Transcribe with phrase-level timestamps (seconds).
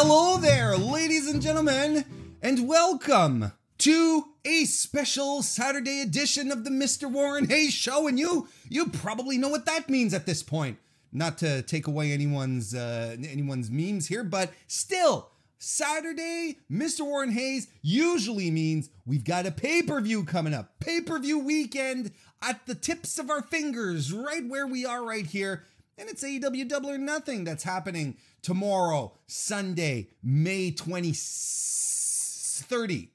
[0.00, 2.04] hello there, ladies and gentlemen,
[2.40, 7.10] and welcome to a special Saturday edition of the Mr.
[7.10, 8.06] Warren Hayes Show.
[8.06, 10.78] And you, you probably know what that means at this point.
[11.10, 17.00] Not to take away anyone's uh, anyone's memes here, but still, Saturday, Mr.
[17.00, 20.78] Warren Hayes usually means we've got a pay per view coming up.
[20.78, 25.26] Pay per view weekend at the tips of our fingers, right where we are right
[25.26, 25.64] here.
[25.98, 33.10] And it's AEW Double or Nothing that's happening tomorrow, Sunday, May 20, 30.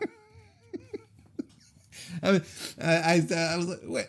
[2.22, 2.40] I,
[2.82, 4.06] I, I, was like, wait.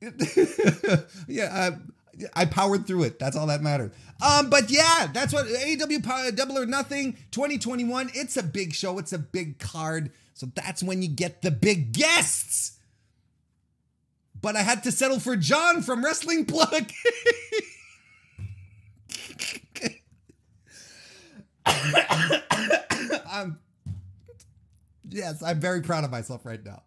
[1.28, 1.76] yeah, I,
[2.34, 3.18] I powered through it.
[3.18, 3.92] That's all that mattered.
[4.22, 8.10] Um, but yeah, that's what AEW Double or Nothing 2021.
[8.14, 8.98] It's a big show.
[8.98, 10.10] It's a big card.
[10.34, 12.78] So that's when you get the big guests.
[14.40, 16.70] But I had to settle for John from Wrestling Plug.
[23.30, 23.58] I'm,
[25.08, 26.82] yes, I'm very proud of myself right now.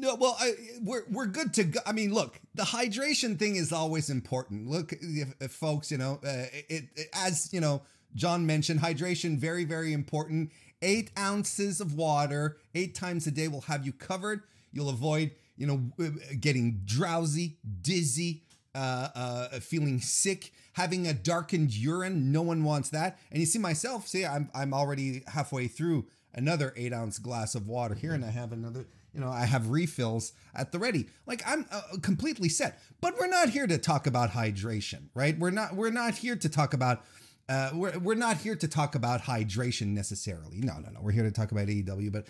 [0.00, 1.80] No, well, I, we're we're good to go.
[1.84, 4.68] I mean, look, the hydration thing is always important.
[4.68, 7.82] Look, if, if folks, you know, uh, it, it, as you know,
[8.14, 10.52] John mentioned, hydration very very important.
[10.80, 14.42] Eight ounces of water, eight times a day will have you covered.
[14.72, 18.42] You'll avoid, you know, uh, getting drowsy, dizzy,
[18.74, 22.30] uh, uh, feeling sick, having a darkened urine.
[22.30, 23.18] No one wants that.
[23.30, 24.06] And you see myself.
[24.06, 28.30] See, I'm I'm already halfway through another eight ounce glass of water here, and I
[28.30, 31.08] have another you know, I have refills at the ready.
[31.26, 32.80] Like I'm uh, completely set.
[33.00, 35.36] But we're not here to talk about hydration, right?
[35.38, 37.04] We're not we're not here to talk about
[37.48, 40.58] uh, we're, we're not here to talk about hydration necessarily.
[40.60, 41.00] No, no, no.
[41.00, 42.12] We're here to talk about AEW.
[42.12, 42.26] But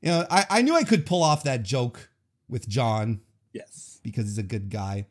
[0.00, 2.10] you know, I, I knew I could pull off that joke
[2.48, 3.20] with John.
[3.52, 4.00] Yes.
[4.02, 5.06] Because he's a good guy.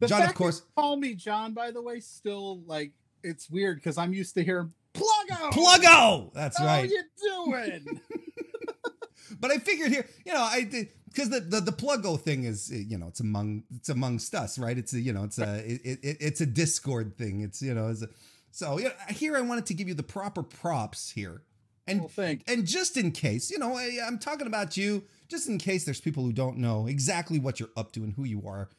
[0.00, 0.62] The John, of course.
[0.74, 4.72] call me John, by the way, still like it's weird because I'm used to hearing
[4.92, 5.50] Pluggo.
[5.50, 6.32] Pluggo.
[6.34, 6.90] That's How right.
[6.90, 8.00] How you doing?
[9.40, 12.70] But I figured here, you know, I did because the, the the pluggo thing is
[12.70, 15.80] you know it's among it's amongst us right it's a you know it's a it,
[16.02, 18.08] it, it's a discord thing it's you know it's a,
[18.54, 21.42] so know, here i wanted to give you the proper props here.
[21.86, 25.58] And well, and just in case you know I, i'm talking about you just in
[25.58, 28.70] case there's people who don't know exactly what you're up to and who you are.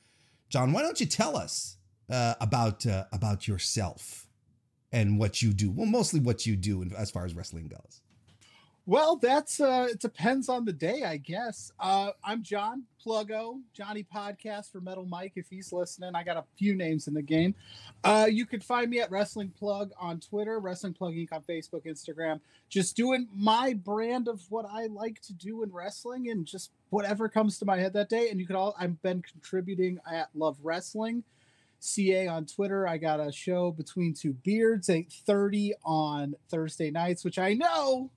[0.50, 1.78] John why don't you tell us
[2.10, 4.28] uh, about uh, about yourself
[4.92, 5.70] and what you do?
[5.70, 8.02] Well mostly what you do as far as wrestling goes
[8.88, 11.72] well, that's uh it depends on the day, I guess.
[11.80, 16.12] Uh I'm John Pluggo, Johnny Podcast for Metal Mike if he's listening.
[16.14, 17.56] I got a few names in the game.
[18.04, 21.30] Uh you can find me at Wrestling Plug on Twitter, Wrestling Plug Inc.
[21.32, 22.40] on Facebook, Instagram.
[22.70, 27.28] Just doing my brand of what I like to do in wrestling and just whatever
[27.28, 28.30] comes to my head that day.
[28.30, 31.24] And you can all I've been contributing at Love Wrestling.
[31.80, 32.88] CA on Twitter.
[32.88, 38.10] I got a show between two beards, 8:30 on Thursday nights, which I know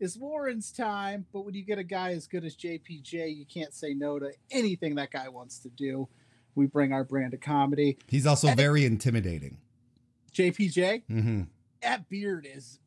[0.00, 3.74] is Warren's time, but when you get a guy as good as JPJ, you can't
[3.74, 6.08] say no to anything that guy wants to do.
[6.54, 7.98] We bring our brand of comedy.
[8.06, 9.58] He's also and very intimidating.
[10.32, 11.42] JPJ, mm-hmm.
[11.82, 12.80] that beard is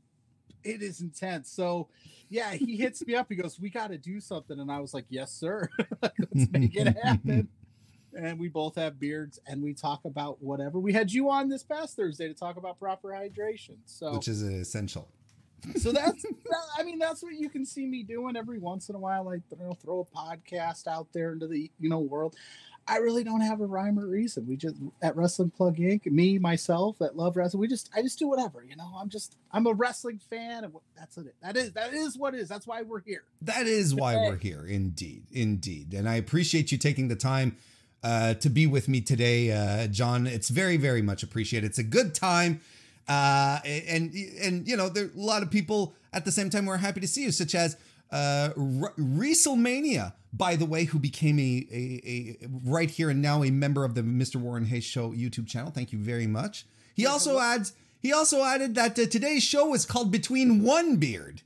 [0.63, 1.49] it is intense.
[1.49, 1.87] So
[2.29, 3.27] yeah, he hits me up.
[3.29, 5.69] He goes, "We got to do something," and I was like, "Yes, sir.
[6.01, 7.49] Let's make it happen."
[8.13, 10.79] and we both have beards, and we talk about whatever.
[10.79, 14.41] We had you on this past Thursday to talk about proper hydration, so which is
[14.41, 15.09] essential
[15.77, 18.95] so that's that, i mean that's what you can see me doing every once in
[18.95, 22.35] a while like you know throw a podcast out there into the you know world.
[22.87, 24.47] I really don't have a rhyme or reason.
[24.47, 28.17] We just at wrestling plug inc me myself that love wrestling we just i just
[28.19, 28.91] do whatever you know?
[28.99, 32.49] I'm just i'm a wrestling fan and that's it that is that is what is.
[32.49, 33.23] That's why we're here.
[33.43, 35.93] That is why we're here indeed indeed.
[35.93, 37.55] And i appreciate you taking the time
[38.03, 40.25] uh, to be with me today, uh, John.
[40.25, 41.67] It's very, very much appreciated.
[41.67, 42.61] It's a good time
[43.07, 46.65] uh, and and you know, there are a lot of people at the same time
[46.65, 47.77] who are happy to see you, such as
[48.11, 53.51] uh, WrestleMania, by the way, who became a, a, a right here and now a
[53.51, 54.35] member of the Mr.
[54.35, 55.71] Warren Hayes Show YouTube channel.
[55.71, 56.65] Thank you very much.
[56.93, 61.41] He also adds he also added that uh, today's show is called Between One Beard.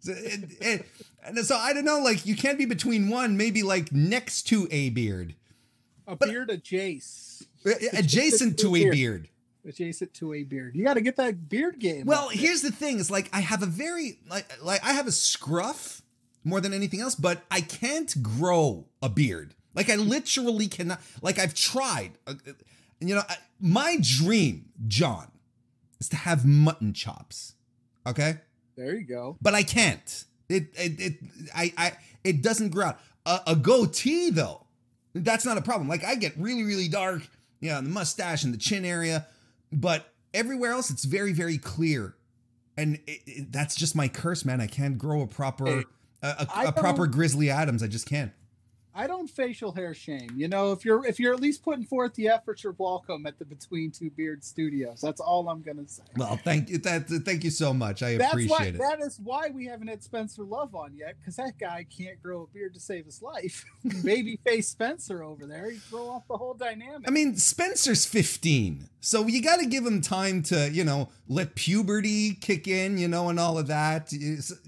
[0.00, 0.86] So, it,
[1.24, 4.68] and so I don't know, like you can't be between one, maybe like next to
[4.70, 5.34] a beard.
[6.06, 7.48] A but, beard adjacent.
[7.92, 9.28] Adjacent to a beard
[9.66, 10.74] adjacent to a beard.
[10.74, 12.06] You got to get that beard game.
[12.06, 15.12] Well, here's the thing: is like I have a very like like I have a
[15.12, 16.02] scruff
[16.44, 19.54] more than anything else, but I can't grow a beard.
[19.74, 21.00] Like I literally cannot.
[21.22, 22.12] Like I've tried.
[22.26, 22.52] Uh, uh
[23.00, 25.30] you know, I, my dream, John,
[26.00, 27.54] is to have mutton chops.
[28.06, 28.38] Okay.
[28.76, 29.36] There you go.
[29.40, 31.14] But I can't It it, it
[31.54, 31.92] I I
[32.24, 33.00] it doesn't grow out.
[33.26, 34.66] A, a goatee though,
[35.14, 35.88] that's not a problem.
[35.88, 37.22] Like I get really really dark,
[37.60, 39.26] you know, the mustache and the chin area,
[39.72, 42.16] but everywhere else it's very very clear,
[42.76, 44.60] and it, it, that's just my curse, man.
[44.60, 45.84] I can't grow a proper
[46.22, 47.82] a, a, a proper Grizzly Adams.
[47.82, 48.32] I just can't.
[48.94, 50.30] I don't facial hair shame.
[50.36, 53.38] You know, if you're if you're at least putting forth the effort, you're welcome at
[53.38, 55.00] the Between Two Beards Studios.
[55.00, 56.02] That's all I'm gonna say.
[56.16, 56.78] Well, thank you.
[56.78, 58.02] That thank you so much.
[58.02, 58.78] I That's appreciate why it.
[58.78, 62.42] that is why we haven't had Spencer Love on yet, because that guy can't grow
[62.42, 63.64] a beard to save his life.
[63.86, 67.06] Babyface Spencer over there, he throw off the whole dynamic.
[67.06, 71.54] I mean, Spencer's 15, so you got to give him time to, you know, let
[71.54, 74.08] puberty kick in, you know, and all of that.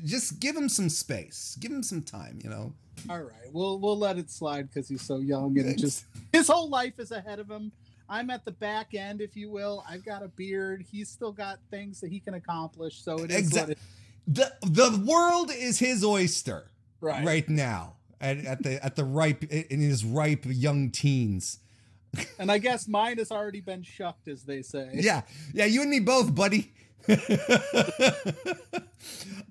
[0.05, 1.56] Just give him some space.
[1.58, 2.75] Give him some time, you know.
[3.08, 6.69] All right, we'll we'll let it slide because he's so young and just his whole
[6.69, 7.73] life is ahead of him.
[8.08, 9.85] I'm at the back end, if you will.
[9.88, 10.85] I've got a beard.
[10.91, 13.02] He's still got things that he can accomplish.
[13.02, 13.79] So it is Exact- what it,
[14.26, 16.70] the The world is his oyster
[17.00, 17.25] right.
[17.25, 21.58] right, now at, at the at the ripe in his ripe young teens.
[22.41, 24.91] And I guess mine has already been shucked, as they say.
[24.94, 25.23] Yeah,
[25.55, 26.73] yeah, you and me both, buddy.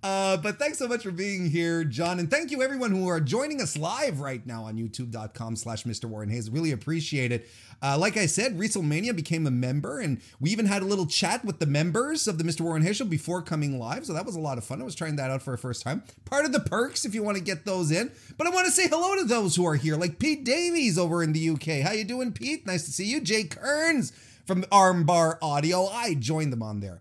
[0.03, 3.19] uh, but thanks so much for being here, John, and thank you everyone who are
[3.19, 6.05] joining us live right now on YouTube.com/slash Mr.
[6.05, 6.49] Warren Hayes.
[6.49, 7.49] Really appreciate it.
[7.81, 11.45] Uh, like I said, WrestleMania became a member, and we even had a little chat
[11.45, 12.61] with the members of the Mr.
[12.61, 14.05] Warren Hayes show before coming live.
[14.05, 14.81] So that was a lot of fun.
[14.81, 16.03] I was trying that out for a first time.
[16.25, 18.11] Part of the perks if you want to get those in.
[18.37, 21.23] But I want to say hello to those who are here, like Pete Davies over
[21.23, 21.85] in the UK.
[21.85, 22.67] How you doing, Pete?
[22.67, 23.21] Nice to see you.
[23.21, 24.11] Jay Kearns
[24.45, 25.85] from Armbar Audio.
[25.85, 26.99] I joined them on there.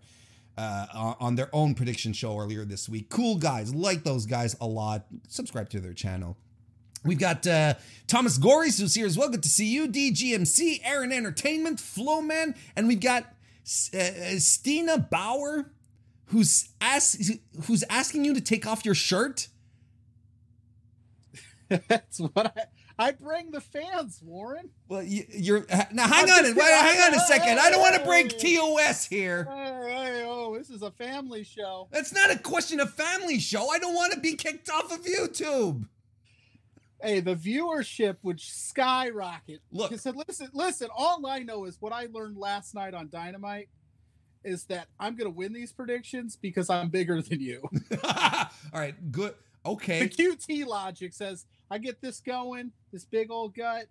[0.59, 3.07] Uh, on their own prediction show earlier this week.
[3.09, 5.05] Cool guys, like those guys a lot.
[5.29, 6.35] Subscribe to their channel.
[7.05, 7.75] We've got uh,
[8.07, 9.29] Thomas Goris who's here as well.
[9.29, 9.87] Good to see you.
[9.87, 15.71] DGMC, Aaron Entertainment, Flowman, and we've got uh, Stina Bauer
[16.25, 16.69] who's
[17.65, 19.47] who's asking you to take off your shirt.
[21.87, 22.63] That's what I
[22.99, 24.69] I bring the fans, Warren.
[24.89, 26.07] Well, you, you're now.
[26.07, 27.57] Hang I'm on, wait, hang on a second.
[27.57, 28.37] I don't want to break.
[28.37, 29.47] TOS here.
[29.49, 31.87] Oh, this is a family show.
[31.91, 33.69] That's not a question of family show.
[33.69, 35.87] I don't want to be kicked off of YouTube.
[37.01, 39.61] Hey, the viewership would skyrocket.
[39.71, 39.91] Look.
[39.91, 43.69] He said, listen, listen, all I know is what I learned last night on Dynamite
[44.43, 47.61] is that I'm gonna win these predictions because I'm bigger than you.
[48.03, 49.35] All right, good.
[49.65, 50.05] Okay.
[50.05, 53.85] The QT logic says I get this going, this big old gut,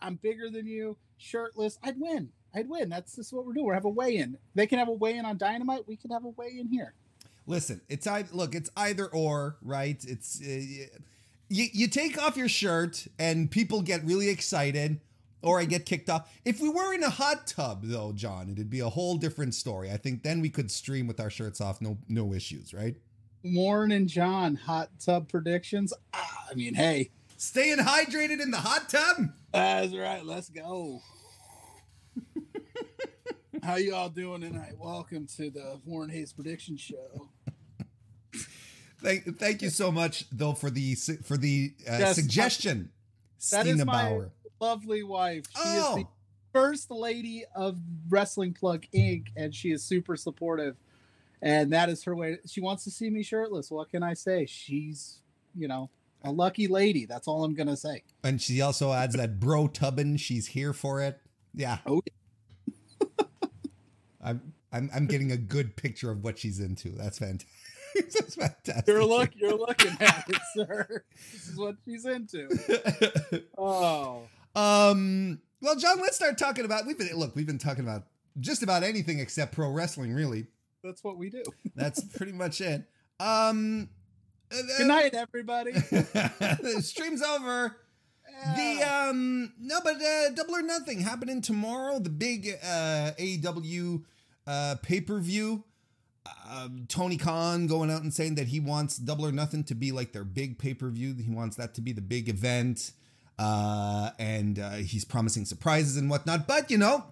[0.00, 2.30] I'm bigger than you, shirtless, I'd win.
[2.54, 2.88] I'd win.
[2.88, 3.66] That's just what we're doing.
[3.66, 4.38] We're have a weigh-in.
[4.54, 5.88] They can have a weigh-in on Dynamite.
[5.88, 6.94] We can have a weigh-in here.
[7.46, 10.02] Listen, it's either look, it's either or, right?
[10.06, 11.04] It's uh,
[11.48, 15.00] you you take off your shirt and people get really excited
[15.42, 16.32] or I get kicked off.
[16.44, 19.90] If we were in a hot tub though, John, it'd be a whole different story.
[19.90, 22.96] I think then we could stream with our shirts off, no no issues, right?
[23.42, 25.92] Warren and John, hot tub predictions.
[26.14, 29.28] Ah, I mean, hey, Staying hydrated in the hot tub?
[29.52, 30.24] that's right.
[30.24, 31.00] Let's go.
[33.62, 34.74] How you all doing tonight?
[34.78, 37.28] Welcome to the Warren Hayes prediction show.
[39.02, 40.94] Thank, thank you so much though for the
[41.24, 42.90] for the uh, Yes, suggestion,
[43.50, 44.30] That is Stina my Bauer.
[44.60, 45.44] lovely wife.
[45.50, 45.96] She Oh.
[45.98, 46.08] is the
[46.52, 47.78] first lady of
[48.08, 49.26] Wrestling Plug Inc.
[49.36, 50.76] and she is super supportive.
[51.42, 52.38] And that is her way.
[52.46, 53.70] She wants to see me shirtless.
[53.70, 54.46] What can I say?
[54.46, 55.20] She's,
[55.54, 55.90] you know,
[56.24, 57.04] a lucky lady.
[57.04, 58.02] That's all I'm gonna say.
[58.22, 60.16] And she also adds that bro tubbin.
[60.16, 61.20] She's here for it.
[61.54, 61.78] Yeah.
[61.86, 62.02] Oh,
[64.22, 66.90] I'm I'm I'm getting a good picture of what she's into.
[66.90, 67.48] That's fantastic.
[67.94, 68.88] That's fantastic.
[68.88, 69.30] You're look.
[69.36, 71.04] You're looking at it, sir.
[71.32, 72.48] This is what she's into.
[73.58, 74.22] Oh,
[74.56, 75.40] um.
[75.60, 76.86] Well, John, let's start talking about.
[76.86, 77.36] We've been look.
[77.36, 78.04] We've been talking about
[78.40, 80.12] just about anything except pro wrestling.
[80.12, 80.46] Really,
[80.82, 81.42] that's what we do.
[81.76, 82.84] that's pretty much it.
[83.20, 83.88] Um.
[84.54, 85.72] Uh, Good night, everybody.
[85.72, 87.76] the stream's over.
[88.56, 91.98] The um no, but uh, Double or Nothing happening tomorrow.
[91.98, 94.02] The big uh, AEW
[94.46, 95.64] uh, pay per view.
[96.50, 99.92] Um, Tony Khan going out and saying that he wants Double or Nothing to be
[99.92, 101.14] like their big pay per view.
[101.14, 102.92] He wants that to be the big event,
[103.38, 106.46] uh, and uh, he's promising surprises and whatnot.
[106.46, 107.04] But you know,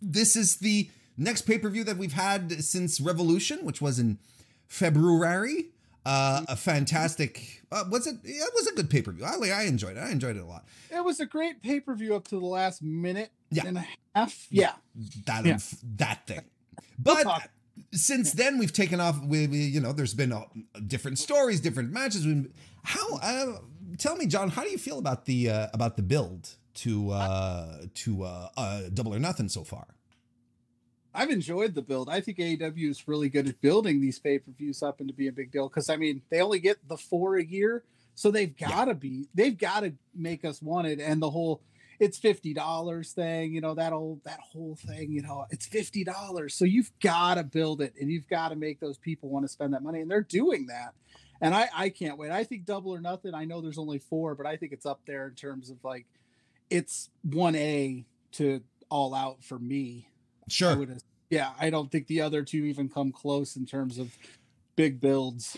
[0.00, 4.18] this is the next pay per view that we've had since Revolution, which was in
[4.66, 5.66] February.
[6.06, 7.62] Uh, a fantastic.
[7.70, 8.16] Uh, was it?
[8.24, 9.24] Yeah, it was a good pay per view.
[9.24, 10.00] I I enjoyed it.
[10.00, 10.64] I enjoyed it a lot.
[10.90, 13.66] it was a great pay per view up to the last minute Yeah.
[13.66, 14.46] and a half.
[14.50, 14.72] Yeah.
[15.26, 15.58] That Yeah.
[15.98, 16.42] that thing.
[16.98, 17.50] But talk.
[17.92, 19.22] since then, we've taken off.
[19.24, 20.44] We you know, there's been uh,
[20.86, 22.26] different stories, different matches.
[22.26, 22.50] We-
[22.82, 23.16] How?
[23.18, 23.58] Uh,
[23.98, 27.82] tell me, John, how do you feel about the uh, about the build to uh,
[27.94, 29.86] to uh, uh, Double or Nothing so far?
[31.14, 32.08] I've enjoyed the build.
[32.08, 35.28] I think AEW is really good at building these pay per views up into be
[35.28, 37.82] a big deal because I mean they only get the four a year,
[38.14, 41.00] so they've got to be they've got to make us want it.
[41.00, 41.62] And the whole
[41.98, 46.04] it's fifty dollars thing, you know that old that whole thing, you know it's fifty
[46.04, 49.44] dollars, so you've got to build it and you've got to make those people want
[49.44, 50.94] to spend that money, and they're doing that.
[51.40, 52.30] And I I can't wait.
[52.30, 53.34] I think Double or Nothing.
[53.34, 56.06] I know there's only four, but I think it's up there in terms of like
[56.70, 60.09] it's one A to All Out for me
[60.52, 60.80] Sure.
[60.82, 60.86] I
[61.30, 64.16] yeah, I don't think the other two even come close in terms of
[64.76, 65.56] big builds.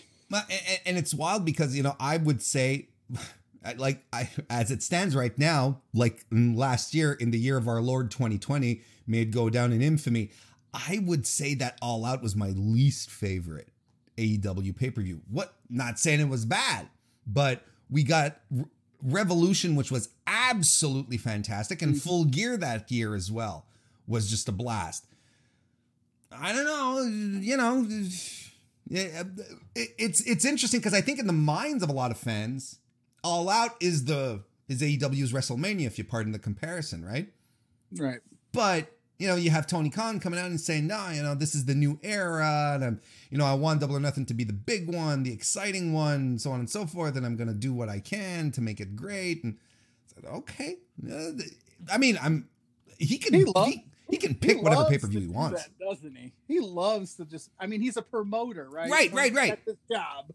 [0.87, 2.89] And it's wild because you know I would say,
[3.77, 7.81] like I as it stands right now, like last year in the year of our
[7.81, 10.31] Lord 2020, may it go down in infamy.
[10.75, 13.69] I would say that All Out was my least favorite
[14.17, 15.21] AEW pay per view.
[15.31, 15.55] What?
[15.69, 16.89] Not saying it was bad,
[17.27, 18.41] but we got
[19.03, 22.09] Revolution, which was absolutely fantastic, and mm-hmm.
[22.09, 23.67] Full Gear that year as well
[24.07, 25.07] was just a blast.
[26.31, 27.87] I don't know, you know,
[28.89, 32.79] it's it's interesting because I think in the minds of a lot of fans,
[33.23, 37.29] All Out is the is AEW's WrestleMania, if you pardon the comparison, right?
[37.97, 38.21] Right.
[38.53, 41.55] But you know, you have Tony Khan coming out and saying, "No, you know, this
[41.55, 44.45] is the new era, and I'm, you know, I want Double or Nothing to be
[44.45, 47.55] the big one, the exciting one, so on and so forth, and I'm going to
[47.55, 49.59] do what I can to make it great." And
[50.09, 50.79] I said, "Okay."
[51.09, 51.33] Uh,
[51.93, 52.49] I mean, I'm
[52.99, 55.71] he can he, he, he can pick he whatever pay per view he wants, that,
[55.79, 56.35] doesn't he?
[56.47, 57.51] He loves to just.
[57.59, 58.91] I mean, he's a promoter, right?
[58.91, 59.59] Right, right, right.
[59.65, 60.31] His job,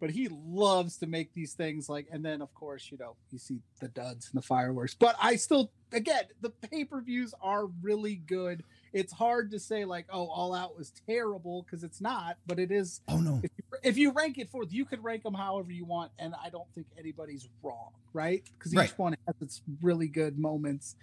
[0.00, 2.06] but he loves to make these things like.
[2.10, 4.94] And then, of course, you know, you see the duds and the fireworks.
[4.94, 8.64] But I still, again, the pay per views are really good.
[8.94, 12.72] It's hard to say like, oh, All Out was terrible because it's not, but it
[12.72, 13.02] is.
[13.08, 13.42] Oh no!
[13.42, 16.34] If you, if you rank it fourth, you could rank them however you want, and
[16.42, 18.42] I don't think anybody's wrong, right?
[18.58, 18.98] Because each right.
[18.98, 20.96] one has its really good moments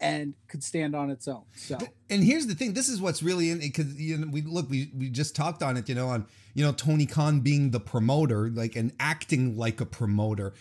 [0.00, 1.42] and could stand on its own.
[1.54, 1.78] So,
[2.10, 4.90] and here's the thing: this is what's really in because you know we look we
[4.96, 8.48] we just talked on it, you know, on you know Tony Khan being the promoter,
[8.50, 10.54] like and acting like a promoter.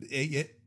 [0.00, 0.60] It, it,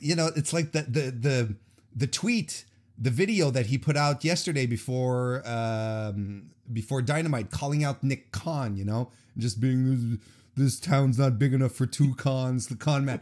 [0.00, 1.54] you know, it's like the the the
[1.94, 2.64] the tweet,
[2.98, 8.76] the video that he put out yesterday before um before Dynamite, calling out Nick Khan,
[8.76, 10.18] you know, just being this,
[10.56, 13.20] this town's not big enough for two cons, the con man.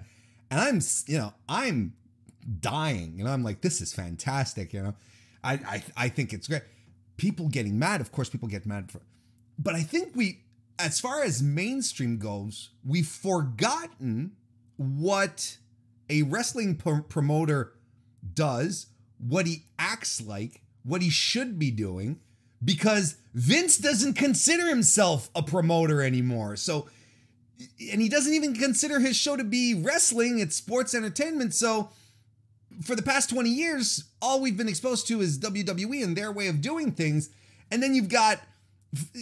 [0.51, 1.95] And I'm, you know, I'm
[2.61, 3.17] dying.
[3.21, 4.73] And I'm like, this is fantastic.
[4.73, 4.95] You know,
[5.43, 6.63] I, I, I think it's great.
[7.17, 9.01] People getting mad, of course, people get mad for,
[9.59, 10.45] but I think we,
[10.79, 14.33] as far as mainstream goes, we've forgotten
[14.77, 15.59] what
[16.09, 17.73] a wrestling pr- promoter
[18.35, 18.87] does,
[19.19, 22.21] what he acts like, what he should be doing,
[22.65, 26.57] because Vince doesn't consider himself a promoter anymore.
[26.57, 26.89] So,
[27.91, 31.55] and he doesn't even consider his show to be wrestling, it's sports entertainment.
[31.55, 31.91] So,
[32.83, 36.49] for the past 20 years, all we've been exposed to is WWE and their way
[36.49, 37.31] of doing things.
[37.71, 38.41] And then you've got
[38.97, 39.21] uh,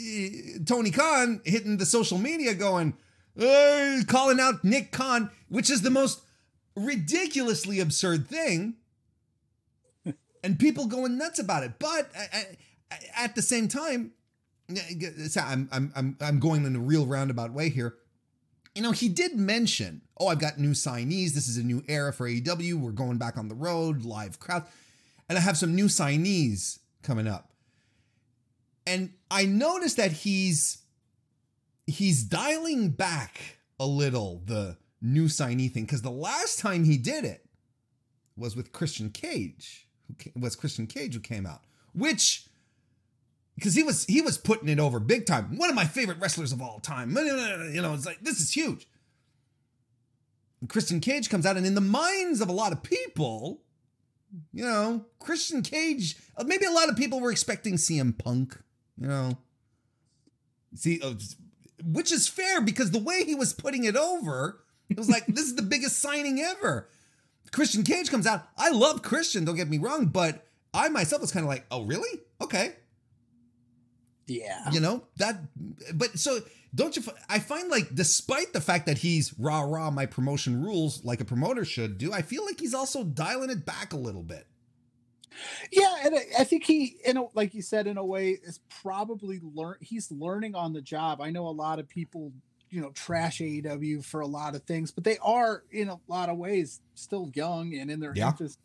[0.64, 2.94] Tony Khan hitting the social media going,
[3.40, 6.20] uh, calling out Nick Khan, which is the most
[6.74, 8.74] ridiculously absurd thing.
[10.44, 11.78] and people going nuts about it.
[11.78, 12.10] But
[13.16, 14.12] at the same time,
[15.36, 17.96] I'm, I'm, I'm, I'm going in a real roundabout way here
[18.76, 21.32] you know, he did mention, oh, I've got new signees.
[21.32, 22.74] This is a new era for AEW.
[22.74, 24.64] We're going back on the road, live crowd.
[25.30, 27.50] And I have some new signees coming up.
[28.86, 30.82] And I noticed that he's
[31.86, 37.24] he's dialing back a little the new signee thing because the last time he did
[37.24, 37.46] it
[38.36, 39.88] was with Christian Cage,
[40.22, 41.62] who was Christian Cage who came out,
[41.94, 42.45] which
[43.56, 45.56] because he was he was putting it over big time.
[45.56, 47.16] One of my favorite wrestlers of all time.
[47.16, 48.86] You know, it's like this is huge.
[50.60, 53.62] And Christian Cage comes out, and in the minds of a lot of people,
[54.52, 56.16] you know, Christian Cage.
[56.36, 58.58] Uh, maybe a lot of people were expecting CM Punk.
[58.98, 59.38] You know,
[60.74, 61.14] see, uh,
[61.84, 65.44] which is fair because the way he was putting it over, it was like this
[65.44, 66.88] is the biggest signing ever.
[67.52, 68.46] Christian Cage comes out.
[68.58, 69.44] I love Christian.
[69.44, 72.20] Don't get me wrong, but I myself was kind of like, oh really?
[72.40, 72.74] Okay
[74.26, 74.70] yeah.
[74.70, 75.40] You know, that,
[75.94, 76.40] but so
[76.74, 81.04] don't you, I find like, despite the fact that he's rah rah, my promotion rules
[81.04, 84.22] like a promoter should do, I feel like he's also dialing it back a little
[84.22, 84.46] bit.
[85.70, 89.40] Yeah, and I, think he, in a, like you said, in a way, is probably
[89.54, 89.76] learn.
[89.80, 91.20] He's learning on the job.
[91.20, 92.32] I know a lot of people,
[92.70, 96.30] you know, trash AEW for a lot of things, but they are in a lot
[96.30, 98.58] of ways still young and in their yeah infancy.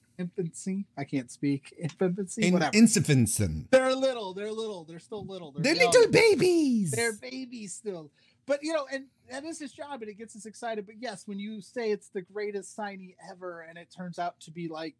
[0.98, 1.74] I can't speak.
[1.78, 2.48] Infancy.
[2.48, 2.72] In, whatever.
[2.74, 3.68] Infancy.
[3.72, 4.34] They're little.
[4.34, 4.84] They're little.
[4.84, 5.52] They're still little.
[5.52, 6.92] They're, they're little babies.
[6.92, 8.12] They're babies still.
[8.46, 10.86] But you know, and that is his job, and it gets us excited.
[10.86, 14.52] But yes, when you say it's the greatest signee ever, and it turns out to
[14.52, 14.96] be like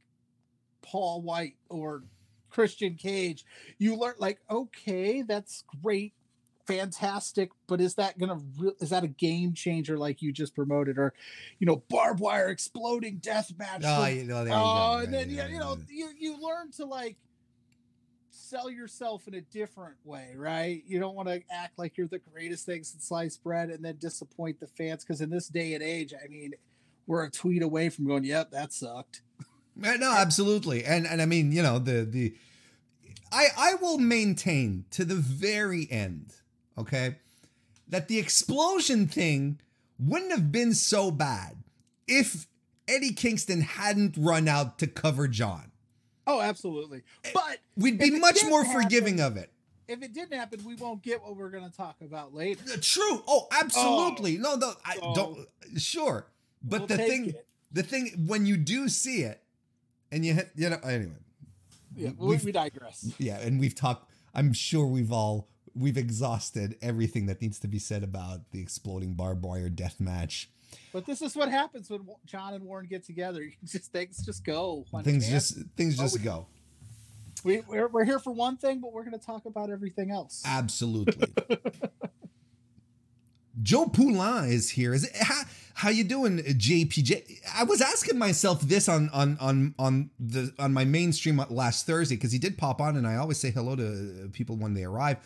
[0.82, 2.04] Paul White or
[2.50, 3.46] Christian Cage,
[3.78, 6.14] you learn like, okay, that's great,
[6.78, 10.98] fantastic, but is that gonna re- is that a game changer like you just promoted,
[10.98, 11.14] or
[11.60, 13.84] you know, barbed wire exploding death match?
[13.86, 17.18] Oh, you know, Oh, and then Yeah, you, know you you learn to like
[18.30, 20.84] sell yourself in a different way, right?
[20.86, 23.98] You don't want to act like you're the greatest thing since sliced bread and then
[23.98, 26.54] disappoint the fans because in this day and age, I mean,
[27.08, 29.22] we're a tweet away from going, "Yep, that sucked."
[29.74, 30.84] No, absolutely.
[30.84, 32.36] And and I mean, you know, the the
[33.32, 36.34] I I will maintain to the very end,
[36.78, 37.16] okay,
[37.88, 39.60] that the explosion thing
[40.00, 41.58] wouldn't have been so bad
[42.08, 42.48] if
[42.88, 45.72] Eddie Kingston hadn't run out to cover John.
[46.28, 47.04] Oh, absolutely.
[47.24, 49.52] Eh, but We'd be much more happen- forgiving of it.
[49.88, 52.64] if it didn't happen, we won't get what we're going to talk about later.
[52.80, 53.24] True.
[53.28, 54.38] Oh, absolutely.
[54.40, 54.42] Oh.
[54.42, 55.48] no, no, I So- don't
[55.82, 56.28] sure.
[56.64, 57.46] But We'll the thing it.
[57.72, 59.42] the thing when you do see it
[60.12, 61.14] and you hit you know anyway.
[61.96, 63.12] Yeah, we, we digress.
[63.18, 64.10] Yeah, and we've talked.
[64.34, 69.14] I'm sure we've all we've exhausted everything that needs to be said about the exploding
[69.14, 70.50] barbed wire death match.
[70.94, 73.42] But this is what happens when John and Warren get together.
[73.44, 74.86] You just things just go.
[75.04, 76.48] things just things Oh, just we- go.
[77.44, 80.44] we, we're, we're here for one thing, but we're going to talk about everything else.
[80.46, 81.28] Absolutely.
[83.62, 84.94] Joe Poulin is here.
[84.94, 85.42] Is it, how
[85.74, 87.40] how you doing, JPJ?
[87.54, 92.16] I was asking myself this on on on on the on my mainstream last Thursday
[92.16, 95.18] because he did pop on, and I always say hello to people when they arrive.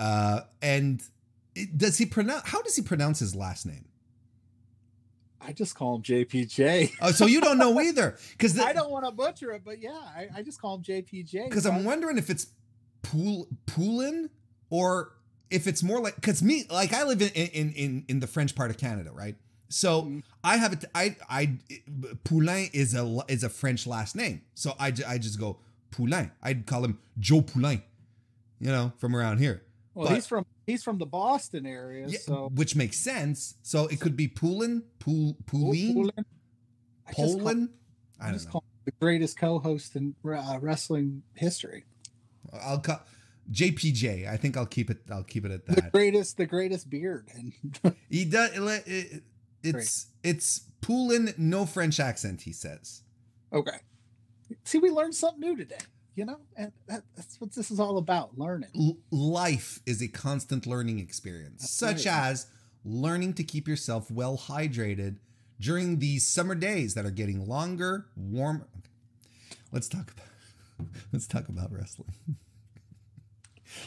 [0.00, 1.02] Uh, and
[1.54, 2.48] it- does he pronounce?
[2.48, 3.84] How does he pronounce his last name?
[5.42, 6.92] I just call him JPJ.
[7.00, 8.16] Oh, so you don't know either?
[8.32, 11.48] Because I don't want to butcher it, but yeah, I, I just call him JPJ.
[11.48, 12.46] because I'm wondering if it's
[13.02, 14.30] Poul Poulin
[14.68, 15.12] or
[15.50, 18.54] if it's more like because me like I live in in in in the French
[18.54, 19.36] part of Canada, right?
[19.70, 20.22] So Mhm.
[20.44, 20.84] I have it.
[20.94, 21.58] I I
[22.24, 25.58] Poulain is a is a French last name, so I I just go
[25.90, 26.30] Poulain.
[26.42, 27.82] I'd call him Joe Poulain,
[28.60, 29.62] you know, from around here.
[29.94, 33.56] Well, but- he's from he's from the Boston area, Yeah, so which makes sense.
[33.62, 36.24] So it could be Poulin, Poul Poulin, Poulin.
[37.06, 37.48] I just call-
[38.20, 38.62] I don't just know.
[38.84, 41.84] the greatest co-host in uh, wrestling history.
[42.52, 43.00] I'll call
[43.50, 44.28] JPJ.
[44.28, 44.98] I think I'll keep it.
[45.10, 45.92] I'll keep it at The that.
[45.92, 47.52] greatest, the greatest beard, and
[48.10, 48.50] He does.
[48.86, 49.22] It,
[49.62, 52.42] it's it's Poulin, no French accent.
[52.42, 53.02] He says.
[53.52, 53.78] okay.
[54.64, 55.78] See, we learned something new today,
[56.14, 58.70] you know, and that, that's what this is all about: learning.
[58.76, 62.30] L- life is a constant learning experience, That's such right.
[62.30, 62.46] as
[62.84, 65.16] learning to keep yourself well hydrated
[65.60, 68.68] during these summer days that are getting longer, warmer.
[68.78, 68.88] Okay.
[69.72, 72.14] Let's talk about let's talk about wrestling.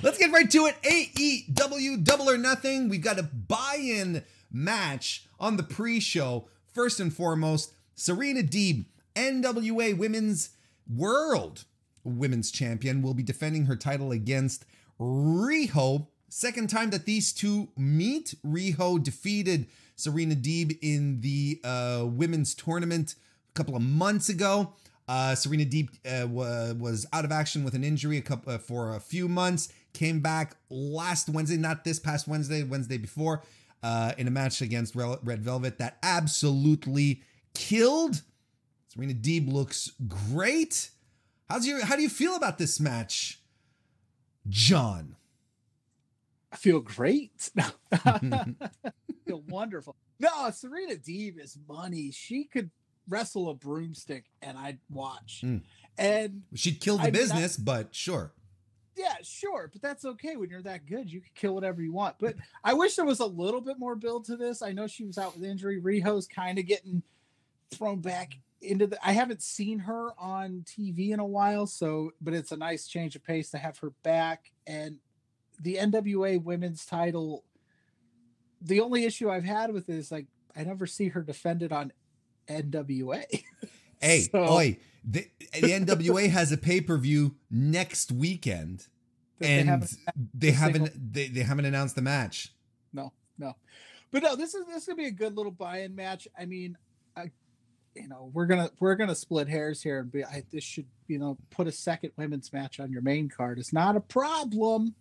[0.02, 0.82] Let's get right to it.
[0.82, 2.88] AEW Double or Nothing.
[2.88, 6.48] We've got a buy-in match on the pre-show.
[6.74, 10.52] First and foremost, Serena Deeb, NWA Women's
[10.90, 11.66] World
[12.04, 14.66] Women's Champion, will be defending her title against
[15.00, 16.08] Riho.
[16.30, 18.36] Second time that these two meet.
[18.46, 23.16] Riho defeated Serena Deeb in the uh, women's tournament
[23.50, 24.74] a couple of months ago.
[25.08, 28.58] Uh, Serena Deeb uh, wa- was out of action with an injury a couple uh,
[28.58, 29.72] for a few months.
[29.94, 33.44] Came back last Wednesday, not this past Wednesday, Wednesday before,
[33.84, 37.22] uh, in a match against Red Velvet that absolutely
[37.54, 38.22] killed.
[38.88, 40.90] Serena Deeb looks great.
[41.50, 41.84] How's your?
[41.86, 43.42] How do you feel about this match,
[44.50, 45.16] John?
[46.52, 47.50] I feel great.
[47.92, 48.54] I
[49.26, 49.96] feel wonderful.
[50.20, 52.12] No, Serena Deeb is money.
[52.12, 52.70] She could
[53.10, 55.42] wrestle a broomstick, and I'd watch.
[55.44, 55.62] Mm.
[55.98, 58.32] And She'd kill the I mean, I- business, but sure.
[58.96, 61.12] yeah, sure, but that's okay when you're that good.
[61.12, 62.16] You can kill whatever you want.
[62.20, 64.62] But I wish there was a little bit more build to this.
[64.62, 65.82] I know she was out with injury.
[65.82, 67.02] Riho's kind of getting
[67.72, 68.98] thrown back into the.
[69.08, 73.16] I haven't seen her on TV in a while, so but it's a nice change
[73.16, 74.52] of pace to have her back.
[74.66, 74.98] And
[75.62, 77.44] the NWA Women's Title.
[78.62, 81.92] The only issue I've had with it is like I never see her defended on
[82.48, 83.24] NWA.
[84.02, 88.80] Hey, So- oi, the, the NWA has a pay per view next weekend,
[89.40, 89.96] that they and haven't
[90.34, 92.54] they haven't they, they haven't announced the match.
[92.92, 93.54] no, no.
[94.12, 96.28] But no, this is this is gonna be a good little buy-in match.
[96.38, 96.78] I mean,
[97.96, 100.24] you know, we're gonna we're gonna split hairs here and be.
[100.24, 103.60] I, this should you know put a second women's match on your main card.
[103.60, 104.96] It's not a problem,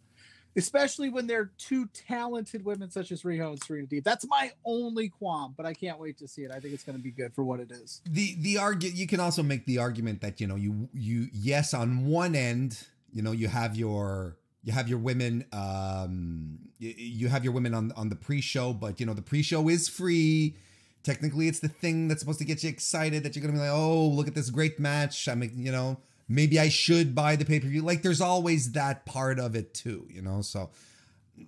[0.56, 4.04] especially when they're two talented women such as Riho and Serena Deeb.
[4.04, 6.50] That's my only qualm, but I can't wait to see it.
[6.50, 8.02] I think it's gonna be good for what it is.
[8.08, 11.72] the the argue you can also make the argument that you know you you yes
[11.74, 17.28] on one end you know you have your you have your women um you, you
[17.28, 20.54] have your women on on the pre-show but you know the pre-show is free
[21.02, 23.70] technically it's the thing that's supposed to get you excited that you're gonna be like
[23.70, 25.98] oh look at this great match I mean, you know
[26.32, 27.82] maybe I should buy the pay per view.
[27.82, 30.42] Like there's always that part of it too, you know.
[30.42, 30.70] So,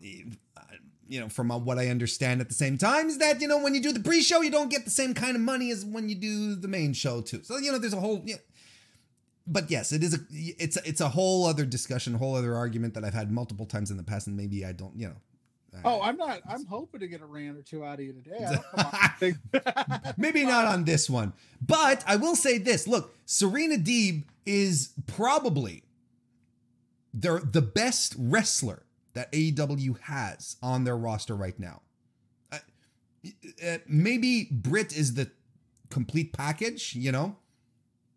[0.00, 3.58] you know, from uh, what I understand at the same time is that you know
[3.58, 5.84] when you do the pre show, you don't get the same kind of money as
[5.84, 7.42] when you do the main show too.
[7.42, 8.22] So you know, there's a whole.
[8.24, 8.40] You know,
[9.46, 12.94] but yes, it is a it's a, it's a whole other discussion, whole other argument
[12.94, 15.16] that I've had multiple times in the past, and maybe I don't, you know.
[15.84, 16.40] Oh, I'm not.
[16.48, 19.34] I'm hoping to get a rant or two out of you today.
[20.16, 25.82] maybe not on this one, but I will say this: Look, Serena Deeb is probably
[27.12, 28.82] the the best wrestler
[29.14, 31.82] that AEW has on their roster right now.
[32.52, 32.58] Uh,
[33.64, 35.30] uh, maybe Britt is the
[35.88, 37.36] complete package, you know,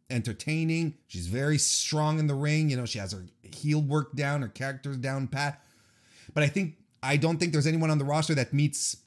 [0.10, 0.96] entertaining.
[1.08, 2.70] She's very strong in the ring.
[2.70, 5.62] You know, she has her heel work down, her characters down pat.
[6.34, 8.98] But I think I don't think there's anyone on the roster that meets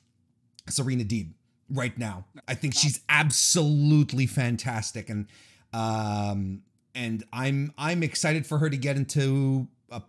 [0.68, 1.32] Serena Deeb
[1.70, 2.24] right now.
[2.48, 5.26] I think she's absolutely fantastic, and
[5.72, 6.62] um,
[6.94, 10.02] and I'm I'm excited for her to get into a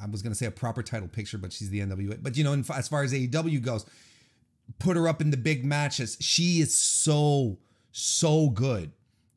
[0.00, 2.18] I was gonna say a proper title picture, but she's the NWA.
[2.20, 3.84] But you know, as far as AEW goes,
[4.78, 6.16] put her up in the big matches.
[6.20, 7.58] She is so
[7.92, 8.92] so good,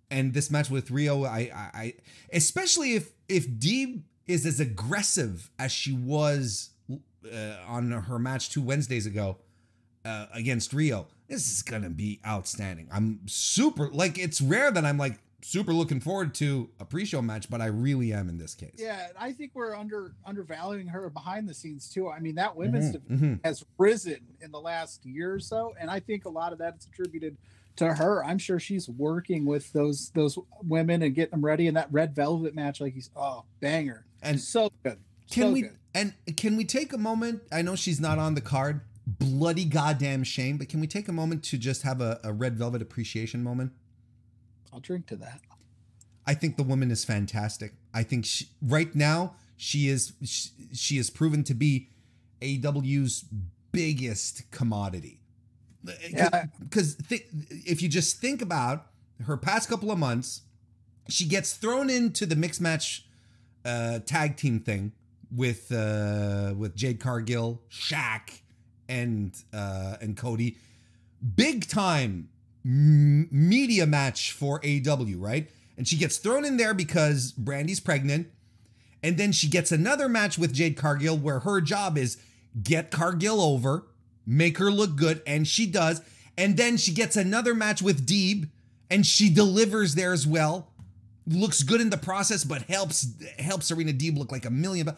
[0.10, 1.94] and this match with Riho, I I, I
[2.34, 6.70] especially if if Deeb is as aggressive as she was
[7.26, 9.38] uh, on her match two Wednesdays ago
[10.06, 11.06] uh, against Riho.
[11.28, 12.88] This is gonna be outstanding.
[12.92, 17.50] I'm super like it's rare that I'm like super looking forward to a pre-show match,
[17.50, 18.76] but I really am in this case.
[18.78, 22.10] Yeah, I think we're under undervaluing her behind the scenes too.
[22.10, 23.34] I mean, that women's mm-hmm, mm-hmm.
[23.44, 26.76] has risen in the last year or so, and I think a lot of that
[26.78, 27.38] is attributed
[27.78, 28.24] to her.
[28.26, 31.68] I'm sure she's working with those those women and getting them ready.
[31.68, 35.00] And that red velvet match, like he's oh banger and so good.
[35.30, 35.78] Can so we good.
[35.94, 37.42] And can we take a moment?
[37.52, 38.82] I know she's not on the card.
[39.06, 42.58] Bloody goddamn shame, but can we take a moment to just have a, a red
[42.58, 43.72] velvet appreciation moment?
[44.72, 45.42] I'll drink to that.
[46.26, 47.74] I think the woman is fantastic.
[47.94, 51.90] I think she, right now she is she, she is proven to be
[52.42, 53.26] AEW's
[53.72, 55.20] biggest commodity.
[55.84, 57.08] Because yeah.
[57.10, 57.28] th-
[57.66, 58.88] if you just think about
[59.26, 60.42] her past couple of months,
[61.10, 63.06] she gets thrown into the mixed match
[63.66, 64.92] uh, tag team thing
[65.36, 68.42] with uh, with Jade Cargill, Shaq,
[68.90, 70.58] and uh, and Cody.
[71.36, 72.30] Big time
[72.66, 75.50] m- media match for AEW, right?
[75.78, 78.28] And she gets thrown in there because Brandi's pregnant.
[79.04, 82.18] And then she gets another match with Jade Cargill where her job is
[82.62, 83.88] get Cargill over,
[84.28, 86.02] make her look good, and she does.
[86.38, 88.50] And then she gets another match with Deeb
[88.92, 90.68] and she delivers there as well.
[91.26, 93.08] Looks good in the process, but helps
[93.40, 94.90] helps Serena Deeb look like a million.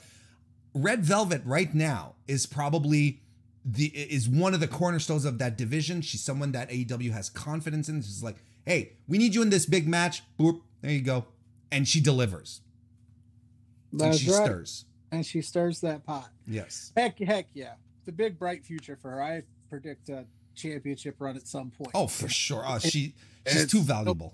[0.74, 3.22] Red Velvet right now is probably
[3.66, 6.02] the is one of the cornerstones of that division.
[6.02, 8.02] She's someone that AEW has confidence in.
[8.02, 10.24] She's like, hey, we need you in this big match.
[10.40, 11.26] Boop, there you go.
[11.72, 12.62] And she delivers.
[13.92, 14.46] That's and she right.
[14.46, 14.86] stirs.
[15.12, 16.30] And she stirs that pot.
[16.48, 16.92] Yes.
[16.98, 17.74] Heck, heck yeah.
[18.00, 19.24] It's a big, bright future for her.
[19.24, 21.92] I predict a championship run at some point.
[21.94, 22.64] Oh, for sure.
[22.68, 23.14] Oh, she
[23.48, 24.34] she's too valuable.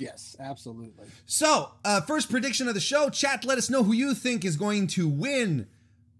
[0.00, 1.08] Yes, absolutely.
[1.26, 3.10] So, uh, first prediction of the show.
[3.10, 5.66] Chat, let us know who you think is going to win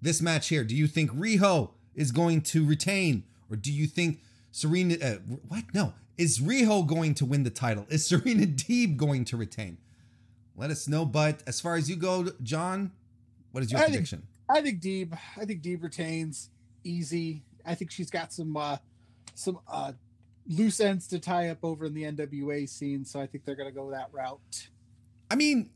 [0.03, 0.65] this match here.
[0.65, 4.97] Do you think Riho is going to retain, or do you think Serena?
[5.03, 5.15] Uh,
[5.49, 5.65] what?
[5.73, 5.95] No.
[6.19, 7.87] Is Riho going to win the title?
[7.89, 9.79] Is Serena Deeb going to retain?
[10.55, 11.07] Let us know.
[11.07, 12.93] But as far as you go, John,
[13.53, 14.27] what is your I prediction?
[14.53, 15.19] Think, I think Deeb.
[15.41, 16.51] I think Deeb retains
[16.85, 17.45] easy.
[17.65, 18.77] I think she's got some uh,
[19.35, 19.93] some uh,
[20.47, 23.69] loose ends to tie up over in the NWA scene, so I think they're going
[23.69, 24.69] to go that route.
[25.31, 25.71] I mean,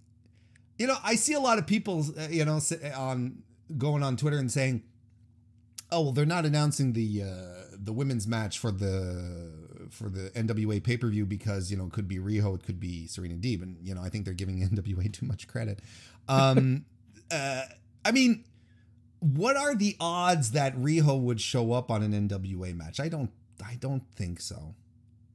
[0.79, 2.61] you know, I see a lot of people, uh, you know,
[2.97, 3.43] on
[3.79, 4.83] going on Twitter and saying,
[5.93, 10.83] "Oh, well, they're not announcing the uh, the women's match for the for the NWA
[10.83, 13.63] pay per view because you know it could be Riho, it could be Serena Deeb,
[13.63, 15.81] and you know I think they're giving NWA too much credit.
[16.29, 16.87] Um,
[17.31, 17.63] uh,
[18.05, 18.45] I mean,
[19.21, 23.01] what are the odds that Riho would show up on an NWA match?
[23.01, 23.31] I don't,
[23.65, 24.75] I don't think so.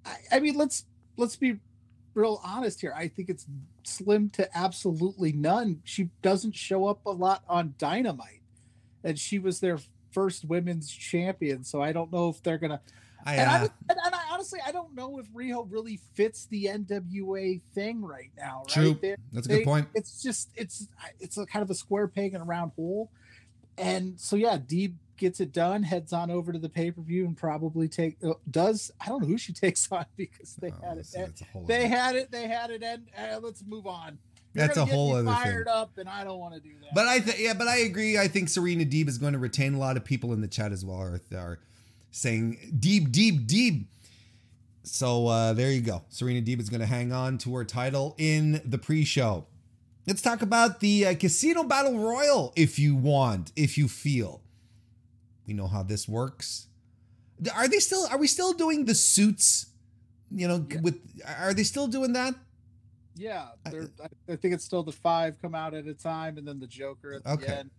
[0.05, 0.86] I, I mean, let's
[1.17, 1.60] let's be
[2.13, 2.93] real honest here.
[2.95, 3.45] I think it's
[3.84, 5.82] slim to absolutely none.
[5.84, 8.41] She doesn't show up a lot on Dynamite,
[9.03, 9.79] and she was their
[10.12, 11.63] first women's champion.
[11.63, 12.82] So I don't know if they're gonna.
[13.25, 15.99] I, uh, and, I, uh, and, and, I honestly I don't know if Riho really
[16.13, 18.63] fits the NWA thing right now.
[18.67, 18.73] Right?
[18.73, 19.88] True, They're, that's a good point.
[19.93, 20.88] It's just it's
[21.19, 23.12] it's a kind of a square peg in a round hole,
[23.77, 27.25] and so yeah, Deeb gets it done, heads on over to the pay per view,
[27.25, 30.86] and probably take uh, does I don't know who she takes on because they oh,
[30.88, 31.08] had it.
[31.67, 32.32] They had it.
[32.32, 32.84] They had it.
[32.84, 34.17] And uh, let's move on.
[34.53, 35.75] You're that's a whole other thing fired thing.
[35.75, 36.95] up, and I don't want to do that.
[36.95, 38.17] But I think yeah, but I agree.
[38.17, 40.71] I think Serena Deeb is going to retain a lot of people in the chat
[40.71, 40.97] as well.
[40.97, 41.60] Are, are
[42.12, 43.86] saying Deeb, Deeb, Deeb.
[44.84, 46.01] So uh, there you go.
[46.10, 49.45] Serena Deeb is going to hang on to her title in the pre-show.
[50.08, 54.41] Let's talk about the uh, Casino Battle Royal if you want, if you feel.
[55.49, 56.67] We know how this works.
[57.55, 59.65] Are they still are we still doing the suits?
[60.29, 60.81] You know, Yeah.
[60.81, 60.97] with
[61.39, 62.35] are they still doing that?
[63.15, 66.47] Yeah, I- I, I think it's still the five come out at a time, and
[66.47, 67.51] then the Joker at the Okay.
[67.62, 67.71] end.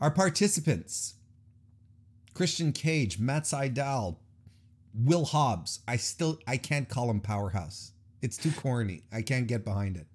[0.00, 1.14] Our participants
[2.34, 4.16] Christian Cage, Matt Sydal,
[4.92, 5.80] Will Hobbs.
[5.86, 7.92] I still I can't call him Powerhouse.
[8.22, 9.04] It's too corny.
[9.12, 10.08] I can't get behind it.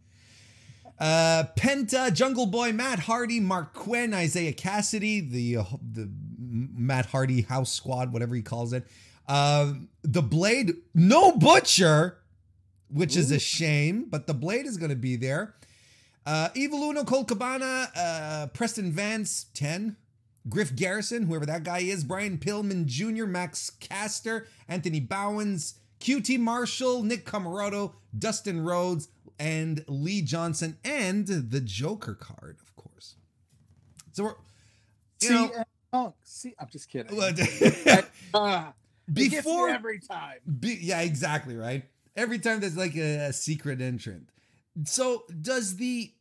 [0.98, 6.10] Uh, Penta, Jungle Boy, Matt Hardy, Marq Quen, Isiah Kassidy, the uh, the
[6.56, 8.86] Matt Hardy House Squad, whatever he calls it.
[9.28, 12.18] Uh, the Blade, no Butcher,
[12.90, 15.56] which is a shame, but the Blade is going to be there.
[16.26, 19.98] Uh, Evil Uno, Colt Cabana, uh, Preston Vance, 10.
[20.48, 27.04] Griff Garrison, whoever that guy is, Brian Pillman Jr., Max Caster, Anthony Bowens, QT Marshall,
[27.04, 29.08] Nick Comoroto, Dustin Rhodes,
[29.40, 33.16] and Lee Johnson, and the Joker card, of course.
[34.12, 34.36] So we're,
[35.22, 35.64] you See, know,
[35.96, 36.16] Punk.
[36.24, 37.16] See, I'm just kidding.
[37.16, 40.40] what- it gets me before every time.
[40.60, 41.84] Be, yeah, exactly, right?
[42.16, 44.30] Every time there's like a, a secret entrant.
[44.86, 46.12] So does the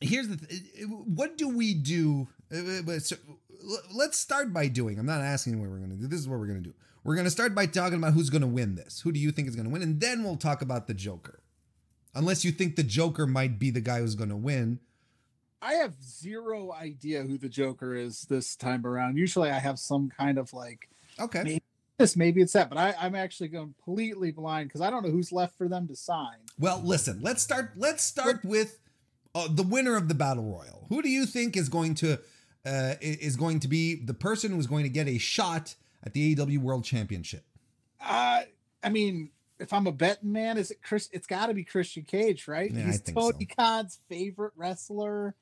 [0.00, 2.28] here's the th- what do we do?
[2.54, 2.58] uh,
[2.92, 3.16] uh, so,
[3.94, 4.98] let's start by doing.
[4.98, 6.06] I'm not asking what we're going to do.
[6.06, 6.74] This is what we're going to do.
[7.04, 9.00] We're going to start by talking about who's going to win this.
[9.00, 9.82] Who do you think is going to win?
[9.82, 11.40] And then we'll talk about the Joker.
[12.14, 14.80] Unless you think the Joker might be the guy who's going to win.
[15.62, 19.16] I have zero idea who the Joker is this time around.
[19.16, 20.88] Usually, I have some kind of like
[21.18, 21.42] Okay.
[21.42, 21.62] Maybe.
[21.98, 25.32] this, maybe it's that, but I, I'm actually completely blind because I don't know who's
[25.32, 26.38] left for them to sign.
[26.58, 27.20] Well, listen.
[27.22, 27.72] Let's start.
[27.76, 28.80] Let's start with
[29.34, 30.86] uh, the winner of the battle royal.
[30.88, 32.18] Who do you think is going to
[32.66, 36.34] uh, is going to be the person who's going to get a shot at the
[36.34, 37.44] AEW World Championship?
[38.00, 38.42] Uh,
[38.82, 41.08] I mean, if I'm a betting man, is it Chris?
[41.12, 42.70] It's got to be Christian Cage, right?
[42.70, 45.34] Yeah, He's Tony Khan's favorite wrestler.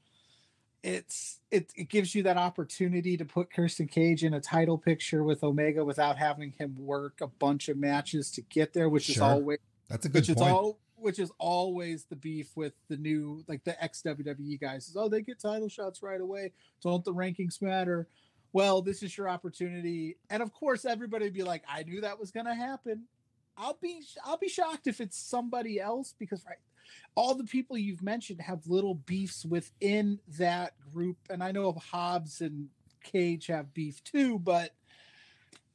[0.82, 5.22] It's it it gives you that opportunity to put Christian Cage in a title picture
[5.22, 9.20] with Omega without having him work a bunch of matches to get there, which is
[9.20, 13.44] always That's a good which is all which is always the beef with the new
[13.48, 16.52] like the ex WWE guys is oh they get title shots right away.
[16.82, 18.08] Don't the rankings matter?
[18.52, 20.16] Well this is your opportunity.
[20.30, 23.04] And of course everybody would be like I knew that was gonna happen.
[23.56, 26.58] I'll be I'll be shocked if it's somebody else because right
[27.14, 32.40] all the people you've mentioned have little beefs within that group and I know Hobbs
[32.40, 32.68] and
[33.02, 34.70] Cage have beef too but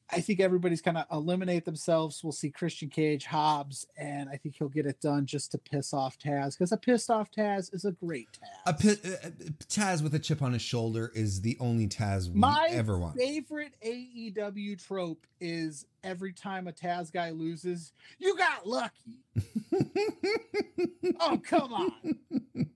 [0.09, 2.23] I think everybody's kind of eliminate themselves.
[2.23, 5.93] We'll see Christian Cage, Hobbs, and I think he'll get it done just to piss
[5.93, 8.47] off Taz because a pissed off Taz is a great Taz.
[8.65, 9.29] A pi- uh,
[9.67, 13.17] Taz with a chip on his shoulder is the only Taz we My ever want.
[13.17, 19.23] My favorite AEW trope is every time a Taz guy loses, you got lucky.
[21.19, 21.91] oh come on!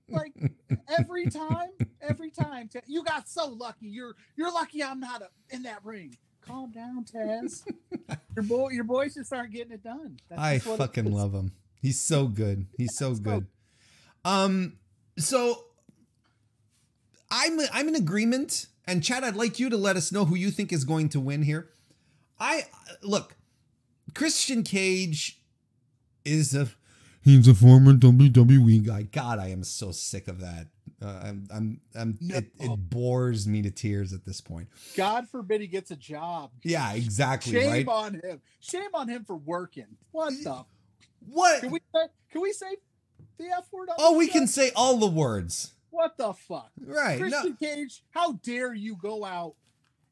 [0.10, 0.34] Like
[1.00, 1.70] every time,
[2.02, 3.88] every time, you got so lucky.
[3.88, 6.17] You're you're lucky I'm not in that ring.
[6.45, 7.63] Calm down, Taz.
[8.36, 10.17] your boy, your boys just aren't getting it done.
[10.30, 11.51] That's I fucking love him.
[11.82, 12.67] He's so good.
[12.77, 13.47] He's so good.
[14.25, 14.73] Um,
[15.17, 15.65] so
[17.30, 18.67] I'm I'm in agreement.
[18.88, 21.19] And Chad, I'd like you to let us know who you think is going to
[21.19, 21.69] win here.
[22.39, 22.63] I
[23.04, 23.36] look,
[24.13, 25.39] Christian Cage
[26.25, 26.69] is a
[27.23, 29.04] he's a former WWE guy.
[29.04, 30.67] God, I am so sick of that.
[31.02, 32.38] Uh, I'm I'm I'm No.
[32.38, 34.68] it, it bores me to tears at this point.
[34.96, 36.52] God forbid he gets a job.
[36.64, 37.54] Yeah, exactly.
[37.54, 37.88] Shame right.
[37.88, 38.42] on him.
[38.60, 39.88] Shame on him for working.
[40.12, 40.66] What the?
[41.28, 41.62] What?
[41.62, 42.08] Can we say?
[42.32, 42.76] Can we say
[43.38, 43.90] the F word?
[43.98, 44.34] Oh, we show?
[44.34, 45.74] can say all the words.
[45.90, 46.72] What the fuck?
[46.80, 47.20] Right.
[47.20, 47.30] No.
[47.30, 49.56] Christian Cage, how dare you go out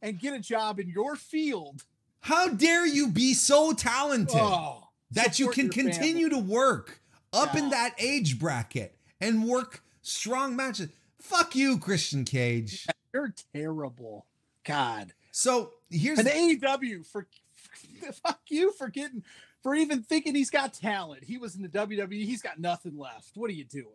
[0.02, 1.84] and get a job in your field
[2.22, 5.92] How dare you be so talented oh, that you can your family.
[5.92, 10.90] continue to work up in that age bracket and work strong matches?
[11.22, 12.88] Fuck you, Christian Cage.
[13.14, 14.26] You're terrible.
[14.64, 15.14] God.
[15.32, 17.28] So here's And AEW for
[18.24, 19.24] fuck you for getting
[19.62, 21.24] for even thinking he's got talent.
[21.24, 22.26] He was in the WWE.
[22.26, 23.32] He's got nothing left.
[23.36, 23.86] What are you doing?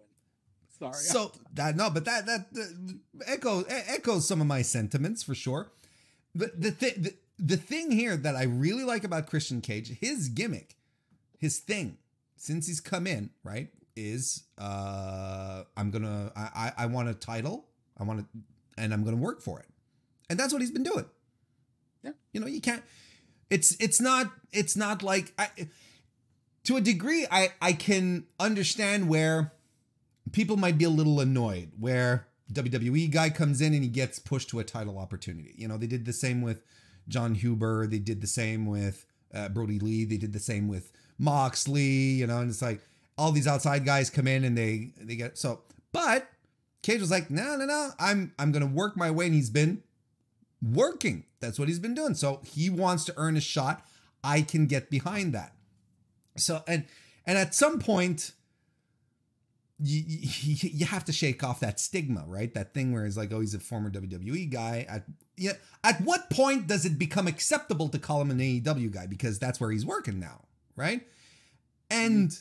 [0.78, 0.94] Sorry.
[0.94, 2.46] so that no, but that that
[3.26, 5.70] echoes echoes some of my sentiments for sure.
[6.34, 10.28] The the, thi- the the thing here that I really like about Christian Cage, his
[10.28, 10.76] gimmick,
[11.38, 11.98] his thing,
[12.36, 17.66] since he's come in, right, is uh I'm gonna I I, I want a title,
[17.98, 18.26] I want to,
[18.76, 19.66] and I'm gonna work for it,
[20.28, 21.06] and that's what he's been doing.
[22.02, 22.12] Yeah.
[22.32, 22.82] you know you can't.
[23.50, 25.48] It's it's not it's not like I.
[26.64, 29.52] To a degree, I I can understand where
[30.32, 34.50] people might be a little annoyed where WWE guy comes in and he gets pushed
[34.50, 35.54] to a title opportunity.
[35.56, 36.62] You know, they did the same with
[37.08, 37.86] Jon Huber.
[37.86, 40.04] They did the same with uh, Brodie Lee.
[40.04, 41.82] They did the same with Moxley.
[41.82, 42.80] You know, and it's like,
[43.16, 45.62] all these outside guys come in and they they get so.
[45.92, 46.28] But
[46.82, 49.82] Cage was like, no, no, no, I'm I'm gonna work my way, and he's been
[50.62, 51.24] working.
[51.40, 52.14] That's what he's been doing.
[52.14, 53.84] So he wants to earn a shot.
[54.22, 55.52] I can get behind that.
[56.36, 56.84] So and
[57.26, 58.32] and at some point
[59.80, 62.52] you, you, you have to shake off that stigma, right?
[62.54, 64.86] That thing where it's like, oh, he's a former WWE guy.
[64.88, 65.04] At
[65.36, 69.38] yeah, at what point does it become acceptable to call him an AEW guy because
[69.38, 70.42] that's where he's working now,
[70.76, 71.06] right?
[71.90, 72.36] And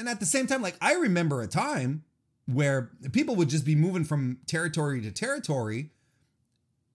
[0.00, 2.04] and at the same time, like I remember a time
[2.46, 5.90] where people would just be moving from territory to territory,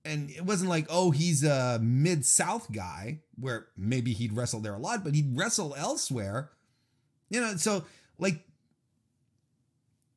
[0.03, 4.73] and it wasn't like, oh, he's a mid South guy where maybe he'd wrestle there
[4.73, 6.49] a lot, but he'd wrestle elsewhere,
[7.29, 7.55] you know.
[7.55, 7.85] So
[8.17, 8.43] like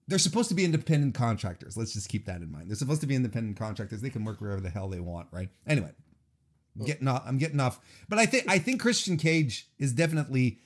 [0.09, 1.77] they're supposed to be independent contractors.
[1.77, 2.71] Let's just keep that in mind.
[2.71, 4.01] They're supposed to be independent contractors.
[4.01, 5.51] They can work wherever the hell they want, right?
[5.67, 5.93] Anyway,
[6.81, 6.85] oh.
[6.87, 7.23] getting off.
[7.27, 7.79] I'm getting off.
[8.09, 10.61] But I think I think Christian Cage is definitely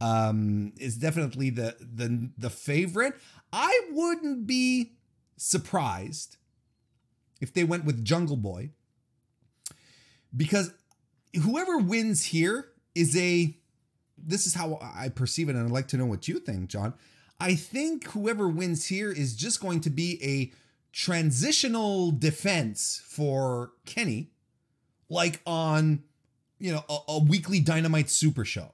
[0.00, 3.14] um is definitely the the the favorite.
[3.52, 4.92] I wouldn't be
[5.36, 6.36] surprised
[7.40, 8.70] if they went with Jungle Boy
[10.36, 10.72] because
[11.42, 13.56] whoever wins here is a
[14.18, 16.94] this is how I perceive it and I'd like to know what you think, John
[17.40, 20.52] I think whoever wins here is just going to be a
[20.92, 24.30] transitional defense for Kenny,
[25.10, 26.02] like on,
[26.58, 28.72] you know, a, a, weekly Dynamite Super Show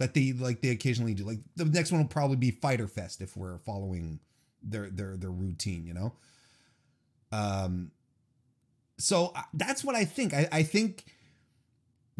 [0.00, 1.24] that they like they occasionally do.
[1.24, 4.18] Like the next one will probably be Fyter Fest if we're following
[4.62, 6.14] their their their routine, you know.
[7.30, 7.90] Um,
[8.98, 10.32] so uh, that's what I think.
[10.32, 11.04] I, I think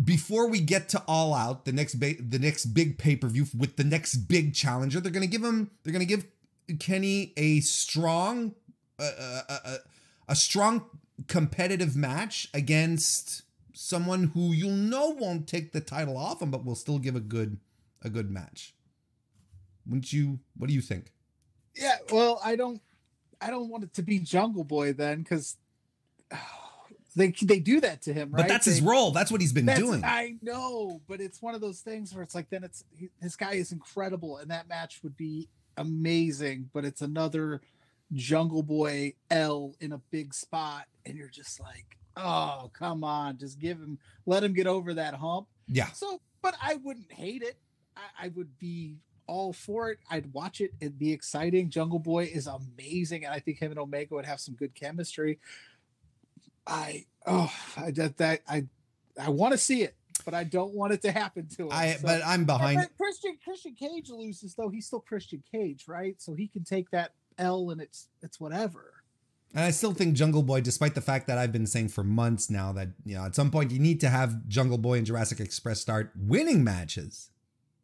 [0.02, 3.46] before we get to All Out, the next ba- the next big pay per view
[3.56, 6.26] with the next big challenger, they're gonna give him they're gonna give
[6.78, 8.54] Kenny a strong
[8.98, 9.76] uh, uh, uh,
[10.28, 10.84] a strong
[11.28, 13.40] competitive match against
[13.72, 17.20] someone who you'll know won't take the title off him, but will still give a
[17.20, 17.58] good
[18.02, 18.74] a good match.
[19.86, 20.40] Wouldn't you?
[20.56, 21.12] What do you think?
[21.74, 22.80] Yeah, well, I don't
[23.40, 25.56] I don't want it to be Jungle Boy then because.
[27.16, 28.42] they they do that to him, right?
[28.42, 29.10] But that's they, his role.
[29.10, 30.04] That's what he's been doing.
[30.04, 33.36] I know, but it's one of those things where it's like then it's he, this
[33.36, 36.70] guy is incredible, and that match would be amazing.
[36.72, 37.62] But it's another
[38.12, 43.58] Jungle Boy L in a big spot, and you're just like, oh come on, just
[43.58, 45.48] give him, let him get over that hump.
[45.66, 45.90] Yeah.
[45.92, 47.56] So, but I wouldn't hate it.
[48.18, 49.98] I, I would be all for it.
[50.10, 50.72] I'd watch it.
[50.80, 51.70] It'd be exciting.
[51.70, 55.38] Jungle Boy is amazing, and I think him and Omega would have some good chemistry.
[56.66, 58.66] I oh I that, that I
[59.20, 61.72] I want to see it, but I don't want it to happen to him.
[61.72, 62.88] I so, but I'm behind.
[62.96, 64.68] Christian Christian Cage loses though.
[64.68, 66.20] He's still Christian Cage, right?
[66.20, 68.94] So he can take that L and it's it's whatever.
[69.52, 72.50] And I still think Jungle Boy, despite the fact that I've been saying for months
[72.50, 75.40] now that you know at some point you need to have Jungle Boy and Jurassic
[75.40, 77.30] Express start winning matches,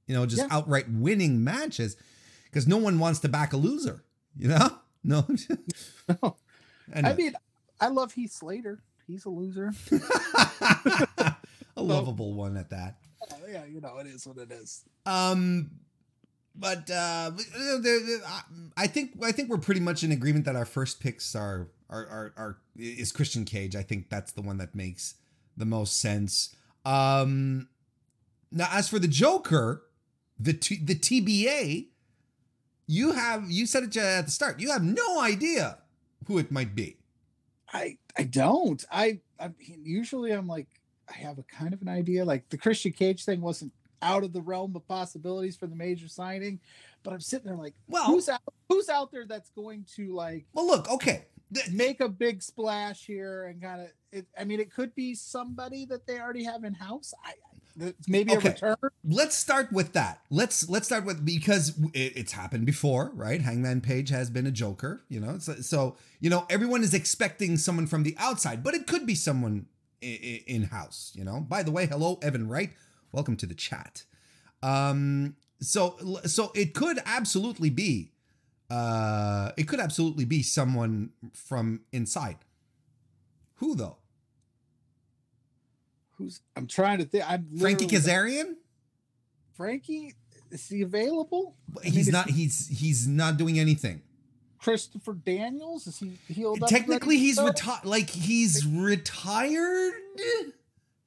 [0.06, 0.48] you know, just yeah.
[0.50, 1.96] outright winning matches,
[2.44, 4.04] because no one wants to back a loser,
[4.36, 4.70] you know.
[5.08, 5.24] No,
[6.08, 6.36] no.
[6.92, 7.32] I mean,
[7.80, 8.80] I love Heath Slater.
[9.06, 9.72] He's a loser.
[11.76, 12.96] a lovable one at that.
[13.48, 14.82] Yeah, you know it is what it is.
[15.04, 15.70] Um,
[16.56, 17.30] but uh,
[18.76, 22.06] I think I think we're pretty much in agreement that our first picks are are
[22.06, 23.76] are, are is Christian Cage.
[23.76, 25.14] I think that's the one that makes
[25.56, 26.54] the most sense.
[26.84, 27.68] Um,
[28.50, 29.82] now as for the Joker,
[30.38, 31.88] the T- the TBA,
[32.86, 34.60] you have you said it at the start.
[34.60, 35.78] You have no idea
[36.26, 36.98] who it might be.
[37.72, 38.84] I I don't.
[38.90, 40.68] I I usually I'm like
[41.08, 42.24] I have a kind of an idea.
[42.24, 43.72] Like the Christian Cage thing wasn't
[44.02, 46.60] out of the realm of possibilities for the major signing,
[47.02, 48.40] but I'm sitting there like, well, who's out?
[48.68, 50.46] Who's out there that's going to like?
[50.52, 51.26] Well, look, okay,
[51.72, 54.24] make a big splash here and kind of.
[54.38, 57.12] I mean, it could be somebody that they already have in house.
[57.24, 57.55] I, I,
[58.08, 58.48] maybe okay.
[58.48, 58.76] a return.
[59.04, 60.22] Let's start with that.
[60.30, 63.40] Let's let's start with because it, it's happened before, right?
[63.40, 65.38] Hangman Page has been a Joker, you know.
[65.38, 69.14] So, so you know everyone is expecting someone from the outside, but it could be
[69.14, 69.66] someone
[70.00, 71.12] in house.
[71.14, 71.40] You know.
[71.40, 72.70] By the way, hello Evan Wright,
[73.12, 74.04] welcome to the chat.
[74.62, 78.12] Um, so so it could absolutely be,
[78.70, 82.38] uh, it could absolutely be someone from inside.
[83.56, 83.96] Who though?
[86.18, 87.24] Who's I'm trying to think.
[87.28, 88.54] I'm Frankie Kazarian.
[89.56, 90.14] Frankie
[90.50, 91.56] is he available?
[91.82, 92.30] He's I mean, not.
[92.30, 94.02] He's he's not doing anything.
[94.58, 96.68] Christopher Daniels is he healed up?
[96.68, 97.84] Technically, he's retired.
[97.84, 99.94] Like he's retired.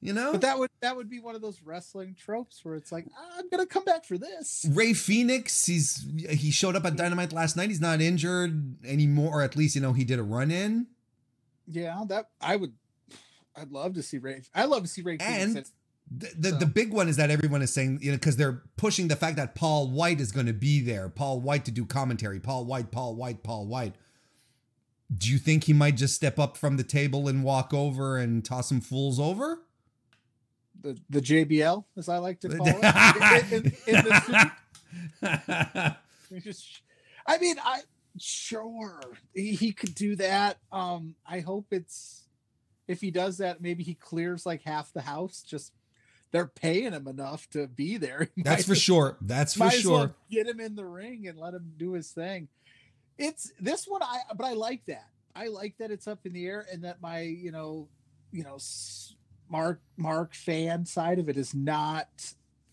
[0.02, 2.90] You know, but that would that would be one of those wrestling tropes where it's
[2.90, 4.66] like ah, I'm gonna come back for this.
[4.70, 7.68] Rey Fenix, he's he showed up at Dynamite last night.
[7.68, 10.86] He's not injured anymore, or at least you know he did a run in.
[11.66, 12.72] Yeah, that I would
[13.56, 14.42] I'd love to see Rey.
[14.54, 15.16] I love to see Rey.
[15.20, 15.64] And
[16.10, 18.62] The, the, So- the big one is that everyone is saying, you know, because they're
[18.76, 21.08] pushing the fact that Paul White is going to be there.
[21.08, 22.40] Paul White to do commentary.
[22.40, 23.94] Paul White, Paul White, Paul White.
[25.16, 28.44] Do you think he might just step up from the table and walk over and
[28.44, 29.60] toss some fools over?
[30.80, 34.50] The the JBL, as I like to call it, in, in, in the
[36.32, 36.42] suit.
[36.44, 36.82] Just
[37.26, 37.80] i mean i
[38.18, 39.00] sure
[39.34, 42.19] he, he could do that um i hope it's
[42.90, 45.72] if he does that maybe he clears like half the house just
[46.32, 49.16] they're paying him enough to be there He That's for sure.
[49.20, 50.14] That's for well sure.
[50.30, 52.48] get him in the ring and let him do his thing
[53.18, 56.46] it's this one i but i like that i like that it's up in the
[56.46, 57.88] air and that my you know
[58.32, 58.56] you know
[59.48, 62.08] mark mark fan side of it is not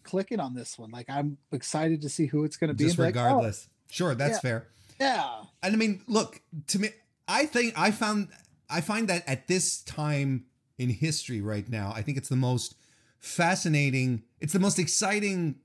[0.04, 2.98] clicking on this one like i'm excited to see who it's going to be Just
[2.98, 3.68] like, oh, regardless.
[3.90, 4.40] Sure, that's Yeah.
[4.40, 4.68] fair.
[5.00, 6.90] yeah And I mean, look, to me,
[7.28, 8.30] I think I found
[8.70, 10.46] I find that at this time
[10.78, 12.76] in history right now, I think it's the most
[13.20, 15.56] fascinating, it's the most exciting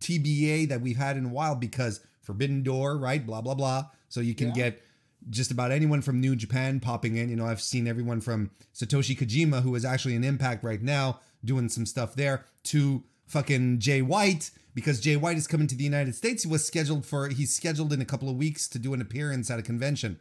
[0.00, 3.24] TBA that we've had in a while because Forbidden Door, right?
[3.24, 3.86] Blah blah blah.
[4.08, 4.54] So you can Yeah.
[4.54, 4.82] get
[5.30, 7.28] just about anyone from New Japan popping in.
[7.30, 11.20] You know, I've seen everyone from Satoshi Kojima, who is actually an Impact right now,
[11.44, 15.84] doing some stuff there, to fucking Jay White because Jay White is coming to the
[15.84, 16.42] United States.
[16.42, 19.50] He was scheduled for he's scheduled in a couple of weeks to do an appearance
[19.50, 20.18] at a convention.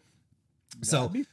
[0.81, 1.25] So That'd be-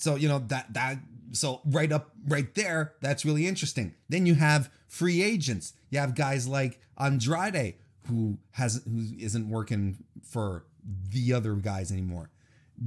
[0.00, 0.98] so you know that that
[1.32, 6.14] so right up right there that's really interesting then you have free agents you have
[6.14, 7.74] guys like andrade
[8.08, 10.64] who has who isn't working for
[11.10, 12.30] the other guys anymore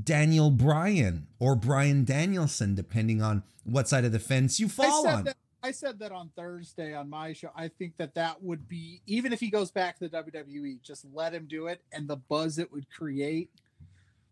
[0.04, 5.04] daniel bryan or bryan danielson depending on what side of the fence you I fall
[5.04, 7.50] said on that I said that on Thursday on my show.
[7.56, 11.06] I think that that would be even if he goes back to the WWE, just
[11.14, 13.50] let him do it, and the buzz it would create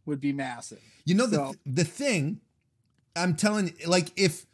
[0.06, 0.82] would be massive.
[1.06, 2.42] You know the the thing
[3.16, 4.46] I'm telling you, like if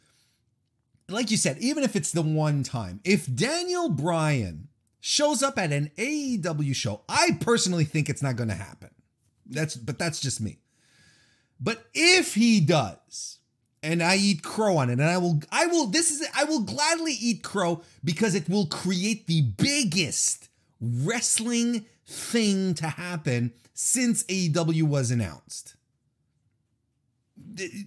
[1.08, 4.68] like you said, even if it's the one time, if Daniel Bryan
[5.00, 8.90] shows up at an AEW show, I personally think it's not going to happen.
[9.46, 10.58] That's but that's just me.
[11.60, 13.38] But if he does,
[13.82, 16.60] and I eat crow on it, and I will I will this is I will
[16.60, 20.48] gladly eat crow because it will create the biggest
[20.80, 25.74] wrestling thing to happen since AEW was announced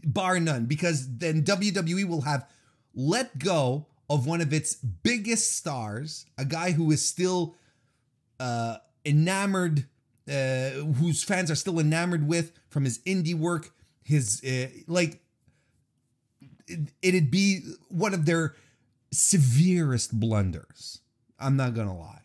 [0.03, 2.47] bar none because then WWE will have
[2.93, 7.55] let go of one of its biggest stars, a guy who is still
[8.39, 9.86] uh, enamored,
[10.30, 13.72] uh, whose fans are still enamored with from his indie work.
[14.03, 15.19] His uh, like,
[16.67, 18.55] it, it'd be one of their
[19.13, 20.99] severest blunders.
[21.39, 22.22] I'm not gonna lie.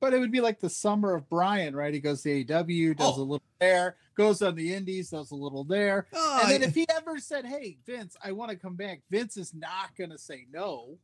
[0.00, 1.92] But it would be like the summer of Brian, right?
[1.92, 3.20] He goes to AEW, does Oh.
[3.20, 6.06] a little there, goes on the Indies, does a little there.
[6.12, 9.36] Oh, and then if he ever said, "Hey, Vince, I want to come back," Vince
[9.36, 10.98] is not going to say no.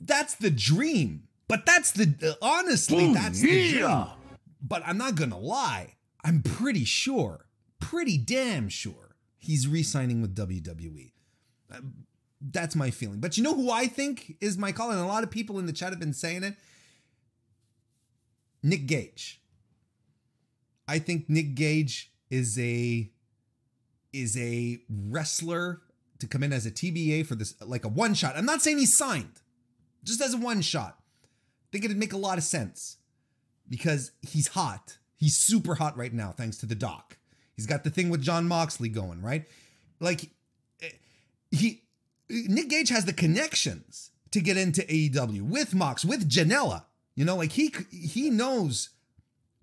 [0.00, 1.24] that's the dream.
[1.48, 4.06] But that's the uh, honestly, that's the dream.
[4.62, 5.96] But I'm not gonna lie.
[6.24, 7.46] I'm pretty sure,
[7.80, 11.12] pretty damn sure, he's re-signing with WWE.
[11.70, 11.80] Uh,
[12.40, 13.20] That's my feeling.
[13.20, 15.66] But you know who I think is my call, and a lot of people in
[15.66, 16.54] the chat have been saying it.
[18.62, 19.40] Nick Gage.
[20.88, 23.10] I think Nick Gage is a
[24.12, 25.80] is a wrestler
[26.18, 28.36] to come in as a TBA for this like a one shot.
[28.36, 29.40] I'm not saying he's signed,
[30.04, 30.98] just as a one shot.
[31.24, 32.98] I think it'd make a lot of sense
[33.68, 34.98] because he's hot.
[35.16, 37.16] He's super hot right now, thanks to the doc.
[37.56, 39.46] He's got the thing with Jon Moxley going, right?
[40.00, 40.30] Like
[40.82, 40.88] eh,
[41.50, 41.82] he
[42.28, 46.84] Nick Gage has the connections to get into AEW with Mox, with Janela.
[47.14, 48.90] You know, like he he knows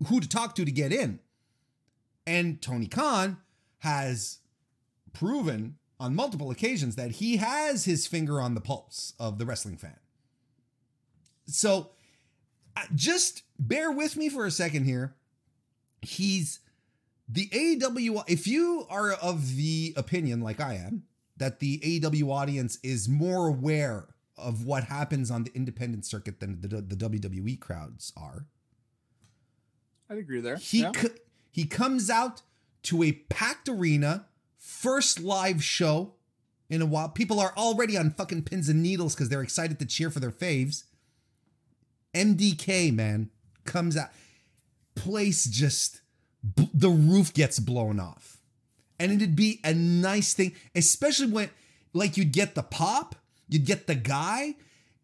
[0.06, 1.20] who to talk to to get in.
[2.26, 3.38] And Tony Khan
[3.78, 4.38] has
[5.12, 9.76] proven on multiple occasions that he has his finger on the pulse of the wrestling
[9.76, 9.96] fan.
[11.46, 11.90] So
[12.94, 15.14] just bear with me for a second here.
[16.02, 16.60] He's
[17.28, 18.24] the AEW.
[18.28, 21.04] If you are of the opinion, like I am,
[21.36, 24.06] that the AEW audience is more aware
[24.42, 28.46] of what happens on the independent circuit than the, the WWE crowds are,
[30.08, 30.56] I'd agree there.
[30.56, 30.92] he Yeah.
[30.92, 31.08] co-
[31.52, 32.42] he comes out
[32.84, 34.26] to a packed arena,
[34.56, 36.14] first live show
[36.68, 37.08] in a while.
[37.08, 40.30] People are already on fucking pins and needles because they're excited to cheer for their
[40.30, 40.84] faves.
[42.14, 43.30] MDK man
[43.64, 44.10] comes out,
[44.94, 46.00] place just
[46.56, 48.38] b- the roof gets blown off,
[48.98, 51.50] and it'd be a nice thing, especially when
[51.92, 53.14] like you'd get the pop,
[53.50, 54.54] you'd get the guy,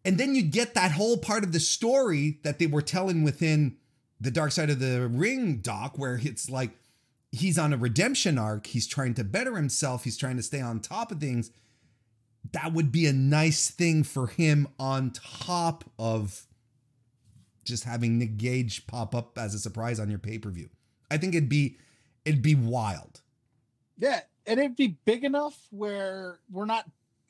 [0.03, 3.77] and then you'd get that whole part of the story that they were telling within
[4.19, 6.71] the dark side of the ring doc where it's like
[7.31, 10.79] he's on a redemption arc he's trying to better himself he's trying to stay on
[10.79, 11.51] top of things
[12.53, 16.45] that would be a nice thing for him on top of
[17.63, 20.69] just having Nick Gage pop up as a surprise on your pay per view.
[21.11, 21.77] I think it'd be
[22.25, 23.21] it'd be wild.
[23.97, 26.85] Yeah, and it'd be big enough where we're not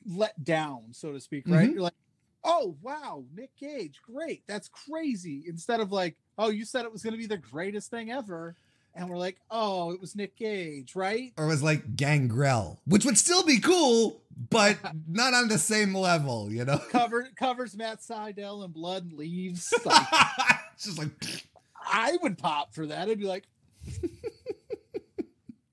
[0.08, 1.68] let down, so to speak, right?
[1.68, 1.74] Mhm.
[1.74, 1.94] You're like,
[2.44, 5.44] oh wow, Nick Gage, great, that's crazy.
[5.46, 8.54] Instead of like, oh, you said it was going to be the greatest thing ever,
[8.94, 11.32] and we're like, oh, it was Nick Gage, right?
[11.36, 14.76] Or it was like Gangrel, which would still be cool, but
[15.08, 16.78] not on the same level, you know?
[16.90, 19.72] Cover covers Matt Sydal in blood and leaves.
[19.84, 20.06] Like,
[20.74, 21.10] it's just like
[21.84, 23.08] I would pop for that.
[23.08, 23.44] I'd be like.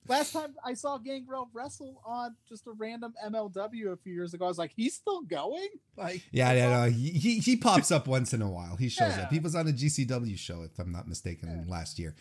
[0.08, 4.46] Last time I saw Gangrel wrestle on just a random MLW a few years ago,
[4.46, 5.68] I was like, he's still going?
[5.98, 6.90] Like, Yeah, yeah, no.
[6.92, 8.76] He, he he pops up once in a while.
[8.76, 9.24] He shows Yeah.
[9.24, 9.32] up.
[9.32, 12.16] He was on a GCW show, if I'm not mistaken, last year.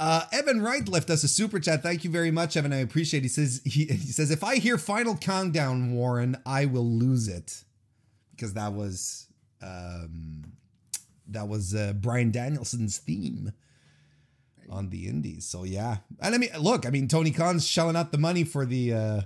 [0.00, 1.82] Uh, Evan Wright left us a super chat.
[1.82, 2.72] Thank you very much, Evan.
[2.72, 3.20] I appreciate.
[3.20, 3.24] It.
[3.24, 7.62] He says he, he says if I hear final countdown, Warren, I will lose it
[8.32, 9.28] because that was
[9.62, 10.52] um,
[11.28, 13.52] that was uh, Bryan Danielson's theme
[14.70, 15.46] on the Indies.
[15.46, 18.64] So yeah, and I mean, look, I mean, Tony Khan's shelling out the money for
[18.66, 19.20] the uh,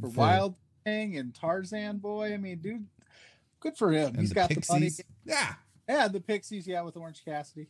[0.00, 2.32] for Wild Thing and Tarzan Boy.
[2.34, 2.86] I mean, dude,
[3.60, 4.14] good for him.
[4.18, 4.66] He's the got Pixies.
[4.68, 4.90] the money.
[5.24, 5.54] Yeah.
[5.88, 7.68] Yeah, the Pixies, yeah, with Orange Cassidy.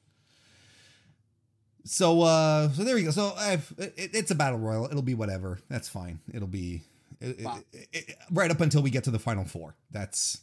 [1.84, 3.10] So uh so there we go.
[3.10, 4.86] So I've it, it's a battle royal.
[4.86, 5.58] It'll be whatever.
[5.68, 6.20] That's fine.
[6.32, 6.82] It'll be
[7.20, 7.60] it, Wow.
[7.92, 9.74] it- right up until we get to the final four.
[9.90, 10.40] That's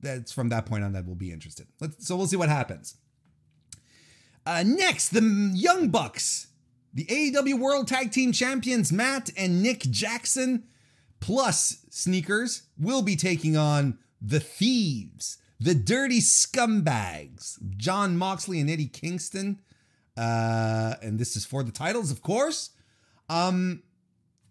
[0.00, 1.66] that's from that point on that we'll be interested.
[1.80, 2.96] Let's, so we'll see what happens.
[4.46, 6.48] Uh next, the Young Bucks,
[6.92, 10.64] the AEW World Tag Team Champions Matt and Nick Jackson
[11.20, 18.86] plus Sneakers will be taking on the Thieves, the Dirty Scumbags, Jon Moxley and Eddie
[18.86, 19.60] Kingston
[20.20, 22.70] uh, and this is for the titles, of course.
[23.30, 23.82] Um,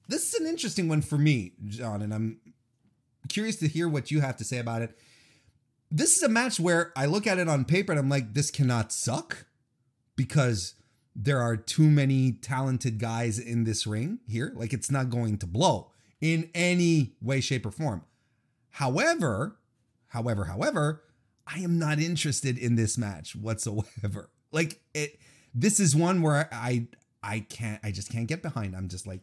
[0.07, 2.39] this is an interesting one for me, John, and I'm
[3.27, 4.97] curious to hear what you have to say about it.
[5.91, 8.49] This is a match where I look at it on paper and I'm like, this
[8.49, 9.45] cannot suck
[10.19, 10.75] because
[11.15, 14.51] there are too many talented guys in this ring here.
[14.53, 18.03] Like, it's not going to blow in any way, shape, or form.
[18.71, 19.55] However,
[20.09, 21.03] however, however,
[21.47, 24.29] I am not interested in this match whatsoever.
[24.51, 25.19] Like it
[25.53, 26.87] this is one where I
[27.21, 28.75] I can't I just can't get behind.
[28.75, 29.21] I'm just like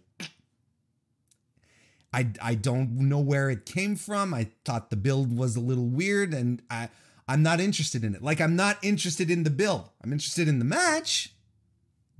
[2.12, 4.32] I I don't know where it came from.
[4.32, 6.90] I thought the build was a little weird and I
[7.28, 8.22] I'm not interested in it.
[8.22, 9.88] Like I'm not interested in the build.
[10.02, 11.34] I'm interested in the match,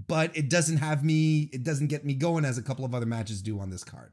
[0.09, 3.07] but it doesn't have me it doesn't get me going as a couple of other
[3.07, 4.13] matches do on this card.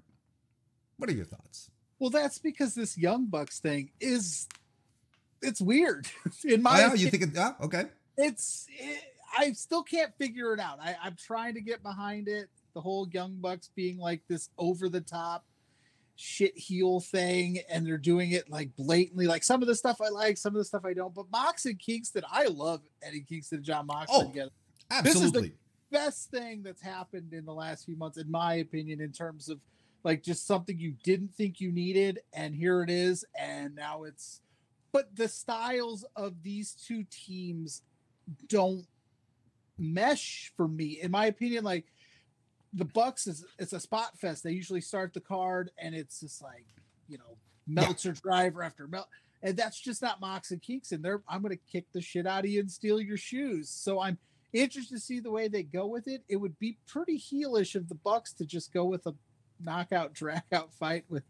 [0.97, 1.71] What are your thoughts?
[1.99, 4.47] Well, that's because this Young Bucks thing is
[5.41, 6.07] it's weird.
[6.43, 7.85] In my Oh, yeah, you think it yeah, okay.
[8.17, 9.03] it's it,
[9.37, 10.79] I still can't figure it out.
[10.79, 12.49] I, I'm trying to get behind it.
[12.75, 15.45] The whole Young Bucks being like this over the top
[16.15, 19.25] shit heel thing, and they're doing it like blatantly.
[19.27, 21.13] Like some of the stuff I like, some of the stuff I don't.
[21.13, 24.27] But Mox and Kingston, I love Eddie Kingston and Jon Moxley Oh.
[24.27, 24.51] together.
[25.05, 25.51] is the-
[25.91, 29.59] Best thing that's happened in the last few months, in my opinion, in terms of
[30.03, 34.41] like just something you didn't think you needed, and here it is, and now it's.
[34.91, 37.83] But the styles of these two teams
[38.47, 38.85] don't
[39.77, 41.85] mesh for me in my opinion like
[42.73, 44.43] the bucks is it's a spot fest.
[44.43, 46.65] They usually start the card and it's just like
[47.07, 49.07] you know meltzer driver after melt
[49.41, 52.49] and that's just not mox and kingston they're i'm gonna kick the shit out of
[52.49, 53.69] you and steal your shoes.
[53.69, 54.17] So i'm
[54.53, 56.23] interested to see the way they go with it.
[56.29, 59.15] It would be pretty heelish of the bucks to just go with a
[59.59, 61.23] knockout drag out fight with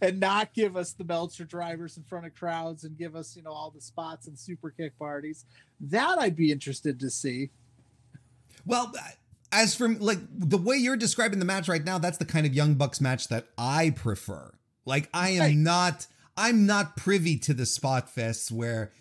[0.00, 3.42] and not give us the Meltzer drivers in front of crowds and give us, you
[3.42, 5.44] know, all the spots and super kick parties.
[5.80, 7.50] That I'd be interested to see.
[8.66, 8.92] Well,
[9.52, 12.54] as from like the way you're describing the match right now, that's the kind of
[12.54, 14.52] Young Bucks match that I prefer.
[14.86, 15.56] Like I am Right.
[15.56, 18.92] not I'm not privy to the spot fests where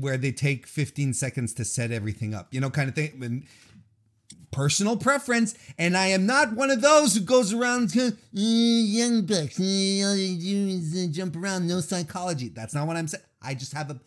[0.00, 2.48] where they take 15 seconds to set everything up.
[2.52, 3.18] You know, kind of thing.
[3.22, 3.44] And
[4.50, 9.60] personal preference, and I am not one of those who goes around "Eh, young bucks.
[9.60, 12.48] eh, All they do is uh, jump around, no psychology.
[12.48, 13.24] That's not what I'm saying.
[13.42, 14.00] I just have a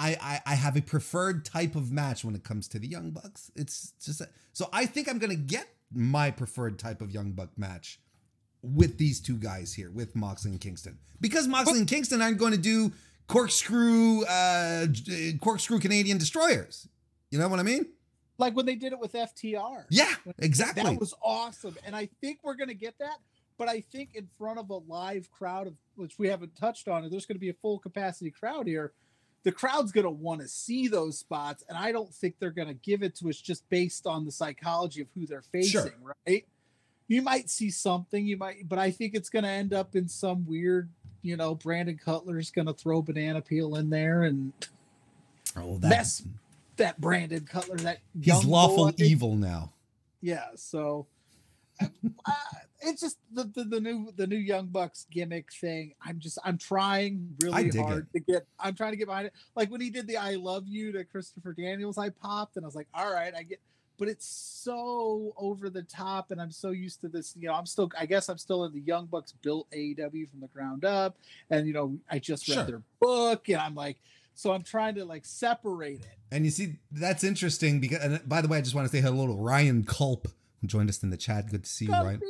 [0.00, 3.10] I, I I have a preferred type of match when it comes to the Young
[3.10, 3.50] Bucks.
[3.54, 7.50] It's just a, so I think I'm gonna get my preferred type of Young Buck
[7.58, 8.00] match
[8.62, 12.52] with these two guys here, with Moxley and Kingston, because Moxley and Kingston aren't going
[12.52, 12.92] to do
[13.26, 14.86] corkscrew uh
[15.40, 16.88] corkscrew Canadian destroyers.
[17.30, 17.86] You know what I mean?
[18.38, 19.84] Like when they did it with FTR.
[19.90, 20.82] Yeah, exactly.
[20.82, 21.76] That was awesome.
[21.84, 23.18] And I think we're going to get that.
[23.58, 27.04] But I think in front of a live crowd, of which we haven't touched on,
[27.04, 28.94] and there's going to be a full capacity crowd here.
[29.42, 31.64] The crowd's going to want to see those spots.
[31.68, 34.30] And I don't think they're going to give it to us just based on the
[34.32, 36.14] psychology of who they're facing, Sure.
[36.26, 36.46] right?
[37.08, 38.24] you might see something.
[38.26, 40.90] You might, but I think it's going to end up in some weird.
[41.22, 44.52] You know, Brandon Cutler's going to throw banana peel in there and
[45.56, 46.22] Oh, that's
[46.76, 47.76] that Brandon Cutler.
[47.78, 48.94] That he's lawful boy.
[48.98, 49.72] evil now.
[50.22, 51.06] Yeah, so
[51.80, 52.32] Uh,
[52.82, 55.94] it's just the, the the new the new Young Bucks gimmick thing.
[56.04, 58.46] I'm just I'm trying really hard to get.
[58.58, 59.32] I'm trying to get behind it.
[59.54, 62.66] Like when he did the "I love you" to Christopher Daniels, I popped and I
[62.68, 63.60] was like, all right, I get.
[63.98, 67.34] But it's so over the top, and I'm so used to this.
[67.38, 67.90] You know, I'm still.
[67.98, 71.18] I guess I'm still in the Young Bucks built AEW from the ground up,
[71.50, 72.64] and you know, I just read Sure.
[72.64, 73.98] their book, and I'm like,
[74.34, 76.06] so I'm trying to like separate it.
[76.32, 77.98] And you see, that's interesting because.
[78.02, 80.28] And by the way, I just want to say hello to Ryan Culp
[80.60, 81.50] who joined us in the chat.
[81.50, 82.20] Good to see you, Ryan.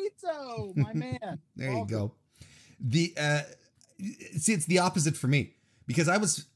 [0.77, 1.39] My man.
[1.57, 2.13] There you go.
[2.81, 3.43] The uh
[4.37, 5.55] see, it's the opposite for me
[5.87, 6.47] because I was.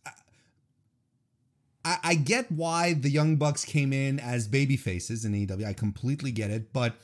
[1.85, 5.66] I, I get why the Young Bucks came in as baby faces in AEW.
[5.66, 6.95] I completely get it, but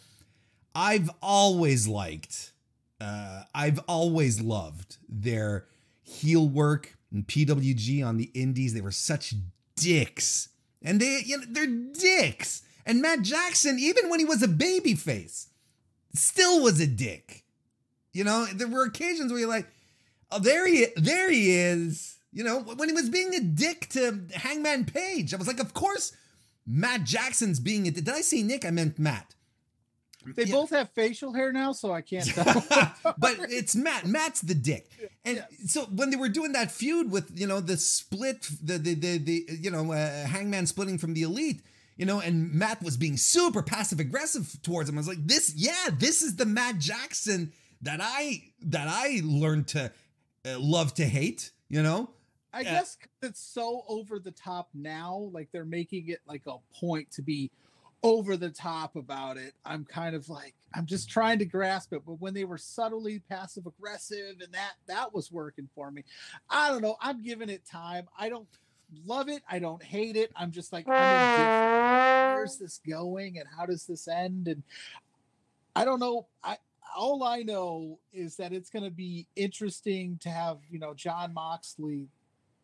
[0.75, 2.53] I've always liked,
[2.99, 5.67] uh, I've always loved their
[6.03, 8.73] heel work and PWG on the Indies.
[8.73, 9.35] They were such
[9.77, 10.49] dicks,
[10.83, 12.63] and they, you know, they're dicks.
[12.87, 15.49] And Matt Jackson, even when he was a baby face,
[16.15, 17.45] still was a dick.
[18.13, 19.69] You know, there were occasions where you're like,
[20.31, 22.17] oh, there he, there he is.
[22.33, 25.75] You know, when he was being a dick to Hangman Page, I was like, of
[25.75, 26.13] course,
[26.67, 27.91] Matt Jackson's being a.
[27.91, 28.65] Did I say Nick?
[28.65, 29.35] I meant Matt.
[30.37, 30.53] They Yeah.
[30.53, 32.45] both have facial hair now, so I can't tell.
[33.19, 34.07] but it's Matt.
[34.07, 34.89] Matt's the dick.
[35.25, 35.45] And Yeah.
[35.67, 39.19] so when they were doing that feud with you know the split, the the the,
[39.19, 41.63] the you know uh, Hangman splitting from the Elite,
[42.01, 44.97] you know, and Matt was being super passive aggressive towards him.
[44.97, 49.69] I was like, this, yeah, this is the Matt Jackson that I that I learned
[49.69, 49.93] to
[50.47, 51.51] uh, love to hate.
[51.69, 52.09] You know,
[52.55, 52.71] I Yeah.
[52.79, 55.29] guess it's so over the top now.
[55.31, 57.51] Like they're making it like a point to be
[58.03, 59.53] over the top about it.
[59.67, 62.01] I'm kind of like I'm just trying to grasp it.
[62.07, 66.05] But when they were subtly passive aggressive and that that was working for me.
[66.49, 66.97] I don't know.
[67.03, 68.09] I'm giving it time.
[68.19, 68.49] I don't
[69.07, 69.43] love it.
[69.51, 70.31] I don't hate it.
[70.37, 74.49] I'm just like I'm where's this going and how does this end?
[74.49, 74.63] And
[75.77, 76.27] I don't know.
[76.43, 76.57] I
[76.97, 81.33] all I know is that it's going to be interesting to have you know Jon
[81.35, 82.09] Moxley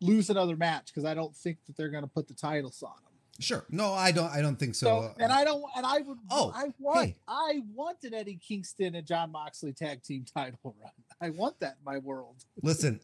[0.01, 2.91] lose another match because I don't think that they're going to put the titles on
[2.91, 3.11] him.
[3.39, 3.65] sure.
[3.69, 4.29] No, I don't.
[4.31, 4.85] I don't think so.
[4.85, 7.15] So, uh, and I don't, and I would, Oh, I want, hey.
[7.27, 10.91] I want an Eddie Kingston and John Moxley tag team title run.
[11.21, 12.35] I want that in my world.
[12.61, 12.99] listen.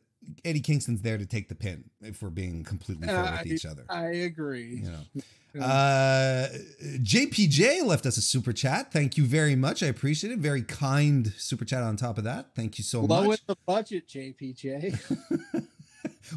[0.45, 1.85] Eddie Kingston's there to take the pin.
[2.01, 4.81] If we're being completely fair with each other, I agree.
[4.83, 5.21] you know.
[5.61, 6.47] Uh,
[6.97, 8.91] JPJ left us a super chat.
[8.91, 9.83] Thank you very much.
[9.83, 10.39] I appreciate it.
[10.39, 12.55] Very kind super chat on top of that.
[12.55, 13.45] Thank you so Low much.
[13.45, 15.67] the budget, JPJ.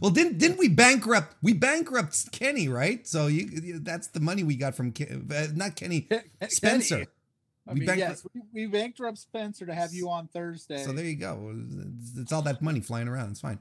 [0.03, 1.37] Well, didn't didn't we bankrupt?
[1.43, 3.07] We bankrupt Kenny, right?
[3.07, 6.09] So you, you- that's the money we got from Ken, uh, not Kenny
[6.49, 6.97] Spencer.
[6.97, 7.07] Kenny.
[7.69, 10.85] I We mean, bankrupt- yes, we, we bankrupt Spencer to have you on Thursday.
[10.85, 11.53] So there you go.
[11.55, 13.31] It's, it's all that money flying around.
[13.31, 13.59] It's fine.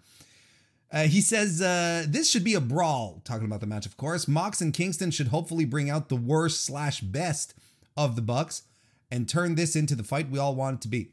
[0.92, 3.22] Uh, he says uh, this should be a brawl.
[3.26, 4.28] Talking about the match, of course.
[4.28, 7.54] Mox and Kingston should hopefully bring out the worst slash best
[7.98, 8.64] of the Bucks
[9.10, 11.10] and turn this into the fight we all want it to be.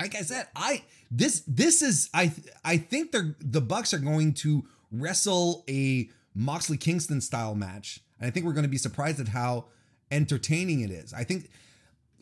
[0.00, 2.32] Like I said, I this this is I
[2.64, 8.26] I think they're the Bucks are going to wrestle a Moxley Kingston style match, and
[8.26, 9.66] I think we're going to be surprised at how
[10.10, 11.12] entertaining it is.
[11.12, 11.50] I think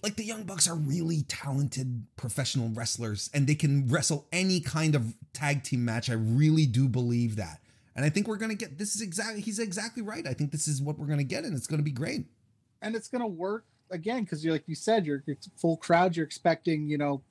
[0.02, 4.94] like the Young Bucks are really talented professional wrestlers and they can wrestle any kind
[4.94, 6.10] of tag team match.
[6.10, 7.60] I really do believe that.
[7.96, 10.26] And I think we're going to get this is exactly he's exactly right.
[10.26, 12.26] I think this is what we're going to get and it's going to be great.
[12.82, 16.14] and it's going to work again because you're like you said, you're it's full crowd.
[16.16, 17.22] You're expecting, you know,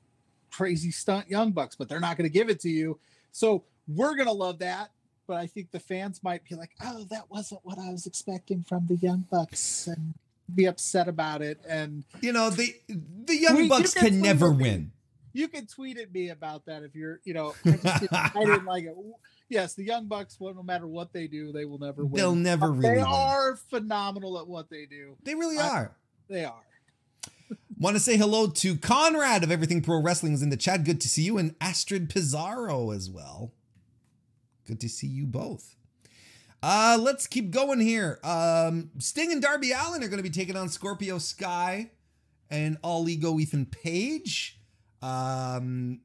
[0.52, 2.98] crazy stunt young bucks, but they're not going to give it to you.
[3.32, 4.90] So we're going to love that.
[5.28, 8.64] But I think the fans might be like, "Oh, that wasn't what I was expecting
[8.64, 10.14] from the young bucks," and
[10.54, 11.60] be upset about it.
[11.68, 14.92] And You know, the the Young We- you Bucks can can never win.
[15.34, 18.66] you can tweet at me about that if you're, you know, I, didn't, I didn't
[18.74, 18.96] like it.
[19.50, 22.14] Yes, the young bucks, well, no matter what they do, they will never win.
[22.14, 23.06] They'll never But really They win.
[23.06, 25.18] are phenomenal at what they do.
[25.24, 25.96] They really I- are.
[26.28, 26.64] They are.
[27.80, 30.84] Want to say hello to Conrad of Everything Pro Wrestling is in the chat.
[30.84, 31.38] Good to see you.
[31.38, 33.52] And Astrid Pizarro as well.
[34.66, 35.76] Good to see you both.
[36.68, 38.18] Uh, let's keep going here.
[38.24, 41.92] Um, Sting and Darby Allin are going to be taking on Scorpio Sky
[42.50, 44.60] and All Ego Ethan Page.
[45.00, 46.00] Um,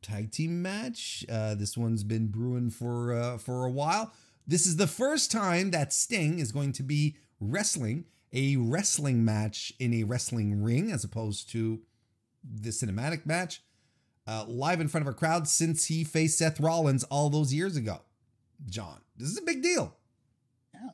[0.00, 1.24] tag team match.
[1.28, 4.12] Uh, this one's been brewing for uh, for a while.
[4.46, 9.72] This is the first time that Sting is going to be wrestling a wrestling match
[9.80, 11.80] in a wrestling ring as opposed to
[12.44, 13.60] the cinematic match
[14.24, 17.76] uh, live in front of a crowd since he faced Seth Rollins all those years
[17.76, 18.02] ago.
[18.66, 19.96] John, this is a big deal.
[20.74, 20.90] Yeah.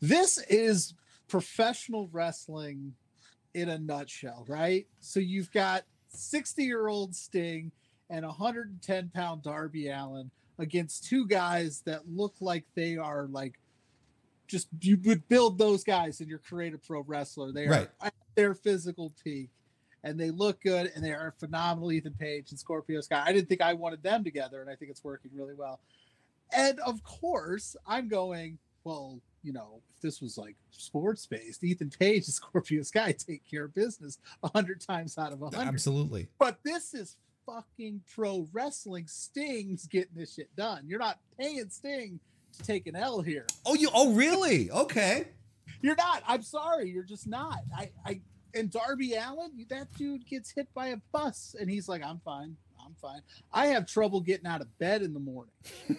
[0.00, 0.94] This is
[1.28, 2.94] professional wrestling
[3.54, 4.86] in a nutshell, right?
[5.00, 7.72] So you've got 60 year old Sting
[8.10, 13.58] and 110 pound Darby Allin against two guys that look like they are like
[14.46, 17.50] just you would build those guys and you're create a pro wrestler.
[17.50, 19.48] They are at their physical peak
[20.04, 21.90] and they look good and they are phenomenal.
[21.90, 23.22] Ethan Page and Scorpio Sky.
[23.24, 25.80] I didn't think I wanted them together, and I think it's working really well.
[26.54, 31.90] And of course, I'm going, well, you know, if this was like sports based, Ethan
[31.90, 35.68] Page and Scorpio Sky take care of business a hundred times out of a hundred.
[35.68, 36.28] Absolutely.
[36.38, 39.06] But this is fucking pro wrestling.
[39.06, 40.84] Sting's getting this shit done.
[40.86, 42.20] You're not paying Sting
[42.56, 43.46] to take an L here.
[43.66, 43.90] Oh, you.
[43.92, 44.70] Oh, really?
[44.70, 45.28] Okay.
[45.82, 46.22] You're not.
[46.26, 46.90] I'm sorry.
[46.90, 47.58] You're just not.
[47.76, 48.20] I, I,
[48.54, 52.56] and Darby Allin, that dude gets hit by a bus, and he's like, "I'm fine.
[52.84, 53.20] I'm fine.
[53.52, 55.52] I have trouble getting out of bed in the morning."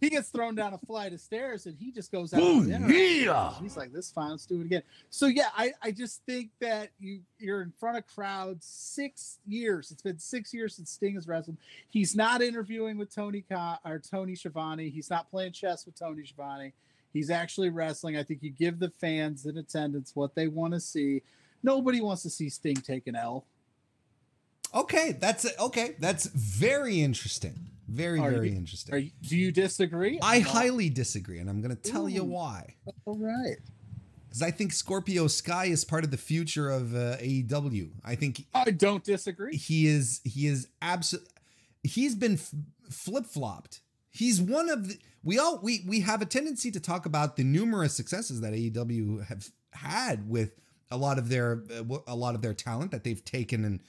[0.00, 2.40] he gets thrown down a flight of stairs, and he just goes out.
[2.40, 3.54] Ooh, yeah.
[3.60, 4.30] He's like, "This fine.
[4.30, 7.98] Let's do it again." So yeah, I, I just think that you you're in front
[7.98, 9.90] of crowds six years.
[9.90, 11.56] It's been six years since Sting has wrestled.
[11.88, 14.90] He's not interviewing with Tony Khan or Tony Schiavone.
[14.90, 16.72] He's not playing chess with Tony Schiavone.
[17.12, 18.16] He's actually wrestling.
[18.16, 21.22] I think you give the fans in attendance what they want to see.
[21.62, 23.46] Nobody wants to see Sting take an L.
[24.76, 25.16] Okay.
[25.18, 25.96] That's okay.
[25.98, 27.70] That's very interesting.
[27.88, 28.94] Very, Are very you- interesting.
[28.94, 30.18] Are you, do you disagree?
[30.22, 30.48] I No.
[30.48, 32.74] highly disagree, and I'm going to tell you why.
[33.04, 33.56] All right.
[34.24, 37.90] Because I think Scorpio Sky is part of the future of uh, AEW.
[38.04, 39.56] I think I don't disagree.
[39.56, 41.30] he is he is absolutely
[41.84, 42.52] he's been f-
[42.90, 47.36] flip-flopped he's one of the we all we we have a tendency to talk about
[47.36, 50.50] the numerous successes that AEW have had with
[50.90, 53.80] a lot of their uh, a lot of their talent that they've taken and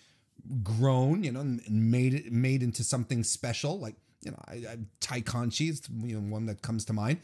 [0.63, 4.77] grown you know and made it made into something special like you know I, I
[4.99, 7.19] Tay Conti is you know one that comes to mind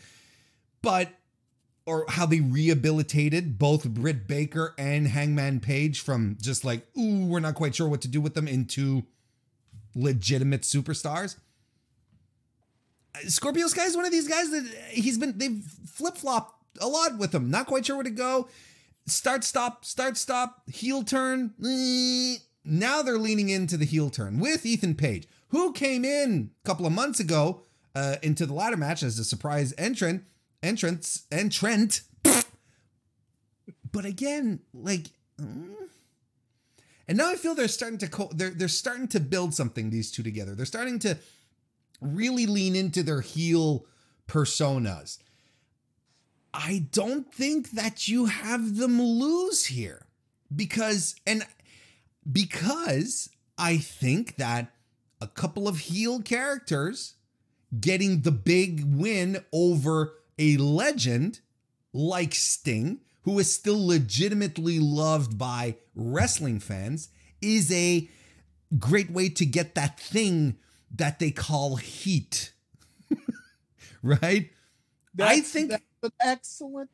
[0.81, 1.09] but
[1.85, 7.39] or how they rehabilitated both Britt Baker and Hangman Page from just like, ooh, we're
[7.41, 9.03] not quite sure what to do with them into
[9.95, 11.35] legitimate superstars.
[13.15, 16.87] Uh, Scorpio Sky is one of these guys that he's been, they've flip flopped a
[16.87, 17.51] lot with him.
[17.51, 18.47] Not quite sure where to go.
[19.05, 21.53] Start, stop, start, stop, heel turn.
[22.65, 26.85] Now they're leaning into the heel turn with Ethan Page, who came in a couple
[26.85, 27.61] of months ago
[27.95, 30.23] uh, into the ladder match as a surprise entrant
[30.61, 32.01] entrance entrant.
[33.91, 35.69] But again, like, mm.
[37.07, 39.91] and now I feel they're starting to co- they're they're starting to build something.
[39.91, 41.19] These two together, they're starting to
[42.01, 43.85] really lean into their heel
[44.27, 45.19] personas.
[46.53, 50.07] I don't think that you have them lose here
[50.55, 51.45] because and
[52.31, 54.71] because I think that
[55.21, 57.15] a couple of heel characters
[57.79, 61.39] getting the big win over a legend
[61.93, 67.09] like Sting, who is still legitimately loved by wrestling fans,
[67.41, 68.09] is a
[68.79, 70.57] great way to get that thing
[70.95, 72.53] that they call heat.
[74.03, 74.49] right?
[75.19, 76.89] I think- that's an excellent.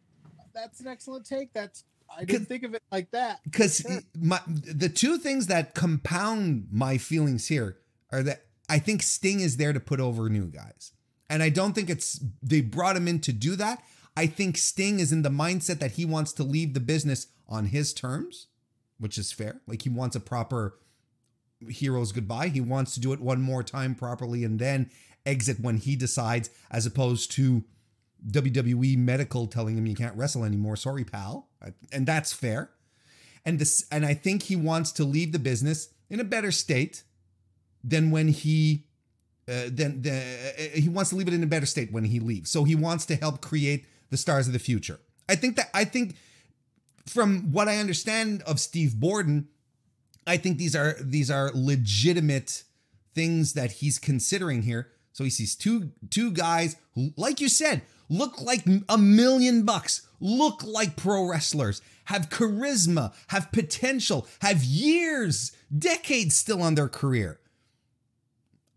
[0.54, 1.54] That's an excellent take.
[1.54, 1.84] That's
[2.18, 3.40] I didn't think of it like that.
[3.44, 3.86] because
[4.20, 7.78] my the two things that compound my feelings here
[8.12, 10.92] are that I think Sting is there to put over new guys.
[11.30, 13.84] And I don't think it's they brought him in to do that.
[14.18, 17.68] I think Sting is in the mindset that he wants to leave the business on
[17.68, 18.48] his terms,
[19.00, 19.62] which is fair.
[19.68, 20.78] Like he wants a proper
[21.68, 22.48] hero's goodbye.
[22.48, 24.90] He wants to do it one more time properly and then
[25.26, 27.64] exit when he decides, as opposed to
[28.30, 30.76] WWE medical telling him you can't wrestle anymore.
[30.76, 31.49] Sorry, pal.
[31.92, 32.72] And that's fair.
[33.46, 37.04] And this and I think he wants to leave the business in a better state
[37.84, 38.86] than when he
[39.48, 42.20] uh, then the, uh, he wants to leave it in a better state when he
[42.20, 42.52] leaves.
[42.52, 45.00] So he wants to help create the stars of the future.
[45.28, 46.16] I think that I think
[47.08, 49.48] from what I understand of Steve Borden,
[50.28, 52.64] I think these are these are legitimate
[53.16, 54.90] things that he's considering here.
[55.12, 60.08] So he sees two two guys who, like you said, look like a million bucks,
[60.20, 67.40] look like pro wrestlers, have charisma, have potential, have years, decades still on their career.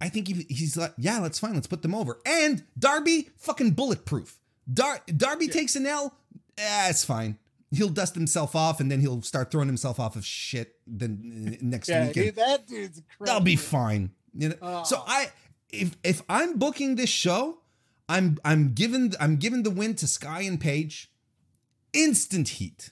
[0.00, 1.54] I think he, he's like, yeah, that's fine.
[1.54, 2.18] Let's put them over.
[2.26, 4.38] And Darby, fucking bulletproof.
[4.72, 6.14] Dar- Darby takes an L.
[6.58, 7.38] Eh, it's fine.
[7.70, 10.74] He'll dust himself off, and then he'll start throwing himself off of shit.
[10.86, 13.24] Then uh, next Yeah, weekend, dude, that dude's crazy.
[13.24, 14.10] that'll be fine.
[14.34, 14.54] You know.
[14.60, 14.82] Oh.
[14.84, 15.30] So I,
[15.70, 17.61] if if I'm booking this show,
[18.12, 21.10] I'm I'm giving I'm giving the win to Sky and Page.
[21.94, 22.90] Instant heat.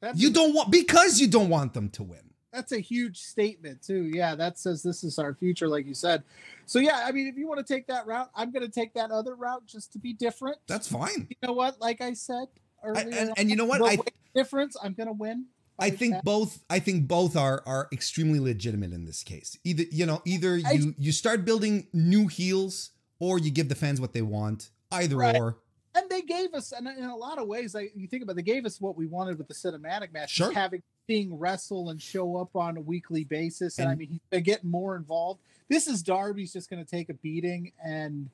[0.00, 2.30] That's You a, don't want because you don't want them to win.
[2.52, 4.10] That's a huge statement too.
[4.12, 6.22] Yeah, that says this is our future, like you said.
[6.66, 8.94] So yeah, I mean, if you want to take that route, I'm going to take
[8.94, 10.58] that other route just to be different.
[10.66, 11.26] That's fine.
[11.28, 11.80] you know what?
[11.80, 12.46] Like I said
[12.82, 13.82] I, earlier, and, and you know what?
[13.82, 13.98] I
[14.34, 15.46] difference, I'm going to win.
[15.78, 16.62] I think both.
[16.70, 19.58] I think both are are extremely legitimate in this case.
[19.64, 22.90] Either you know, either you I, you start building new heels,
[23.24, 24.70] or you give the fans what they want.
[24.92, 25.36] Either right.
[25.36, 25.56] or.
[25.96, 28.36] And they gave us, and in a lot of ways, like you think about, it,
[28.36, 30.30] they gave us what we wanted with the cinematic match.
[30.30, 30.52] Sure.
[30.52, 34.20] Having being wrestle and show up on a weekly basis, and, and I mean, he's
[34.30, 35.40] been getting more involved.
[35.68, 38.28] This is Darby's just going to take a beating and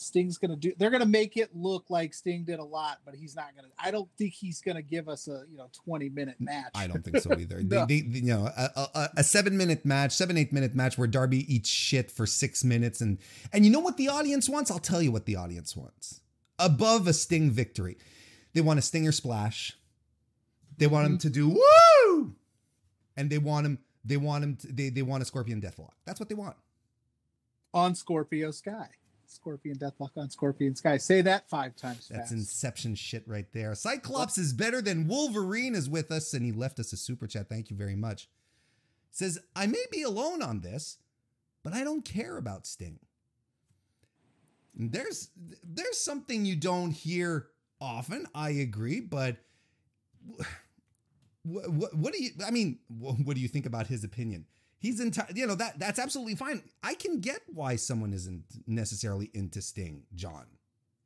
[0.00, 0.72] Sting's gonna do.
[0.78, 3.68] They're gonna make it look like Sting did a lot, but he's not gonna.
[3.78, 6.70] I don't think he's gonna give us a you know twenty minute match.
[6.74, 7.62] I don't think so either.
[7.62, 7.84] no.
[7.84, 11.06] they, they, you know, a, a, a, seven minute match, seven eight minute match where
[11.06, 13.18] Darby eats shit for six minutes, and
[13.52, 14.70] and you know what the audience wants?
[14.70, 16.22] I'll tell you what the audience wants.
[16.58, 17.98] Above a Sting victory,
[18.54, 19.76] they want a Stinger splash.
[20.78, 21.12] They want mm-hmm.
[21.12, 22.34] him to do woo,
[23.18, 23.78] and they want him.
[24.02, 24.56] They want him.
[24.56, 25.92] To, they they want a Scorpion Deathlock.
[26.06, 26.56] That's what they want.
[27.74, 28.88] On Scorpio Sky.
[29.30, 30.96] Scorpion Deathlock on Scorpion Sky.
[30.96, 32.08] Say that five times.
[32.08, 32.32] That's fast.
[32.32, 33.74] Inception shit right there.
[33.74, 37.48] Cyclops is better than Wolverine is with us, and he left us a super chat.
[37.48, 38.28] Thank you very much.
[39.10, 40.98] Says I may be alone on this,
[41.62, 42.98] but I don't care about Sting.
[44.74, 45.30] There's
[45.62, 47.48] there's something you don't hear
[47.80, 48.26] often.
[48.34, 49.36] I agree, but
[51.42, 52.30] what, what, what do you?
[52.46, 54.46] I mean, what do you think about his opinion?
[54.80, 56.62] He's entire you know that that's absolutely fine.
[56.82, 60.46] I can get why someone isn't necessarily into sting john.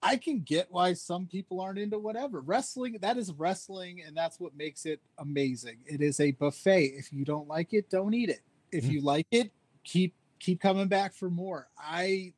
[0.02, 2.40] I can get why some people aren't into whatever.
[2.40, 5.78] Wrestling that is wrestling and that's what makes it amazing.
[5.84, 6.94] It is a buffet.
[6.96, 8.40] If you don't like it don't eat it.
[8.72, 9.06] If you mm-hmm.
[9.06, 9.52] like it
[9.82, 11.68] keep keep coming back for more.
[11.78, 12.32] I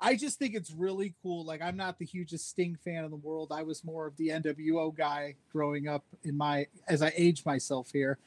[0.00, 1.44] i just think it's really cool.
[1.44, 3.52] Like i'm not the hugest sting fan in the world.
[3.52, 7.90] I was more of the nwo guy growing up in my as i age myself
[7.92, 8.18] here.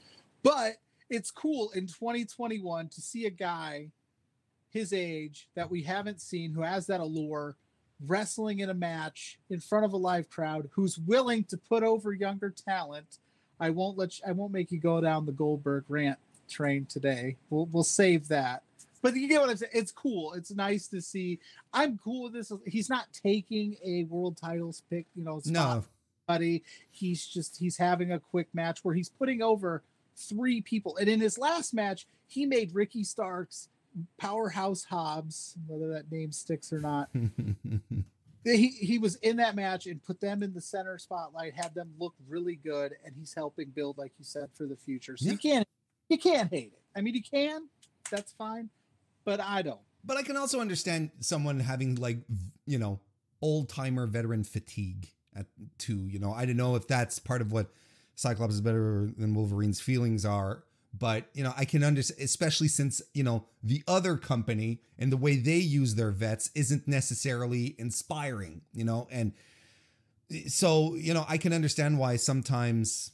[0.44, 0.76] But
[1.10, 3.90] it's cool in 2021 to see a guy
[4.70, 7.56] his age that we haven't seen who has that allure
[8.06, 12.12] wrestling in a match in front of a live crowd who's willing to put over
[12.12, 13.20] younger talent.
[13.58, 17.38] I won't let you, I won't make you go down the Goldberg rant train today.
[17.50, 18.64] We'll we'll save that.
[19.02, 19.72] But you get what I'm saying.
[19.74, 20.34] It's cool.
[20.34, 21.40] It's nice to see.
[21.72, 22.52] I'm cool with this.
[22.66, 25.86] He's not taking a world titles pick, you know, no.
[26.28, 26.64] buddy.
[26.92, 29.84] He's just he's having a quick match where he's putting over
[30.16, 30.98] three people.
[30.98, 33.70] And in his last match, he made Ricky Starks
[34.18, 37.10] powerhouse Hobbs, whether that name sticks or not.
[38.44, 41.92] he he was in that match and put them in the center spotlight, had them
[42.00, 45.18] look really good, and he's helping build, like you said, for the future.
[45.18, 45.32] So yeah.
[45.32, 45.68] you can't
[46.10, 46.82] you can't hate it.
[46.96, 47.68] I mean, you can,
[48.12, 48.70] that's fine,
[49.24, 49.80] but I don't.
[50.04, 52.20] But I can also understand someone having like
[52.66, 53.00] you know
[53.42, 55.48] old timer veteran fatigue at
[55.78, 56.08] two.
[56.08, 57.68] You know, I don't know if that's part of what
[58.16, 60.64] Cyclops is better than Wolverine's feelings are.
[60.98, 65.18] But you know, I can understand, especially since you know the other company and the
[65.18, 68.62] way they use their vets isn't necessarily inspiring.
[68.74, 69.34] You know, and
[70.48, 73.12] so you know, I can understand why sometimes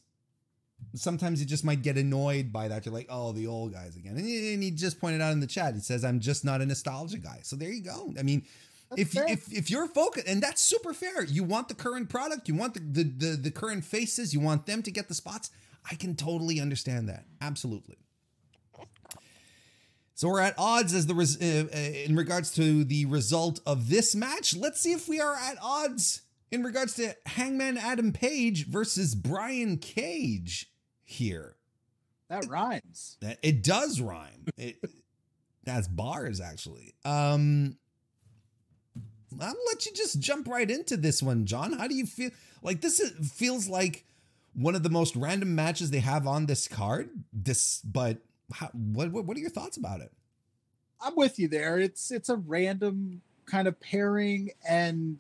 [0.96, 2.86] sometimes you just might get annoyed by that.
[2.86, 4.18] You're like, oh, the old guys again.
[4.18, 4.26] And
[4.64, 7.40] he, just pointed out in the chat, he says, I'm just not a nostalgia guy.
[7.44, 8.14] So there you go.
[8.18, 8.44] I mean,
[8.98, 12.56] if, if if you're focused, and that's super fair, you want the current product, you
[12.56, 15.50] want the, the the the current faces, you want them to get the spots.
[15.90, 17.98] I can totally understand that, absolutely.
[20.14, 23.90] So we're at odds as the res- uh, uh, in regards to the result of
[23.90, 24.56] this match.
[24.56, 26.22] Let's see if we are at odds
[26.52, 30.72] in regards to Hangman Adam Page versus Brian Cage
[31.02, 31.56] here.
[32.30, 33.18] That rhymes.
[33.22, 34.46] It, it does rhyme.
[34.58, 34.78] It
[35.64, 36.94] that's bars actually.
[37.04, 37.78] Um
[39.40, 41.74] I'll let you just jump right into this one, John.
[41.74, 42.32] How do you feel?
[42.62, 44.06] Like this is, feels like
[44.54, 47.10] one of the most random matches they have on this card.
[47.32, 48.18] This, but
[48.54, 50.12] how, what, what what are your thoughts about it?
[51.02, 51.80] I'm with you there.
[51.80, 55.20] It's it's a random kind of pairing and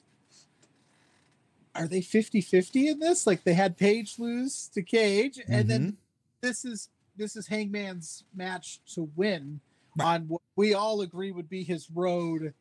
[1.74, 3.26] are they 50-50 in this?
[3.26, 5.68] Like they had Page lose to Cage and mm-hmm.
[5.68, 5.98] then
[6.42, 9.60] this is this is Hangman's match to win
[9.98, 10.06] right.
[10.06, 12.54] on what we all agree would be his road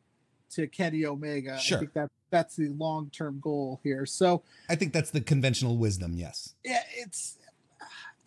[0.51, 1.57] to Kenny Omega.
[1.59, 1.77] Sure.
[1.77, 4.05] I think that that's the long term goal here.
[4.05, 6.13] So I think that's the conventional wisdom.
[6.15, 6.55] Yes.
[6.63, 7.37] Yeah, it's.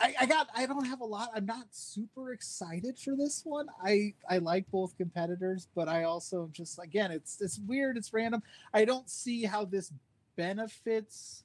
[0.01, 0.49] I, I got.
[0.55, 1.31] I don't have a lot.
[1.35, 3.69] I'm not super excited for this one.
[3.83, 7.97] I I like both competitors, but I also just again, it's it's weird.
[7.97, 8.43] It's random.
[8.73, 9.93] I don't see how this
[10.37, 11.45] benefits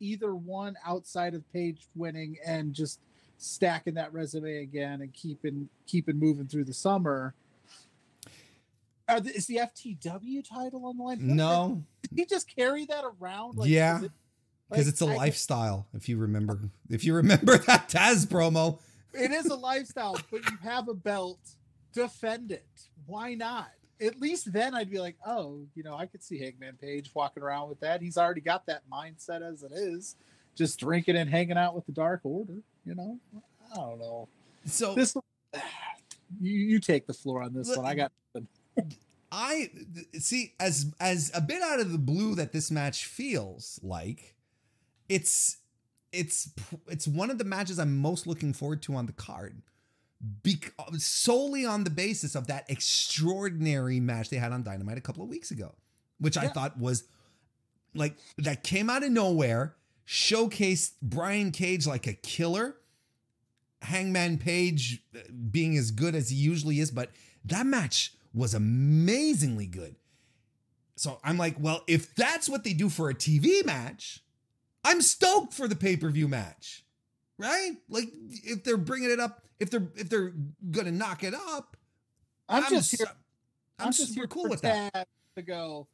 [0.00, 3.00] either one outside of Page winning and just
[3.38, 7.34] stacking that resume again and keeping keeping moving through the summer.
[9.08, 11.18] Are the, is the FTW title on the line?
[11.20, 11.82] No.
[12.02, 13.56] Did he just carry that around?
[13.56, 14.00] Like, yeah.
[14.68, 16.60] Because like, it's a I, lifestyle, if you remember.
[16.90, 18.80] If you remember that Taz promo.
[19.14, 21.40] It is a lifestyle, but you have a belt.
[21.94, 22.66] Defend it.
[23.06, 23.70] Why not?
[24.00, 27.42] At least then I'd be like, oh, you know, I could see Hangman Page walking
[27.42, 28.02] around with that.
[28.02, 30.16] He's already got that mindset as it is,
[30.54, 32.58] just drinking and hanging out with the Dark Order.
[32.84, 33.18] You know,
[33.72, 34.28] I don't know.
[34.66, 35.16] So This
[36.40, 37.86] you, you take the floor on this one.
[37.86, 38.12] I got
[39.30, 39.70] I
[40.18, 44.34] see as as a bit out of the blue that this match feels like
[45.08, 45.58] it's
[46.12, 46.50] it's
[46.88, 49.62] it's one of the matches I'm most looking forward to on the card.
[50.20, 55.22] Bec- solely on the basis of that extraordinary match they had on Dynamite a couple
[55.22, 55.74] of weeks ago,
[56.18, 57.04] which I thought was
[57.94, 59.76] like that came out of nowhere,
[60.06, 62.76] showcased Brian Cage like a killer,
[63.82, 65.20] Hangman Page uh,
[65.50, 67.10] being as good as he usually is, but
[67.44, 69.96] that match was amazingly good.
[70.96, 74.22] So I'm like, well, if that's what they do for a TV match,
[74.84, 76.84] I'm stoked for the pay-per-view match.
[77.38, 77.72] Right?
[77.88, 80.32] Like if they're bringing it up, if they're if they're
[80.70, 81.76] going to knock it up,
[82.48, 83.06] I'm, I'm just here.
[83.78, 85.06] I'm, I'm just super cool with that.
[85.36, 85.86] To go.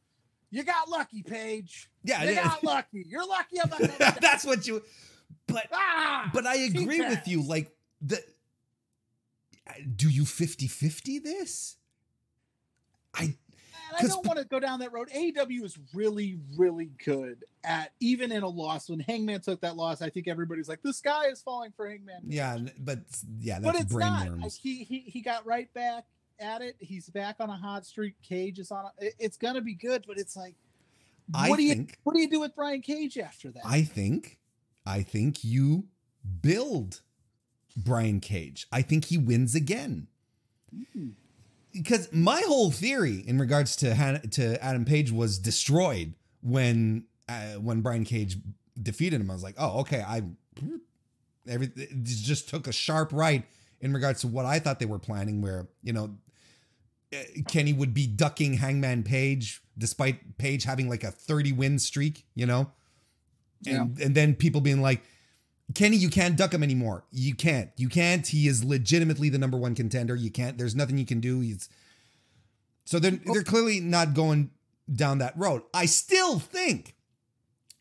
[0.50, 1.90] You got lucky, Page.
[2.02, 2.44] Yeah, you yeah.
[2.44, 3.04] got lucky.
[3.06, 3.60] You're lucky.
[3.60, 4.82] I'm not that's what you
[5.46, 6.30] but ah!
[6.32, 7.70] but I agree with you like
[8.00, 8.22] the
[9.96, 11.76] do you 50-50 this?
[13.14, 13.34] I
[13.96, 15.08] I don't want to go down that road.
[15.14, 18.88] AEW is really, really good at even in a loss.
[18.90, 22.22] When Hangman took that loss, I think everybody's like, "The sky is falling for Hangman."
[22.26, 22.98] yeah, but
[23.40, 24.38] yeah, but that's it's brain not.
[24.40, 26.06] Like, he he he got right back
[26.40, 26.74] at it.
[26.80, 28.14] He's back on a hot streak.
[28.22, 28.86] Cage is on.
[29.00, 30.56] A, it- it's gonna be good, but it's like,
[31.32, 33.62] I what do you what do you do with Brian Cage after that?
[33.64, 34.38] I think
[34.84, 35.84] I think you
[36.42, 37.00] build
[37.76, 38.66] Brian Cage.
[38.72, 40.08] I think he wins again.
[40.92, 41.10] Hmm.
[41.74, 47.54] Because my whole theory in regards to Han- to Adam Page was destroyed when uh,
[47.54, 48.38] when Brian Cage
[48.80, 49.30] defeated him.
[49.30, 50.22] I was like, oh, okay, I
[51.48, 51.72] every
[52.02, 53.44] just took a sharp right
[53.80, 55.42] in regards to what I thought they were planning.
[55.42, 56.16] Where you know
[57.12, 57.18] uh,
[57.48, 62.24] Kenny would be ducking Hangman Page despite Page having like a thirty win streak.
[62.36, 62.70] You know,
[63.66, 65.02] and and then people being like.
[65.74, 67.04] Kenny, you can't duck him anymore.
[67.10, 67.70] You can't.
[67.76, 68.26] You can't.
[68.26, 70.14] He is legitimately the number one contender.
[70.14, 70.58] You can't.
[70.58, 71.40] There's nothing you can do.
[71.40, 71.68] He's
[72.84, 74.50] so they're they're clearly not going
[74.94, 75.62] down that road.
[75.72, 76.94] I still think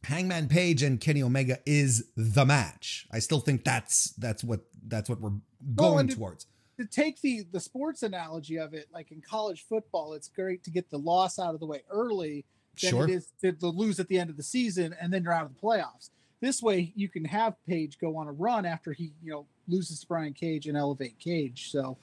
[0.05, 3.05] Hangman Page and Kenny Omega is the match.
[3.11, 5.33] I still think that's that's what that's what we're
[5.75, 6.45] going it- towards.
[6.79, 10.71] to take the the sports analogy of it, like in college football, it's great to
[10.71, 12.45] get the loss out of the way early
[12.81, 13.03] than Sure.
[13.03, 15.45] it is to, to lose at the end of the season and then you're out
[15.45, 16.09] of the playoffs.
[16.43, 20.01] This way, you can have Page go on a run after he, you know, loses
[20.01, 21.71] to Brian Cage and elevate Cage.
[21.71, 21.97] So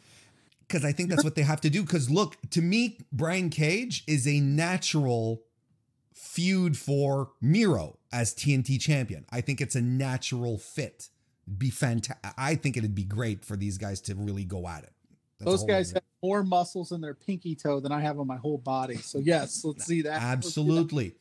[0.67, 1.83] because I think that's what they have to do.
[1.83, 5.43] Because look, to me, Brian Cage is a natural
[6.15, 9.27] feud for Miro as TNT champion.
[9.31, 11.11] I think it's a natural fit.
[11.59, 12.33] Be fantastic.
[12.39, 14.93] I think it'd be great for these guys to really go at it.
[15.39, 18.37] That's those guys have more muscles in their pinky toe than I have on my
[18.37, 18.97] whole body.
[18.97, 20.23] So yes, let's see that.
[20.23, 21.13] Let's do that.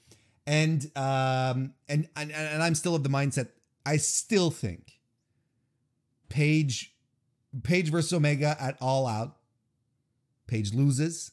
[0.49, 3.49] And um, and and and I'm still of the mindset.
[3.85, 4.99] I still think
[6.27, 6.95] Page,
[7.61, 9.37] Page versus Omega at All Out.
[10.47, 11.31] Page loses,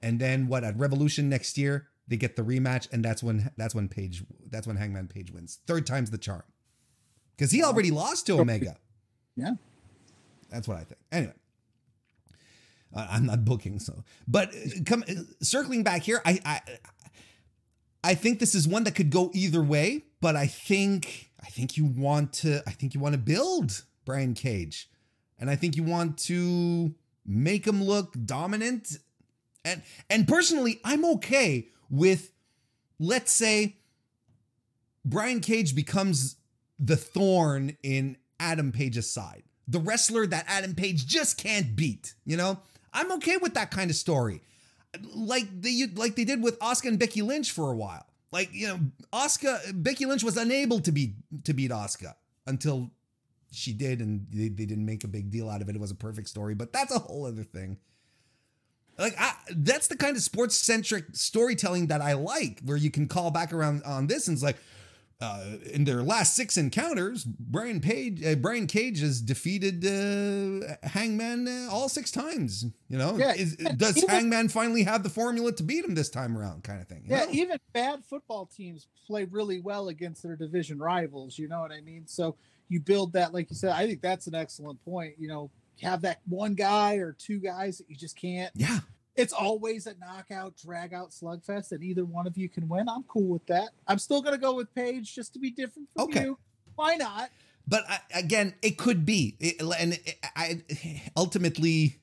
[0.00, 3.74] and then what at Revolution next year they get the rematch, and that's when that's
[3.74, 5.58] when Page that's when Hangman Page wins.
[5.66, 6.44] Third time's the charm,
[7.36, 8.76] because he already lost to Omega.
[9.34, 9.54] Yeah.
[10.50, 11.00] that's what I think.
[11.10, 11.34] Anyway.
[12.94, 16.60] I'm not booking, so but uh, come uh, circling back here, I, I
[18.04, 21.76] I think this is one that could go either way, but I think I think
[21.76, 24.88] you want to I think you want to build Brian Cage,
[25.38, 26.94] and I think you want to
[27.24, 28.98] make him look dominant,
[29.64, 32.32] and and personally, I'm okay with
[32.98, 33.76] let's say
[35.04, 36.36] Brian Cage becomes
[36.78, 42.14] the thorn in Adam Page's side, the wrestler that Adam Page just can't beat.
[42.24, 42.58] You know,
[42.92, 44.42] I'm okay with that kind of story,
[45.14, 48.06] like they like they did with Oscar and Becky Lynch for a while.
[48.30, 48.80] Like you know,
[49.12, 51.14] Oscar Becky Lynch was unable to beat
[51.44, 52.14] to beat Oscar
[52.46, 52.90] until
[53.52, 55.76] she did, and they, they didn't make a big deal out of it.
[55.76, 57.78] It was a perfect story, but that's a whole other thing.
[58.98, 63.08] Like I, that's the kind of sports centric storytelling that I like, where you can
[63.08, 64.56] call back around on this and it's like,
[65.22, 71.46] uh, in their last six encounters, Brian Page, uh, Brian Cage has defeated uh, Hangman
[71.48, 72.66] uh, all six times.
[72.88, 76.10] You know, Yeah, Is, does even- Hangman finally have the formula to beat him this
[76.10, 76.64] time around?
[76.64, 77.04] Kind of thing.
[77.06, 77.30] Yeah, know?
[77.30, 81.38] even bad football teams play really well against their division rivals.
[81.38, 82.06] You know what I mean?
[82.06, 82.36] So
[82.68, 83.72] you build that, like you said.
[83.72, 85.14] I think that's an excellent point.
[85.18, 85.50] You know,
[85.82, 88.52] have that one guy or two guys that you just can't.
[88.54, 88.80] yeah.
[89.14, 92.88] It's always a knockout, drag out slugfest, and either one of you can win.
[92.88, 93.70] I'm cool with that.
[93.86, 96.22] I'm still gonna go with Page just to be different from Okay.
[96.24, 96.38] you.
[96.76, 97.30] Why not?
[97.68, 100.62] But I, again, it could be, It- and it, I
[101.16, 101.98] ultimately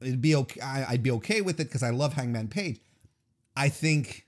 [0.00, 0.60] it'd be okay.
[0.60, 2.80] I, I'd be okay with it because I love Hangman Page.
[3.56, 4.26] I think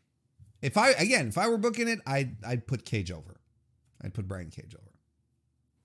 [0.63, 3.41] if I again, if I were booking it, I'd I'd put Cage over.
[4.03, 4.92] I'd put Brian Cage over.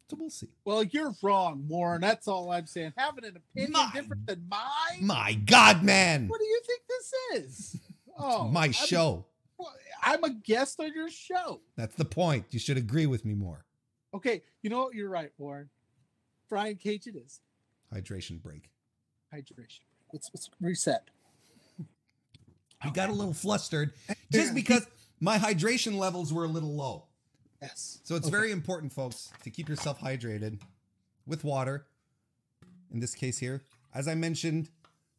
[0.09, 0.47] So we'll see.
[0.63, 1.99] Well, you're wrong, Warren.
[2.01, 2.93] That's all I'm saying.
[2.97, 5.01] Having an opinion My- different than mine.
[5.05, 6.27] My God, man.
[6.29, 7.79] What do you think this is?
[8.19, 9.25] Oh, My I'm- show.
[10.01, 11.61] I'm a guest on your show.
[11.75, 12.45] That's the point.
[12.51, 13.65] You should agree with me more.
[14.13, 14.95] Okay, you know what?
[14.95, 15.69] You're right, Warren.
[16.49, 17.41] Brian Cage, it is
[17.93, 18.69] Hydration break.
[19.33, 19.81] hydration.
[20.13, 21.09] Let's, let's reset.
[22.81, 23.93] I got a little flustered
[24.31, 24.87] just because
[25.19, 27.05] my hydration levels were a little low.
[27.61, 27.99] Yes.
[28.03, 28.31] So it's Okay.
[28.35, 30.61] very important, folks, to keep yourself hydrated
[31.25, 31.87] with water.
[32.91, 34.69] In this case here, as I mentioned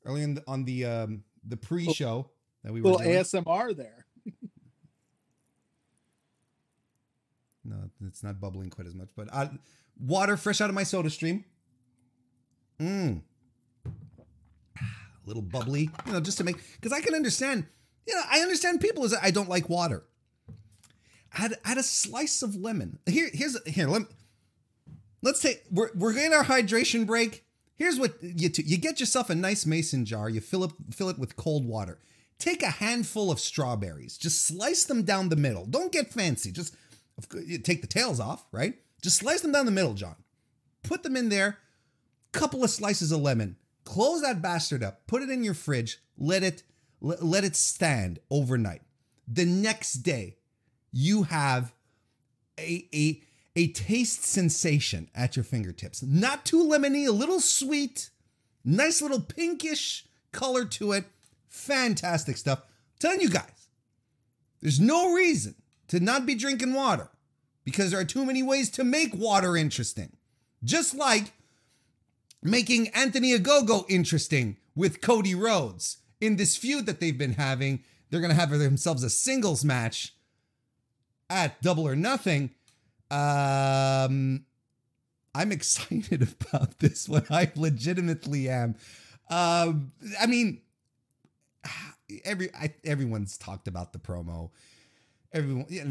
[0.05, 2.31] earlier in the, on the um, the pre-show
[2.65, 3.19] that we were little doing.
[3.21, 4.07] ASMR there.
[7.65, 7.77] No,
[8.07, 9.49] it's not bubbling quite as much, but uh,
[10.01, 11.45] water fresh out of my soda stream.
[12.81, 13.21] Mmm.
[14.77, 14.81] A
[15.27, 17.67] little bubbly, you know, just to make because I can understand.
[18.07, 20.05] You know, I understand people is I don't like water.
[21.35, 22.99] Add add a slice of lemon.
[23.07, 23.89] Here, here's here.
[23.89, 24.03] Let
[25.23, 27.45] let's take we're we're getting our hydration break.
[27.77, 28.63] Here's what you do.
[28.63, 30.29] You get yourself a nice mason jar.
[30.29, 31.99] You fill it fill it with cold water.
[32.39, 34.17] Take a handful of strawberries.
[34.17, 35.67] Just slice them down the middle.
[35.67, 36.53] Don't get fancy.
[36.53, 36.75] Just
[37.65, 38.75] take the tails off, right?
[39.03, 40.17] Just slice them down the middle, John.
[40.83, 41.59] Put them in there.
[42.33, 43.57] Couple of slices of lemon.
[43.85, 45.07] Close that bastard up.
[45.07, 45.99] Put it in your fridge.
[46.17, 46.63] Let it
[47.01, 48.83] let it stand overnight.
[49.27, 50.38] The next day,
[50.93, 51.73] you have
[52.59, 53.23] a a
[53.57, 56.03] a taste sensation at your fingertips.
[56.03, 58.11] Not too lemony, a little sweet,
[58.65, 61.05] nice little pinkish color to it.
[61.49, 62.63] Fantastic stuff.
[63.01, 63.69] telling you guys,
[64.61, 65.57] there's no reason
[65.89, 67.09] to not be drinking water
[67.65, 70.17] because there are too many ways to make water interesting.
[70.63, 71.33] Just like
[72.43, 77.83] making Anthony Ogogo interesting with Cody Rhodes in this feud that they've been having.
[78.11, 80.15] They're going to have themselves a singles match
[81.31, 82.51] at Double or Nothing.
[83.11, 84.45] Um,
[85.35, 87.25] I'm excited about this one.
[87.31, 88.77] I legitimately am.
[89.31, 90.61] Um, I mean,
[92.25, 94.51] every I, everyone's talked about the promo.
[95.33, 95.85] Everyone, yeah,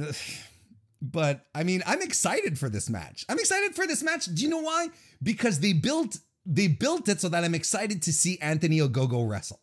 [1.02, 3.26] but I mean, I'm excited for this match.
[3.30, 4.26] I'm excited for this match.
[4.26, 4.88] Do you know why?
[5.22, 9.60] Because they built they built it so that I'm excited to see Anthony Ogogo wrestle.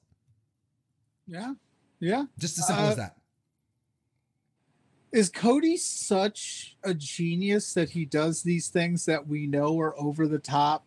[1.27, 1.55] Yeah.
[1.99, 2.27] Yeah.
[2.39, 3.17] Just as simple Uh, as that.
[5.15, 10.27] Is Cody such a genius that he does these things that we know are over
[10.27, 10.85] the top,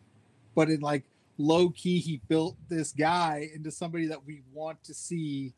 [0.54, 1.04] but in like
[1.38, 5.54] low key, he built this guy into somebody that we want to see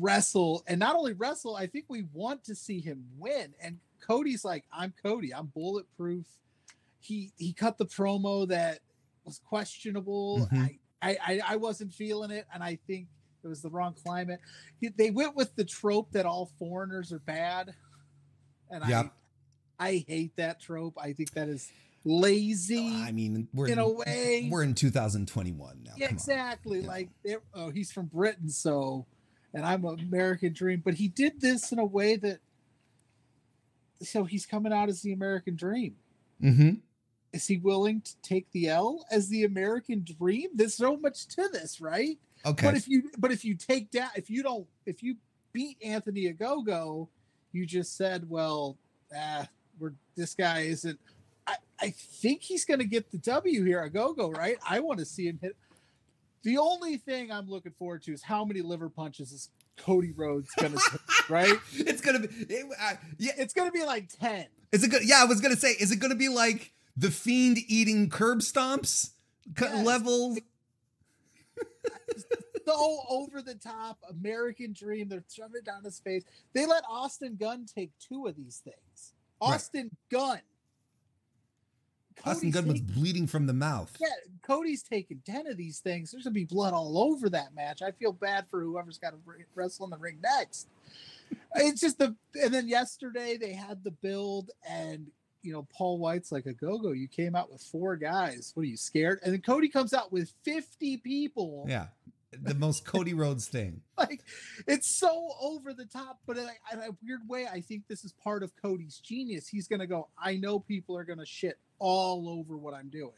[0.00, 3.54] wrestle and not only wrestle, I think we want to see him win.
[3.60, 6.26] And Cody's like, I'm Cody, I'm bulletproof.
[6.98, 8.80] He he cut the promo that
[9.24, 10.48] was questionable.
[10.50, 10.58] Mhm.
[11.00, 13.06] I, I I I wasn't feeling it, and I think
[13.46, 14.40] it was the wrong climate.
[14.96, 17.74] They went with the trope that all foreigners are bad,
[18.70, 19.06] and Yep.
[19.06, 20.94] I I hate that trope.
[20.98, 21.70] I think that is
[22.04, 22.88] lazy.
[22.94, 25.92] I mean, we're in a way- we're in 2021 now.
[25.98, 26.80] Yeah, exactly.
[26.80, 26.86] Yeah.
[26.86, 27.10] Like,
[27.52, 29.04] oh, he's from Britain, so,
[29.52, 30.80] and I'm American Dream.
[30.84, 32.40] But he did this in a way that,
[34.02, 35.96] so he's coming out as the American Dream.
[36.42, 36.70] Mm-hmm.
[37.34, 40.50] Is he willing to take the L as the American Dream?
[40.54, 42.18] There's so much to this, right?
[42.46, 42.66] Okay.
[42.66, 45.16] But if you, but if you take down, if you don't, if you
[45.52, 47.08] beat Anthony Ogogo,
[47.52, 48.76] you just said, well,
[49.16, 50.98] ah, we're this guy isn't.
[51.46, 54.56] I, I think he's going to get the W here, Ogogo, right?
[54.68, 55.56] I want to see him hit.
[56.42, 60.50] The only thing I'm looking forward to is how many liver punches is Cody Rhodes
[60.58, 60.80] going to
[61.28, 61.58] right?
[61.72, 62.28] it's gonna be.
[62.48, 63.32] It, uh, yeah.
[63.36, 64.46] It's going to be like 10.
[64.72, 65.02] Is it good?
[65.04, 69.10] Yeah, I was gonna say, is it gonna be like the fiend eating curb stomps
[69.60, 69.84] Yes.
[69.86, 70.36] level?
[72.66, 75.08] So over the top American Dream.
[75.08, 76.24] They're shoving it down his face.
[76.52, 79.14] They let Austin Gunn take two of these things.
[79.40, 79.54] Right.
[79.54, 80.40] Austin Gunn.
[82.24, 83.94] Austin Cody's Gunn was bleeding from the mouth.
[84.00, 84.08] Yeah,
[84.42, 86.10] Cody's taking 10 of these things.
[86.10, 87.82] There's going to be blood all over that match.
[87.82, 89.18] I feel bad for whoever's got to
[89.54, 90.68] wrestle in the ring next.
[91.56, 95.08] It's just the, and then yesterday they had the build, and,
[95.46, 96.98] you know, Paul White's like Ogogo.
[96.98, 98.50] You came out with four guys.
[98.54, 99.20] What are you scared?
[99.22, 101.64] And then Cody comes out with 50 people.
[101.68, 101.86] Yeah,
[102.32, 103.80] the most Cody Rhodes thing.
[103.98, 104.20] Like,
[104.68, 108.04] it's so over the top, but in a, in a weird way, I think this
[108.04, 109.48] is part of Cody's genius.
[109.48, 112.90] He's going to go, I know people are going to shit all over what I'm
[112.90, 113.14] doing.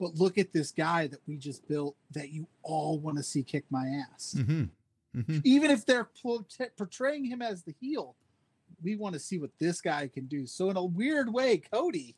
[0.00, 3.44] But look at this guy that we just built that you all want to see
[3.44, 4.34] kick my ass.
[4.36, 4.64] Mm-hmm.
[5.20, 5.38] Mm-hmm.
[5.44, 6.08] Even if they're
[6.76, 8.16] portraying him as the heel,
[8.82, 10.46] we want to see what this guy can do.
[10.46, 12.16] So in a weird way, Cody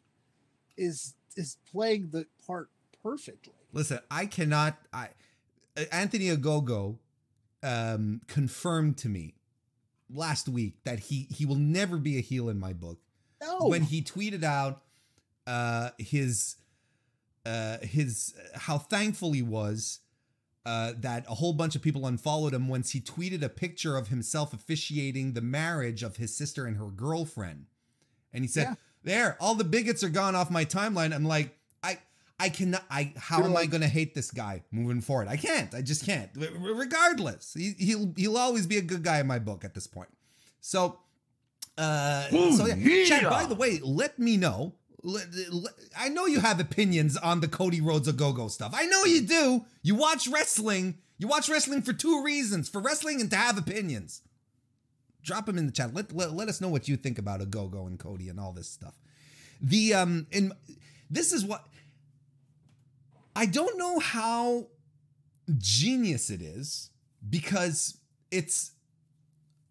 [0.76, 2.68] is is playing the part
[3.02, 3.54] perfectly.
[3.72, 4.78] Listen, I cannot.
[4.92, 5.08] I
[5.76, 6.98] uh, Anthony Ogogo
[7.62, 9.34] um, confirmed to me
[10.12, 12.98] last week that he he will never be a heel in my book
[13.40, 14.82] No, when he tweeted out
[15.46, 16.56] uh, his
[17.44, 20.00] uh, his how thankful he was
[20.66, 24.08] uh, that a whole bunch of people unfollowed him once he tweeted a picture of
[24.08, 27.66] himself officiating the marriage of his sister and her girlfriend,
[28.32, 28.74] and he said, Yeah.
[29.02, 31.98] "There, all the bigots are gone off my timeline." I'm like, I.
[32.40, 32.84] I cannot.
[32.88, 35.26] I how You're am I going to hate this guy moving forward?
[35.26, 35.74] I can't.
[35.74, 36.30] I just can't.
[36.36, 40.08] Regardless, he, he'll he'll always be a good guy in my book at this point.
[40.60, 41.00] So,
[41.76, 43.04] uh, so yeah.
[43.06, 44.74] Chad, by the way, let me know.
[45.96, 48.72] I know you have opinions on the Cody Rhodes Ogogo stuff.
[48.74, 49.64] I know you do.
[49.82, 50.98] You watch wrestling.
[51.18, 54.22] You watch wrestling for two reasons: for wrestling and to have opinions.
[55.22, 55.94] Drop them in the chat.
[55.94, 58.68] Let, let, let us know what you think about Ogogo and Cody and all this
[58.68, 58.94] stuff.
[59.60, 60.52] The um, and
[61.10, 61.64] this is what
[63.36, 64.66] I don't know how
[65.58, 66.90] genius it is
[67.28, 67.98] because
[68.30, 68.72] it's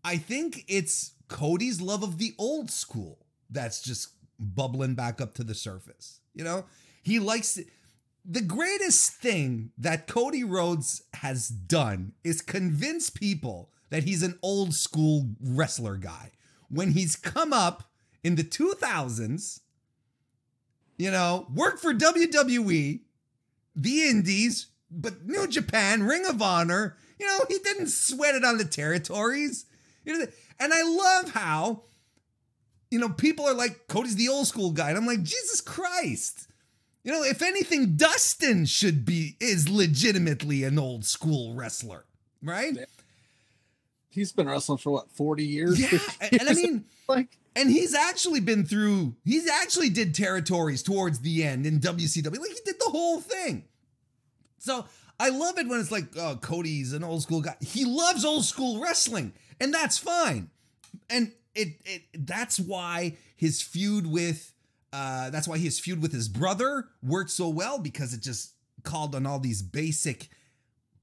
[0.03, 4.09] I think it's Cody's love of the old school that's just
[4.39, 6.19] bubbling back up to the surface.
[6.33, 6.65] You know,
[7.01, 7.67] he likes it.
[8.29, 14.73] The greatest thing that Cody Rhodes has done is convince people that he's an old
[14.73, 16.31] school wrestler guy.
[16.69, 17.89] When he's come up
[18.23, 19.61] in the 2000s,
[20.97, 22.99] you know, worked for WWE,
[23.75, 28.57] the Indies, but New Japan, Ring of Honor, you know, he didn't sweat it on
[28.57, 29.65] the territories.
[30.03, 30.25] You know,
[30.59, 31.83] and I love how,
[32.89, 34.89] you know, people are like, Cody's the old school guy.
[34.89, 36.47] And I'm like, Jesus Christ.
[37.03, 42.05] You know, if anything, Dustin should be, is legitimately an old school wrestler,
[42.41, 42.77] right?
[44.09, 45.79] He's been wrestling for what, 40 years?
[45.79, 45.87] Yeah.
[45.87, 51.19] 50 And I mean, like, and he's actually been through, he's actually did territories towards
[51.19, 52.39] the end in WCW.
[52.39, 53.63] Like he did the whole thing.
[54.59, 54.85] So
[55.19, 57.55] I love it when it's like, oh, Cody's an old school guy.
[57.61, 60.49] He loves old school wrestling, and that's fine.
[61.09, 64.53] And it, it that's why his feud with
[64.93, 68.53] uh that's why his feud with his brother worked so well because it just
[68.83, 70.29] called on all these basic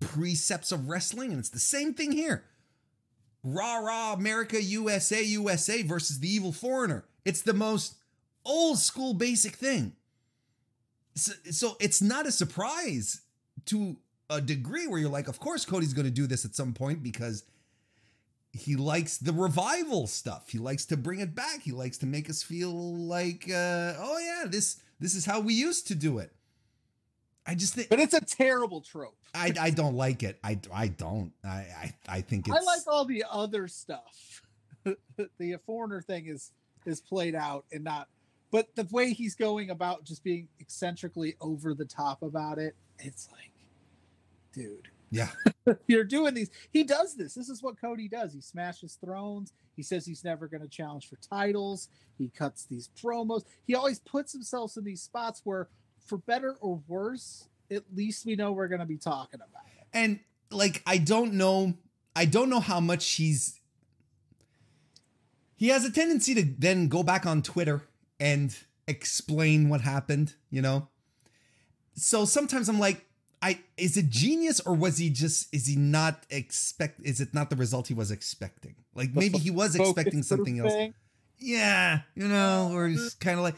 [0.00, 1.30] precepts of wrestling.
[1.30, 2.44] And it's the same thing here.
[3.42, 7.04] Rah rah America USA USA versus the evil foreigner.
[7.24, 7.96] It's the most
[8.44, 9.92] old school basic thing.
[11.14, 13.20] So, so it's not a surprise
[13.66, 13.96] to
[14.30, 17.02] a degree where you're like, of course Cody's going to do this at some point
[17.02, 17.44] because
[18.54, 20.50] he likes the revival stuff.
[20.50, 21.62] He likes to bring it back.
[21.62, 25.54] He likes to make us feel like, uh, oh yeah, this this is how we
[25.54, 26.32] used to do it.
[27.46, 29.16] I just think but it's a terrible trope.
[29.34, 30.38] I, I don't like it.
[30.42, 31.32] I, I don't.
[31.44, 34.42] I, I I think it's I like all the other stuff.
[34.84, 36.52] the foreigner thing is
[36.86, 38.08] is played out and not
[38.54, 43.28] but the way he's going about just being eccentrically over the top about it, it's
[43.32, 43.50] like,
[44.52, 45.30] dude, yeah.
[45.86, 46.50] you're doing these.
[46.70, 47.34] He does this.
[47.34, 48.32] This is what Cody does.
[48.32, 49.52] He smashes thrones.
[49.76, 51.88] He says he's never going to challenge for titles.
[52.18, 53.44] He cuts these promos.
[53.66, 55.68] He always puts himself in these spots where,
[56.04, 59.86] for better or worse, at least we know we're going to be talking about it.
[59.92, 60.20] And
[60.50, 61.74] like I don't know
[62.14, 63.60] I don't know how much he's
[65.56, 67.82] he has a tendency to then go back on Twitter
[68.20, 70.88] and explain what happened, you know?
[71.94, 73.06] So sometimes I'm like
[73.44, 77.50] I is it genius or was he just is he not expect is it not
[77.50, 78.74] the result he was expecting?
[78.94, 80.72] Like maybe he was expecting something else.
[80.72, 80.94] thing.
[81.38, 83.56] Yeah, you know, or he's kind of like,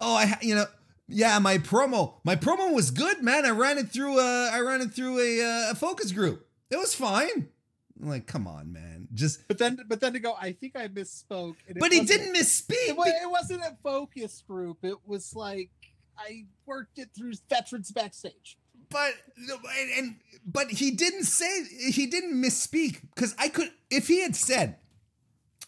[0.00, 0.64] oh, I, you know,
[1.06, 3.44] yeah, my promo, my promo was good, man.
[3.44, 6.48] I ran it through, a I ran it through a, uh, a focus group.
[6.70, 7.50] It was fine.
[8.00, 9.46] I'm like, come on, man, just.
[9.48, 11.56] But then, but then to go, I think I misspoke.
[11.78, 12.88] But he didn't misspeak.
[12.88, 14.78] It, it wasn't a focus group.
[14.82, 15.70] It was like
[16.18, 18.56] I worked it through veterans backstage.
[18.90, 24.22] But and, and but he didn't say he didn't misspeak because I could if he
[24.22, 24.76] had said,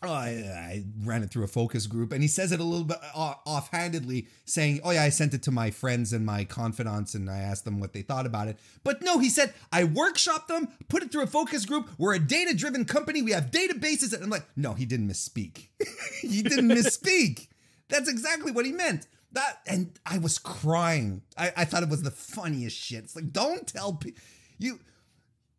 [0.02, 2.84] "Oh, I, I ran it through a focus group," and he says it a little
[2.84, 7.14] bit uh, offhandedly, saying, "Oh yeah, I sent it to my friends and my confidants,
[7.14, 10.46] and I asked them what they thought about it." But no, he said, "I workshopped
[10.46, 11.90] them, put it through a focus group.
[11.98, 13.22] We're a data-driven company.
[13.22, 15.68] We have databases." And I'm like, "No, he didn't misspeak.
[16.20, 17.48] he didn't misspeak.
[17.88, 21.22] That's exactly what he meant." That and I was crying.
[21.36, 23.04] I, I thought it was the funniest shit.
[23.04, 24.22] It's like, don't tell people
[24.58, 24.80] you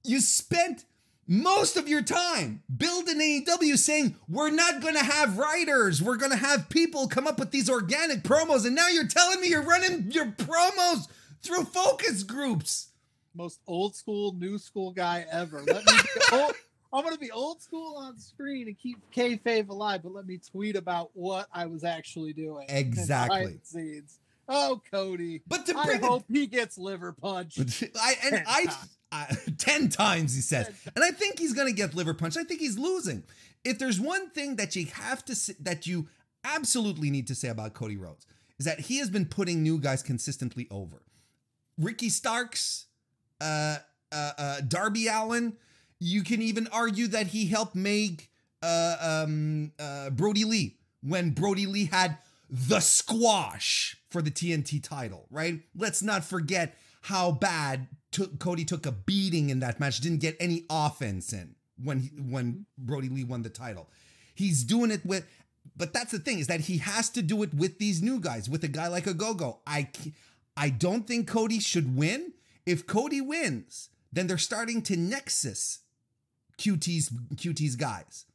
[0.04, 0.86] you spent
[1.28, 6.70] most of your time building AEW saying we're not gonna have writers, we're gonna have
[6.70, 10.26] people come up with these organic promos, and now you're telling me you're running your
[10.26, 11.08] promos
[11.44, 12.88] through focus groups.
[13.36, 15.62] Most old school, new school guy ever.
[15.62, 15.94] Let me
[16.91, 20.76] I'm gonna be old school on screen and keep kayfabe alive, but let me tweet
[20.76, 22.66] about what I was actually doing.
[22.70, 23.60] Exactly.
[23.64, 24.20] scenes.
[24.48, 25.44] Oh, Cody.
[25.48, 27.60] But to I bring it hope he gets liver punched.
[28.02, 28.98] I and Ten I, times.
[29.11, 32.36] I ten times he says, and I think he's gonna get liver punch.
[32.38, 33.24] I think he's losing.
[33.64, 36.07] If there's one thing that you have to say, that you
[36.44, 38.26] absolutely need to say about Cody Rhodes,
[38.57, 41.03] is that he has been putting new guys consistently over.
[41.78, 42.88] Ricky Starks,
[43.41, 43.78] uh,
[44.11, 45.57] uh, uh, Darby Allin.
[46.00, 48.30] You can even argue that he helped make
[48.62, 52.18] uh, um, uh, Brodie Lee when Brodie Lee had
[52.50, 55.62] the squash for the TNT title, right?
[55.76, 60.36] Let's not forget how bad took, Cody took a beating in that match, didn't get
[60.40, 63.90] any offense in when when Brodie Lee won the title.
[64.36, 65.26] He's doing it with,
[65.78, 68.50] but that's the thing is that he has to do it with these new guys,
[68.50, 69.60] with a guy like Ogogo.
[69.66, 69.90] I
[70.58, 72.34] I don't think Cody should win.
[72.66, 75.80] If Cody wins, then they're starting to nexus
[76.60, 78.26] QT's QT's guys.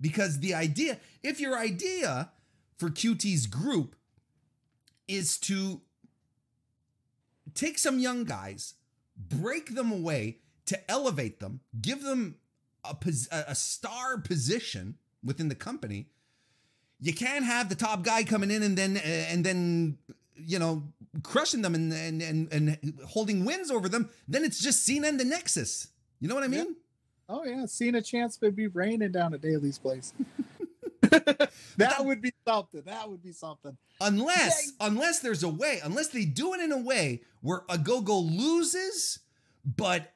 [0.00, 2.30] Because the idea, if your idea
[2.78, 3.94] for QT's group
[5.06, 5.82] is to
[7.54, 8.74] take some young guys,
[9.16, 12.36] break them away to elevate them, give them
[12.84, 12.96] a,
[13.46, 16.08] a star position within the company.
[17.00, 19.98] You can't have the top guy coming in and then and then
[20.36, 20.84] you know
[21.22, 24.08] crushing them and and and, and holding wins over them.
[24.28, 25.88] Then it's just Cena and the Nexus.
[26.20, 26.66] You know what I mean?
[26.68, 26.74] Yeah.
[27.28, 30.12] Oh yeah, seeing a chance would be raining down at Daily's place.
[31.76, 32.82] that, would be something.
[32.86, 33.76] That would be something.
[34.00, 39.18] Unless, unless there's a way, unless they do it in a way where Ogogo loses,
[39.64, 40.12] but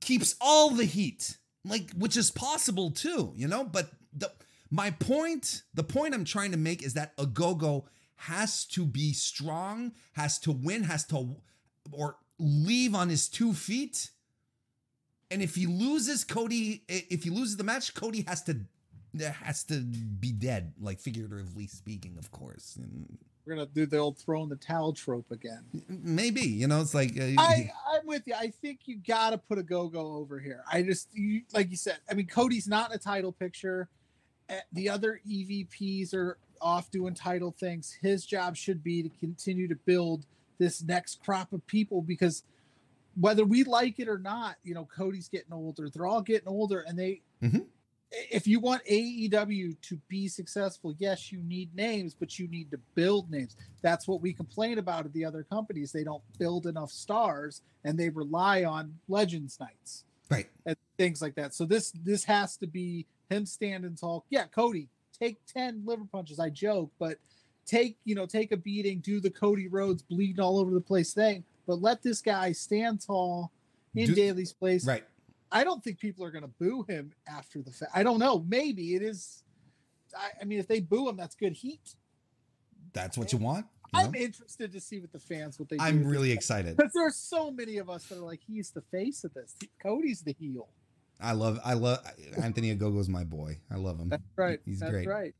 [0.00, 3.64] keeps all the heat, like which is possible too, you know.
[3.64, 4.30] But the
[4.70, 7.84] my point, the point I'm trying to make is that Ogogo
[8.16, 11.36] has to be strong, has to win, has to
[11.90, 14.10] or leave on his two feet.
[15.32, 18.60] And if he loses Cody, if he loses the match, Cody has to
[19.20, 22.76] has to be dead, like figuratively speaking, of course.
[22.76, 25.64] And We're gonna do the old throw in the towel trope again.
[25.88, 28.34] Maybe you know, it's like uh, I, I'm with you.
[28.34, 30.64] I think you gotta put Ogogo over here.
[30.70, 31.98] I just you, like you said.
[32.10, 33.88] I mean, Cody's not in a title picture.
[34.50, 37.96] Eh, the other EVPs are off doing title things.
[38.02, 40.26] His job should be to continue to build
[40.58, 42.44] this next crop of people because
[43.20, 45.88] whether we like it or not, you know, Cody's getting older.
[45.90, 47.22] They're all getting older, and they.
[47.42, 47.60] Mm-hmm
[48.30, 52.78] if you want AEW to be successful, yes, you need names, but you need to
[52.94, 53.56] build names.
[53.80, 55.92] That's what we complain about at the other companies.
[55.92, 60.04] They don't build enough stars and they rely on Legends nights.
[60.30, 60.48] Right.
[60.66, 61.54] And things like that.
[61.54, 64.24] So this this has to be him stand and talk.
[64.30, 66.38] Yeah, Cody, take 10 liver punches.
[66.38, 67.18] I joke, but
[67.66, 71.12] take, you know, take a beating, do the Cody Rhodes bleeding all over the place
[71.12, 73.50] thing, but let this guy stand tall
[73.94, 74.86] in do, Daily's place.
[74.86, 75.04] Right
[75.52, 77.92] I don't think people are going to boo him after the fact.
[77.94, 78.44] I don't know.
[78.48, 79.42] Maybe it is.
[80.16, 81.94] I, I, mean, if they boo him, that's good heat.
[82.92, 83.66] That's what you want.
[83.94, 85.76] You I'm interested to see what the fans what they.
[85.78, 88.80] I'm really excited because there are so many of us that are like, he's the
[88.90, 89.54] face of this.
[89.82, 90.68] Cody's the heel.
[91.20, 91.60] I love.
[91.62, 91.98] I love
[92.42, 93.58] Anthony Ogogo's my boy.
[93.70, 94.08] I love him.
[94.08, 94.60] That's right.
[94.64, 95.06] He's that's great.
[95.06, 95.34] Right.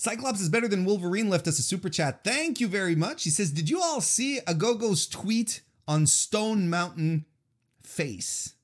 [0.00, 2.24] Cyclops is better than Wolverine left us a super chat.
[2.24, 3.24] Thank you very much.
[3.24, 7.26] He says, "Did you all see Ogogo's tweet on Stone Mountain
[7.82, 8.54] face?"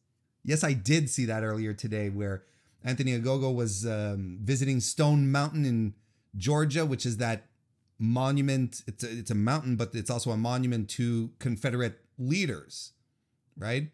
[0.43, 2.45] Yes, I did see that earlier today where
[2.83, 5.93] Anthony Ogogo was um, visiting Stone Mountain in
[6.39, 7.45] Georgia, which is that
[7.99, 8.83] monument.
[8.87, 12.93] It's a, it's a mountain, but it's also a monument to Confederate leaders,
[13.59, 13.91] right?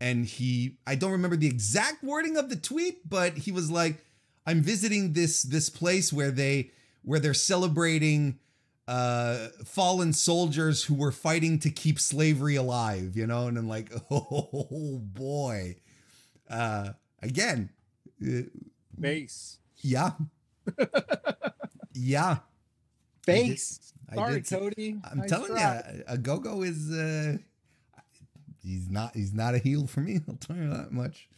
[0.00, 4.02] And he, I don't remember the exact wording of the tweet, but he was like,
[4.50, 6.70] "I'm visiting this this place where they
[7.02, 8.38] where they're celebrating."
[8.90, 13.92] uh, fallen soldiers who were fighting to keep slavery alive, you know, and I'm like,
[14.10, 15.76] oh boy.
[16.48, 16.90] Uh,
[17.22, 17.70] again,
[18.20, 18.42] uh,
[18.98, 19.58] base.
[19.76, 20.10] Yeah.
[21.94, 22.38] yeah.
[23.24, 23.92] Base.
[24.12, 24.96] Sorry, Cody.
[25.08, 27.38] I'm telling you, Ogogo is uh,
[28.60, 30.18] he's not he's not a heel for me.
[30.28, 31.28] I'll tell you that much.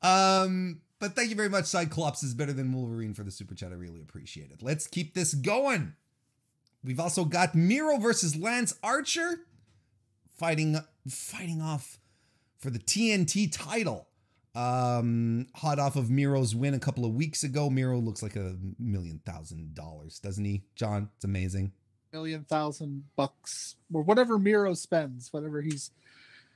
[0.00, 1.66] Um, but thank you very much.
[1.66, 3.72] Cyclops is better than Wolverine for the super chat.
[3.72, 4.62] I really appreciate it.
[4.62, 5.94] Let's keep this going.
[6.84, 9.40] We've also got Miro versus Lance Archer
[10.36, 10.78] fighting
[11.08, 11.98] fighting off
[12.58, 14.08] for the TNT title.
[14.54, 17.68] Um, hot off of Miro's win a couple of weeks ago.
[17.68, 21.10] Miro looks like a million thousand dollars, doesn't he, John?
[21.16, 21.72] It's amazing.
[22.12, 25.90] Million thousand bucks or whatever Miro spends, whatever he's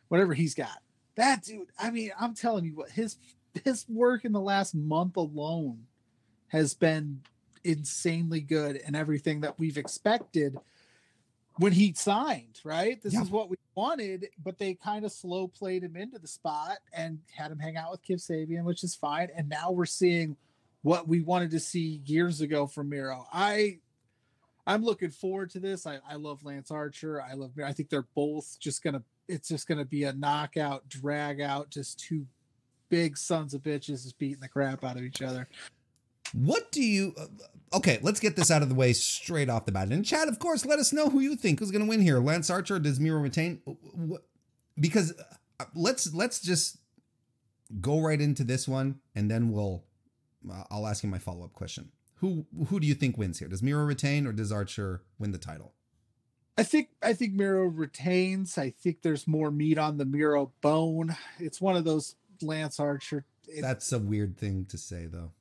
[0.08, 0.78] whatever he's got.
[1.16, 3.16] That dude, I mean, I'm telling you what his
[3.64, 5.86] his work in the last month alone
[6.48, 7.20] has been
[7.64, 10.56] insanely good and everything that we've expected
[11.58, 13.02] when he signed, right?
[13.02, 13.22] This yeah.
[13.22, 17.18] is what we wanted, but they kind of slow played him into the spot and
[17.34, 19.28] had him hang out with Kip Sabian, which is fine.
[19.36, 20.36] And now we're seeing
[20.82, 23.26] what we wanted to see years ago from Miro.
[23.32, 23.78] I
[24.66, 25.86] I'm looking forward to this.
[25.86, 27.20] I, I love Lance Archer.
[27.20, 31.40] I love I think they're both just gonna it's just gonna be a knockout, drag
[31.40, 32.26] out, just two
[32.90, 35.48] big sons of bitches is beating the crap out of each other.
[36.32, 37.14] What do you?
[37.72, 39.88] okay, let's get this out of the way straight off the bat.
[39.88, 42.18] And Chad, of course, let us know who you think is going to win here.
[42.18, 43.60] Lance Archer, does Miro retain?
[44.78, 45.14] Because
[45.58, 46.78] uh, let's let's just
[47.80, 49.84] go right into this one, and then we'll
[50.50, 51.90] uh, I'll ask you my follow up question.
[52.16, 53.48] Who who do you think wins here?
[53.48, 55.72] Does Miro retain or does Archer win the title?
[56.58, 58.58] I think I think Miro retains.
[58.58, 61.16] I think there's more meat on the Miro bone.
[61.38, 63.24] It's one of those Lance Archer.
[63.48, 65.32] It, That's a weird thing to say, though.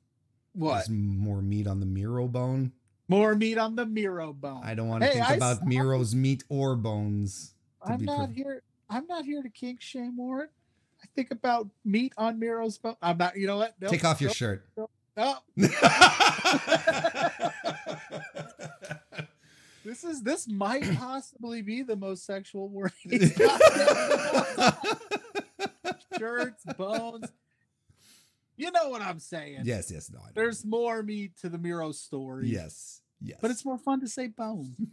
[0.54, 2.72] what There's more meat on the Miro bone.
[3.08, 4.62] more meat on the Miro bone.
[4.64, 7.54] I don't want to Hey, think I about s- Miro's meat or bones.
[7.82, 8.62] I'm not here.
[8.88, 10.48] I'm not here to kink shame Warren.
[11.02, 12.96] I think about meat on Miro's bone.
[13.00, 13.36] I'm not.
[13.36, 13.74] You know what?
[13.80, 14.66] Nope, Take off your nope, shirt.
[15.16, 15.38] Oh,
[19.84, 22.92] this is this might possibly be the most sexual word.
[26.20, 27.28] Shirts, bones.
[28.56, 29.62] You know what I'm saying?
[29.64, 30.20] yes, yes, no.
[30.34, 32.48] There's more meat to the Miro story.
[32.48, 33.38] yes, yes.
[33.40, 34.74] But it's more fun to say bone.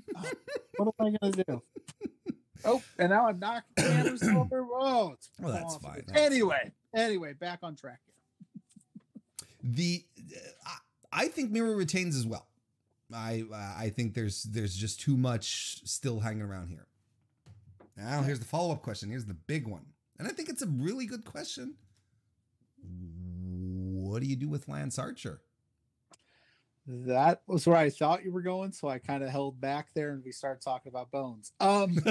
[0.80, 1.62] Oh, what am I gonna do?
[2.66, 4.64] Oh, and now I'm knocking cameras over.
[4.64, 6.04] Whoa, it's Well, that's fine.
[6.08, 8.14] That's Anyway, anyway, back on track here.
[9.64, 10.06] the
[10.36, 10.70] uh,
[11.12, 12.48] I, I think Miro retains as well.
[13.14, 16.88] I uh, I think there's there's just too much still hanging around here.
[17.96, 19.10] Now here's the follow up question.
[19.10, 19.86] Here's the big one,
[20.20, 21.76] and I think it's a really good question.
[22.84, 25.42] What do you do with Lance Archer?
[26.90, 30.12] That was where I thought you were going, so I kind of held back there,
[30.12, 31.52] and we started talking about bones.
[31.60, 31.98] Um,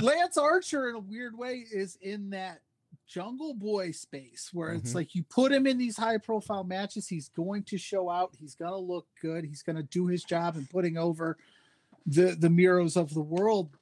[0.00, 2.60] Lance Archer, in a weird way, is in that
[3.06, 4.94] Jungle Boy space where it's Mhm.
[4.94, 8.54] like you put him in these high profile matches, he's going to show out, he's
[8.54, 11.36] going to look good, he's going to do his job in putting over
[12.06, 13.76] the the Miros of the world.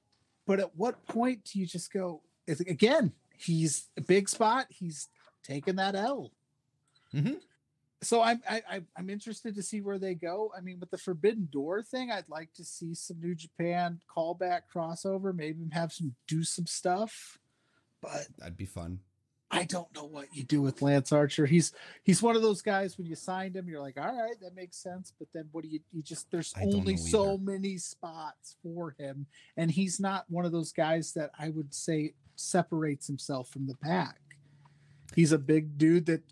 [0.50, 2.22] But at what point do you just go?
[2.44, 5.06] It's, again, he's a big spot, he's
[5.44, 6.32] taking that L.
[7.14, 7.38] Mhm.
[8.02, 10.52] So I'm I, I, I'm interested to see where they go.
[10.56, 14.62] I mean, with the Forbidden Door thing, I'd like to see some New Japan callback
[14.74, 17.38] crossover, maybe have some do some stuff.
[18.00, 18.98] But That'd be fun.
[19.50, 21.44] I don't know what you do with Lance Archer.
[21.44, 21.72] He's
[22.04, 24.76] he's one of those guys when you signed him, you're like, all right, that makes
[24.76, 25.12] sense.
[25.18, 29.70] But then what do you you just there's only so many spots for him, and
[29.70, 34.20] he's not one of those guys that I would say separates himself from the pack.
[35.14, 36.22] He's a big dude that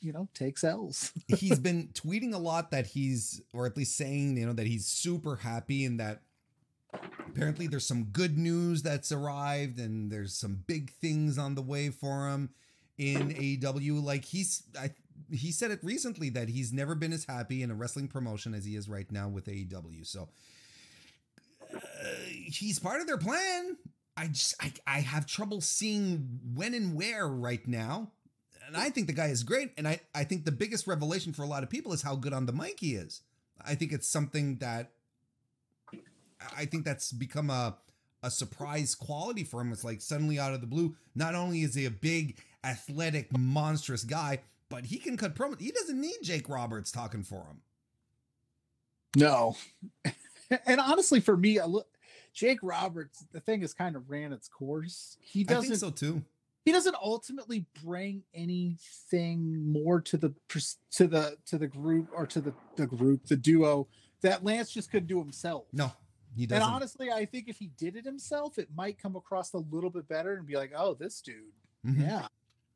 [0.00, 1.12] you know takes L's.
[1.28, 4.86] he's been tweeting a lot that he's or at least saying you know that he's
[4.86, 6.20] super happy and that
[7.26, 11.90] apparently there's some good news that's arrived and there's some big things on the way
[11.90, 12.50] for him
[12.98, 14.90] in AEW like he's I
[15.30, 18.64] he said it recently that he's never been as happy in a wrestling promotion as
[18.64, 20.28] he is right now with AEW so
[21.74, 21.78] uh,
[22.28, 23.76] he's part of their plan
[24.16, 28.12] I just I, I have trouble seeing when and where right now
[28.66, 29.72] and I think the guy is great.
[29.76, 32.32] And I, I think the biggest revelation for a lot of people is how good
[32.32, 33.22] on the mic he is.
[33.64, 34.92] I think it's something that
[36.56, 37.76] I think that's become a
[38.22, 39.70] a surprise quality for him.
[39.70, 44.02] It's like suddenly out of the blue, not only is he a big, athletic, monstrous
[44.02, 44.40] guy,
[44.70, 45.60] but he can cut promo.
[45.60, 47.60] He doesn't need Jake Roberts talking for him.
[49.16, 49.56] No.
[50.66, 51.86] and honestly, for me, look
[52.32, 55.16] Jake Roberts, the thing has kind of ran its course.
[55.20, 56.22] He doesn't think so too.
[56.64, 60.34] he doesn't ultimately bring anything more to the
[60.92, 63.86] to the to the group or to the the group the duo
[64.22, 65.66] that Lance just couldn't do himself.
[65.72, 65.92] No,
[66.36, 66.72] he and doesn't.
[66.72, 70.08] honestly, I think if he did it himself, it might come across a little bit
[70.08, 71.52] better and be like, "Oh, this dude,
[71.84, 72.00] Mhm.
[72.00, 72.28] yeah."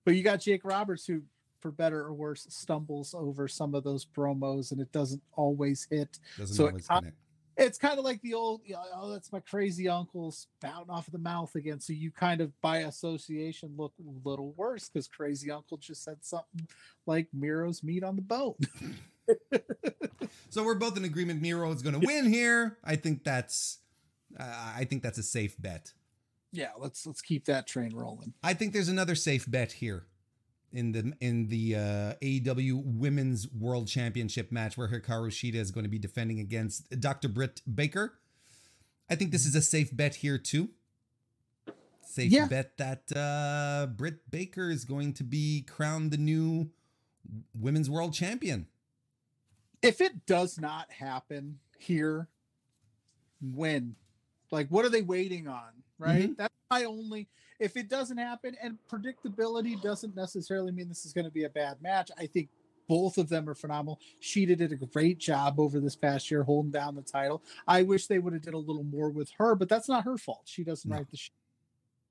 [0.04, 1.22] But you got Jake Roberts, who,
[1.60, 6.18] for better or worse, stumbles over some of those promos, and it doesn't always hit.
[6.36, 7.16] Doesn't so always connect.
[7.60, 11.08] It's kind of like the old, you know, "Oh, that's my crazy uncle spouting off
[11.08, 15.08] of the mouth again." So you kind of, by association, look a little worse because
[15.08, 16.68] crazy uncle just said something
[17.04, 18.54] like Miro's meat on the bone.
[20.50, 21.42] So we're both in agreement.
[21.42, 22.78] Miro is going to win here.
[22.82, 23.78] I think that's,
[24.38, 25.92] uh, I think that's a safe bet.
[26.52, 28.32] yeah, let's let's keep that train rolling.
[28.42, 30.06] I think there's another safe bet here
[30.72, 35.84] in the in the uh, AEW Women's World Championship match where Hikaru Shida is going
[35.84, 37.28] to be defending against Dr.
[37.28, 38.14] Britt Baker.
[39.10, 40.70] I think this is a safe bet here too.
[42.06, 42.46] Safe Yeah.
[42.48, 46.70] bet that uh, Britt Baker is going to be crowned the new
[47.54, 48.66] Women's World Champion.
[49.82, 52.28] If it does not happen here,
[53.40, 53.94] when?
[54.50, 55.70] Like, what are they waiting on?
[55.98, 56.24] Right?
[56.24, 56.32] Mm-hmm.
[56.38, 57.28] That's my only.
[57.60, 61.48] If it doesn't happen, and predictability doesn't necessarily mean this is going to be a
[61.48, 62.48] bad match, I think
[62.88, 64.00] both of them are phenomenal.
[64.22, 67.42] Shida did a great job over this past year holding down the title.
[67.66, 70.16] I wish they would have did a little more with her, but that's not her
[70.16, 70.42] fault.
[70.44, 70.96] She doesn't No.
[70.96, 71.16] write the.
[71.16, 71.30] Sh-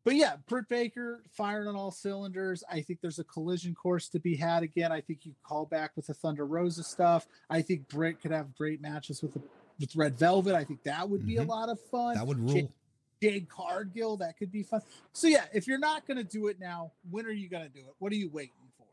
[0.08, 2.64] but yeah, Britt Baker firing on all cylinders.
[2.72, 4.90] I think there's a collision course to be had again.
[4.92, 7.28] I think you call back with the Thunder Rosa stuff.
[7.50, 9.42] I think Britt could have great matches with the,
[9.80, 10.56] with Red Velvet.
[10.56, 11.42] I think that would be Mhm.
[11.42, 12.16] a lot of fun.
[12.16, 12.74] That would Jade- rule.
[13.22, 14.82] Jade Cargill, that could be fun.
[15.12, 17.70] So yeah, if you're not going to do it now, when are you going to
[17.70, 17.94] do it?
[18.00, 18.86] What are you waiting for?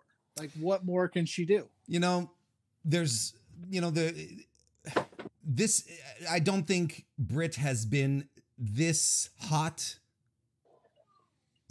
[0.42, 1.68] Like, what more can she do?
[1.86, 2.30] you know
[2.84, 3.34] there's
[3.70, 4.44] you know the
[5.44, 5.86] this
[6.30, 8.26] i don't think brit has been
[8.58, 9.98] this hot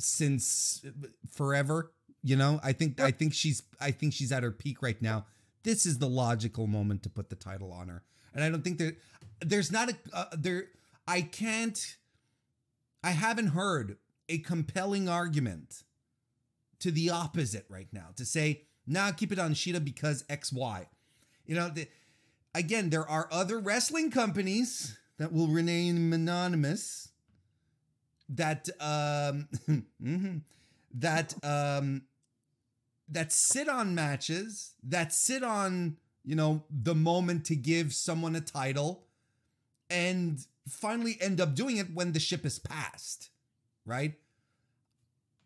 [0.04, 0.86] since
[1.32, 1.92] forever
[2.24, 2.60] you know?
[2.64, 5.26] I think i think she's i think she's at her peak right now.
[5.64, 8.04] This is the logical moment to put the title on her.
[8.34, 8.96] And i don't think that
[9.42, 10.66] there's not a uh, there
[11.08, 11.98] i can't
[13.04, 13.98] i haven't heard
[14.30, 15.84] a compelling argument
[16.80, 20.86] to the opposite right now to say nah keep it on Shida because xy
[21.46, 21.88] you know the,
[22.56, 27.10] again there are other wrestling companies that will remain anonymous
[28.30, 29.48] that um
[30.04, 30.42] mhm,
[30.94, 32.04] that um
[33.10, 38.42] that sit on matches that sit on you know the moment to give someone a
[38.42, 39.04] title
[39.90, 43.30] and finally end up doing it when the ship is passed
[43.86, 44.16] right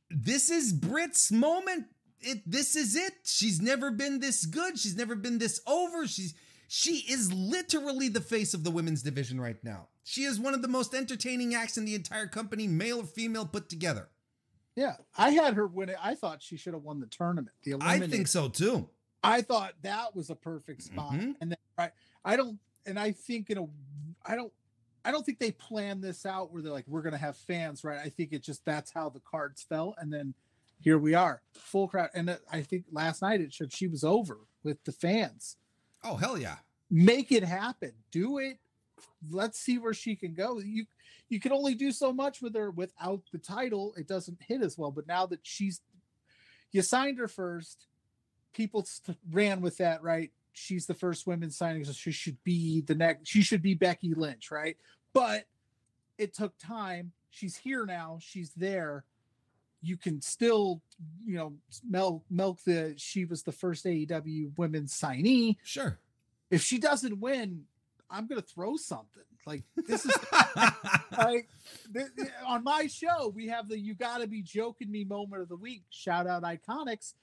[0.10, 1.88] this is Britt's moment.
[2.20, 3.14] It this is it.
[3.26, 4.80] She's never been this good.
[4.80, 6.08] She's never been this over.
[6.08, 6.34] She's
[6.68, 9.88] she is literally the face of the women's division right now.
[10.10, 13.46] She is one of the most entertaining acts in the entire company, male or female
[13.46, 14.08] put together.
[14.74, 15.98] Yeah, I had her win it.
[16.02, 17.50] I thought she should have won the tournament.
[17.66, 18.88] The I think so too.
[19.22, 21.12] I thought that was a perfect spot.
[21.12, 21.36] Mhm.
[21.42, 21.92] And then I,
[22.24, 23.68] I don't, and I think in a,
[24.26, 24.54] I don't,
[25.04, 28.00] I don't think they planned this out where they're like, we're gonna have fans, right?
[28.00, 30.34] I think it just that's how the cards fell, and then
[30.80, 32.12] here we are, full crowd.
[32.14, 35.58] And I think last night it showed she was over with the fans.
[36.02, 36.60] Oh hell yeah.
[36.90, 37.92] Make it happen.
[38.10, 38.60] Do it.
[39.30, 40.60] Let's see where she can go.
[40.60, 40.86] You
[41.30, 43.94] you can only do so much with her without the title.
[43.98, 44.92] It doesn't hit as well.
[44.92, 45.82] But now that she's
[46.72, 47.88] you signed her first,
[48.54, 50.32] people st- ran with that, right?
[50.54, 53.28] She's the first women signing, so she should be the next.
[53.28, 54.78] She should be Becky Lynch, right?
[55.14, 55.46] But
[56.18, 57.12] it took time.
[57.30, 58.18] She's here now.
[58.22, 59.06] She's there.
[59.82, 60.82] You can still,
[61.26, 61.54] you know,
[61.88, 62.96] milk milk the.
[62.98, 65.58] She was the first AEW women's signee.
[65.64, 66.00] Sure.
[66.50, 67.66] If she doesn't win,
[68.10, 69.24] I'm gonna throw something.
[69.46, 70.16] Like this is
[71.18, 71.48] like
[71.94, 75.50] th- th- on my show we have the you gotta be joking me moment of
[75.50, 75.84] the week.
[75.90, 77.14] Shout out IIconics.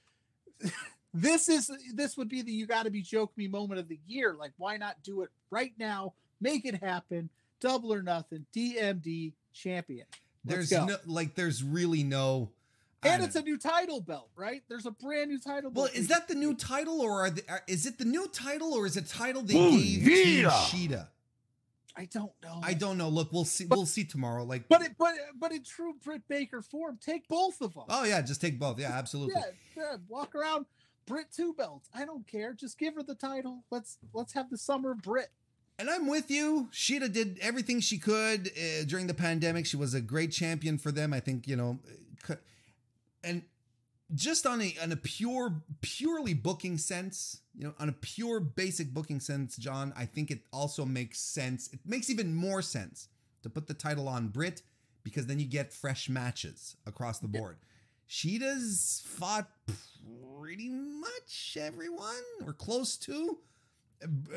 [1.17, 4.35] This is this would be the you gotta be joking me moment of the year.
[4.37, 6.11] Like why not do it right now?
[6.41, 7.29] Make it happen.
[7.61, 8.45] Double or nothing.
[8.53, 10.07] Dmd champion.
[10.45, 10.85] Let's there's go.
[10.87, 12.49] no like there's really no
[13.07, 15.75] and don't it's a new title belt right there's a brand new title belt.
[15.75, 18.27] Well, belt is that the new title, or are the, are- is it the new
[18.27, 20.07] title, or is it title they Oh, gave
[20.43, 20.49] yeah.
[20.49, 21.07] to Shida?
[21.97, 23.07] i don't know I don't know.
[23.07, 23.65] Look, we'll see.
[23.69, 24.43] We'll see tomorrow.
[24.43, 28.03] Like, but it but but in true britt baker form take both of them oh
[28.03, 28.77] yeah, just take both.
[28.79, 29.35] Yeah, absolutely.
[29.37, 30.65] Yeah, yeah, walk around
[31.07, 31.87] Britt two belts.
[31.93, 32.53] I don't care.
[32.53, 33.63] Just give her the title.
[33.71, 35.29] Let's let's have the summer of Britt.
[35.77, 36.69] And I'm with you.
[36.73, 39.65] Shida did everything she could uh, during the pandemic.
[39.65, 41.13] She was a great champion for them.
[41.13, 41.79] I think you know,
[42.27, 42.33] c-
[43.25, 43.41] and
[44.13, 48.93] just on a on a pure purely booking sense, you know, on a pure basic
[48.93, 51.69] booking sense, John, I think it also makes sense.
[51.73, 53.09] It makes even more sense
[53.43, 54.61] to put the title on Britt
[55.03, 57.57] because then you get fresh matches across the board.
[58.07, 59.49] Shida's fought
[60.39, 63.39] pretty much everyone or close to.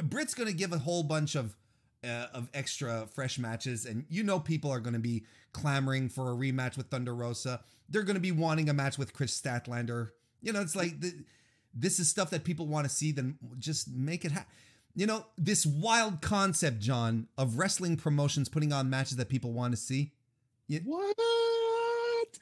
[0.02, 1.56] Britt's going to give a whole bunch of
[2.04, 6.30] uh, of extra fresh matches, and you know people are going to be clamoring for
[6.30, 7.60] a rematch with Thunder Rosa.
[7.88, 10.10] They're going to be wanting a match with Kris Statlander.
[10.40, 11.12] You know, it's like the,
[11.74, 13.12] this is stuff that people want to see.
[13.12, 14.48] Then just make it happen.
[14.94, 19.72] You know, this wild concept, John, of wrestling promotions putting on matches that people want
[19.72, 20.12] to see.
[20.66, 20.80] Yeah.
[20.84, 21.16] What?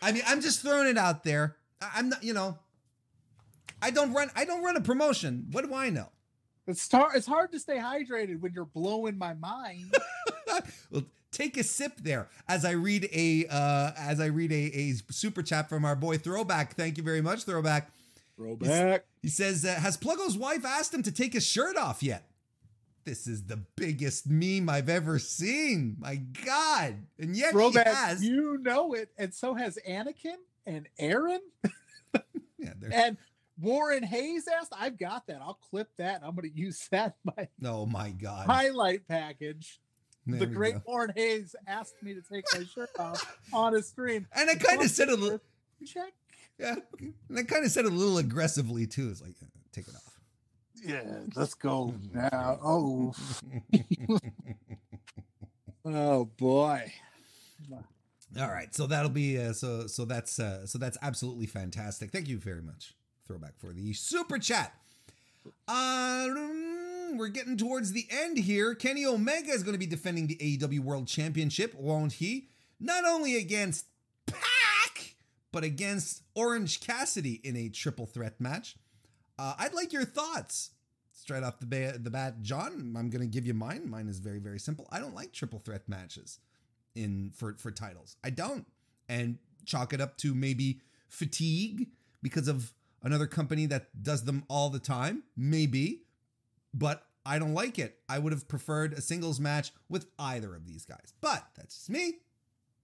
[0.03, 1.57] I mean, I'm just throwing it out there.
[1.81, 2.59] I- I'm not, you know,
[3.81, 4.31] I don't run.
[4.35, 5.47] I don't run a promotion.
[5.53, 6.09] What do I know?
[6.67, 7.15] It's hard.
[7.15, 9.95] It's hard to stay hydrated when you're blowing my mind.
[10.91, 14.95] well, take a sip there as I read a uh, as I read a, a
[15.11, 16.75] super chat from our boy Throwback.
[16.75, 17.91] Thank you very much, Throwback.
[18.37, 19.05] Throwback.
[19.23, 22.29] He says, uh, "Has Pluggo's wife asked him to take his shirt off yet?"
[23.05, 25.97] This is the biggest meme I've ever seen.
[26.01, 26.97] My God!
[27.21, 27.87] And yet Throwback.
[27.87, 28.25] he has.
[28.25, 30.35] You know it, and so has Anakin
[30.67, 31.41] and Aaron
[32.59, 33.17] yeah, and
[33.61, 34.73] Warren Hayes asked.
[34.79, 35.41] I've got that.
[35.41, 36.23] I'll clip that.
[36.23, 38.47] I'm going to use that in my oh my God!
[38.47, 39.81] highlight package.
[40.29, 40.83] There the great go.
[40.87, 44.27] Warren Hayes asked me to take my shirt off on a stream.
[44.35, 45.41] And I kind of said a little.
[45.87, 46.13] check.
[46.59, 46.77] Yeah,
[47.29, 49.11] and I kind of said a little aggressively too.
[49.11, 50.19] It's like, uh, take it off.
[50.83, 51.03] Yeah,
[51.35, 52.59] let's go now.
[52.65, 53.15] Oh,
[55.85, 56.93] oh boy.
[58.39, 62.11] All right, so that'll be uh, so so that's uh, so that's absolutely fantastic.
[62.11, 62.95] Thank you very much,
[63.27, 64.75] Throwback, for the super chat.
[65.69, 68.75] Um, we're getting towards the end here.
[68.75, 72.49] Kenny Omega is going to be defending the AEW World Championship, won't he?
[72.81, 73.87] Not only against
[74.27, 75.17] Pac,
[75.53, 78.77] but against Orange Cassidy in a triple threat match.
[79.39, 80.71] Uh, I'd like your thoughts
[81.13, 82.95] straight off the, ba- the bat, John.
[82.97, 83.89] I'm going to give you mine.
[83.89, 84.87] Mine is very very simple.
[84.91, 86.39] I don't like triple threat matches
[86.95, 88.17] in for for titles.
[88.25, 88.67] I don't,
[89.09, 91.89] and chalk it up to maybe fatigue
[92.23, 96.03] because of another company that does them all the time, maybe,
[96.75, 97.99] but I don't like it.
[98.09, 101.91] I would have preferred a singles match with either of these guys, but that's just
[101.91, 102.15] me.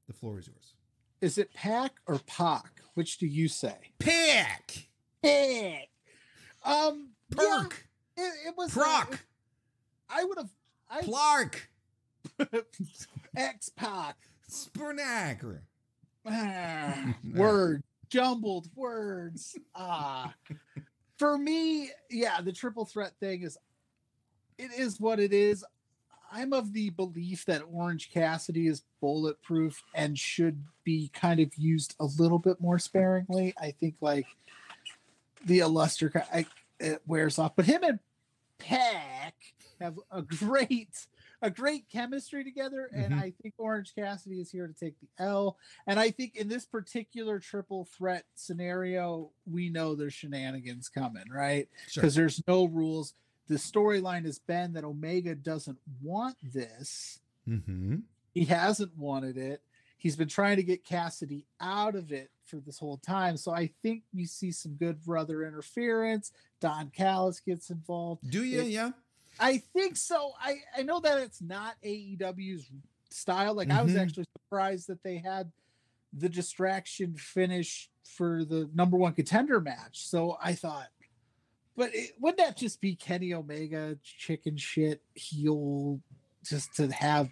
[0.09, 0.75] The floor is yours.
[1.21, 2.81] Is it Pack or Pac?
[2.95, 3.77] Which do you say?
[4.01, 4.89] Pick.
[5.23, 5.89] Pack.
[6.65, 7.87] Um, Perk.
[8.19, 8.77] yeah, it, it was.
[8.77, 9.25] uh, Proc.
[10.11, 10.51] I would have.
[10.91, 11.55] I Plark.
[13.37, 14.17] X Pac.
[14.51, 15.61] Spurnacker.
[16.27, 17.83] Ah, word
[18.13, 19.57] jumbled words.
[19.75, 20.35] Ah,
[21.17, 23.57] for me, yeah, the triple threat thing is.
[24.59, 25.65] It is what it is.
[26.31, 31.97] I'm of the belief that Orange Cassidy is bulletproof and should be kind of used
[31.99, 33.55] a little bit more sparingly.
[33.61, 34.27] I think like
[35.45, 36.13] the illuster
[36.79, 37.99] it wears off, but him and
[38.59, 39.35] Pac
[39.81, 41.07] have a great
[41.43, 43.19] a great chemistry together, and Mhm.
[43.21, 45.59] I think Orange Cassidy is here to take the L.
[45.87, 51.69] And I think in this particular triple threat scenario, we know there's shenanigans coming, right?
[51.89, 52.01] Sure.
[52.01, 53.15] Because there's no rules.
[53.49, 57.21] The storyline has been that Omega doesn't want this.
[57.47, 57.97] Mm-hmm.
[58.33, 59.63] He hasn't wanted it.
[59.99, 63.37] He's been trying to get Cassidy out of it for this whole time.
[63.37, 66.33] So I think we see some good brother interference.
[66.61, 68.29] Don Callis gets involved.
[68.31, 68.63] Do you?
[68.63, 68.93] It- yeah.
[69.41, 70.33] I think so.
[70.41, 72.71] I I know that it's not AEW's
[73.11, 73.55] style.
[73.55, 74.03] Like I was Mhm.
[74.03, 75.51] actually surprised that they had
[76.13, 80.07] the distraction finish for the number one contender match.
[80.07, 80.89] So I thought,
[81.77, 86.01] but it, wouldn't that just be Kenny Omega chicken shit heel
[86.45, 87.31] just to have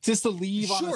[0.00, 0.88] just to leave on a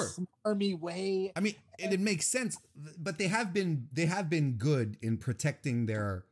[0.45, 1.31] smarmy way?
[1.35, 2.57] I mean, and it makes sense,
[2.97, 6.25] but they have been they have been good in protecting their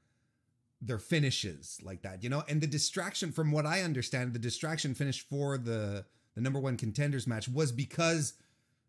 [0.81, 2.43] their finishes like that, you know.
[2.47, 6.05] And the distraction, from what I understand, the distraction finish for the
[6.35, 8.33] the number one contenders match was because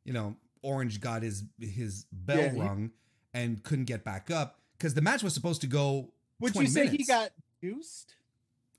[0.05, 2.91] you know Orange got his his bell Yeah, he- rung
[3.35, 6.13] and couldn't get back up because the match was supposed to go.
[6.41, 7.31] Would you say he got
[7.63, 8.15] juiced?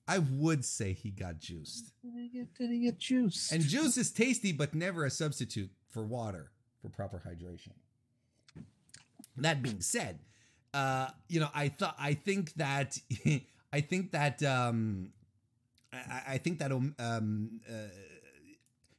[0.08, 3.52] I would say he got juiced, Did he get, did he get juiced?
[3.52, 6.50] and juice is tasty, but never a substitute for water
[6.82, 7.74] for proper hydration.
[9.38, 10.20] That being said,
[10.74, 12.98] uh, you know, I thought I think that
[13.74, 15.12] I think that um,
[15.94, 17.74] I, I think that um, um, uh,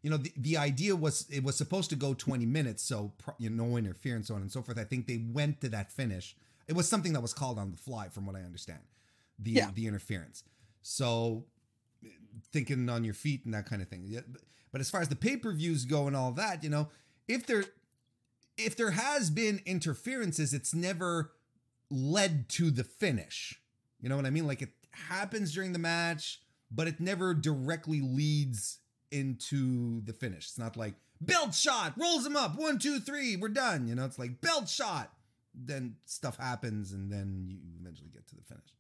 [0.03, 3.35] you know the, the idea was it was supposed to go 20 minutes, so pro-
[3.39, 4.79] you know no interference, so on and so forth.
[4.79, 6.37] I think they went to that finish.
[6.69, 8.81] It was something that was called on the fly, from what I understand.
[9.39, 9.71] The Yeah.
[9.75, 10.45] the interference.
[10.83, 11.45] So
[12.53, 14.05] thinking on your feet and that kind of thing.
[14.07, 14.41] Yeah, but,
[14.73, 16.89] but as far as the pay per views go and all that, you know,
[17.29, 17.65] if there
[18.57, 21.33] if there has been interferences, it's never
[21.91, 23.61] led to the finish.
[24.01, 24.47] You know what I mean?
[24.47, 26.41] Like it happens during the match,
[26.71, 28.79] but it never directly leads
[29.11, 30.47] into the finish.
[30.47, 33.89] It's not like belt shot, rolls him up, one, two, three, we're done.
[33.89, 35.13] You know, it's like belt shot.
[35.55, 38.71] Then stuff happens, and then you eventually get to the finish.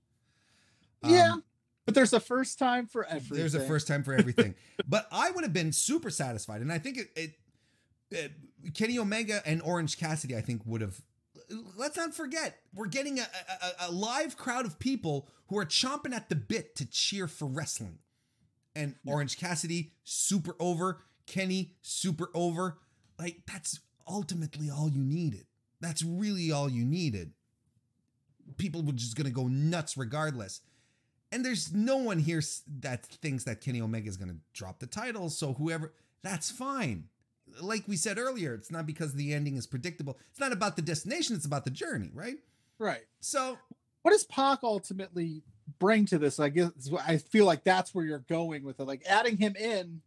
[1.04, 1.44] yeah, Um,
[1.84, 3.38] but there's a first time for everything.
[3.38, 4.54] there's a first time for everything.
[4.86, 7.32] but I would have been super satisfied, and I think it, it,
[8.12, 8.32] it
[8.74, 11.00] Kenny Omega and Orange Cassidy, I think would have.
[11.76, 16.14] Let's not forget, we're getting a, a, a live crowd of people who are chomping
[16.14, 17.98] at the bit to cheer for wrestling.
[18.76, 21.02] And Orange Cassidy, super over.
[21.26, 22.78] Kenny, super over.
[23.18, 25.46] Like, that's ultimately all you needed.
[25.80, 27.32] That's really all you needed.
[28.56, 30.60] People were just going to go nuts regardless.
[31.32, 32.42] And there's no one here
[32.80, 35.30] that thinks that Kenny Omega is going to drop the title.
[35.30, 37.04] So whoever, that's fine.
[37.60, 40.18] Like we said earlier, it's not because the ending is predictable.
[40.30, 41.36] It's not about the destination.
[41.36, 42.36] It's about the journey, right?
[42.78, 43.02] right.
[43.20, 43.58] So
[44.02, 45.42] What does Pac ultimately
[45.78, 46.40] bring to this?
[46.40, 46.70] I guess
[47.06, 48.84] I feel like that's where you're going with it.
[48.84, 50.02] Like adding him in.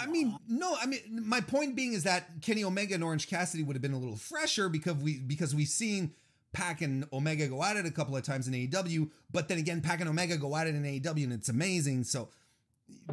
[0.00, 3.62] I mean, no, I mean, my point being is that Kenny Omega and Orange Cassidy
[3.62, 6.12] would have been a little fresher because we because we've seen
[6.52, 9.80] Pac and Omega go at it a couple of times in AEW, but then again,
[9.80, 12.04] Pac and Omega go at it in AEW and it's amazing.
[12.04, 12.28] So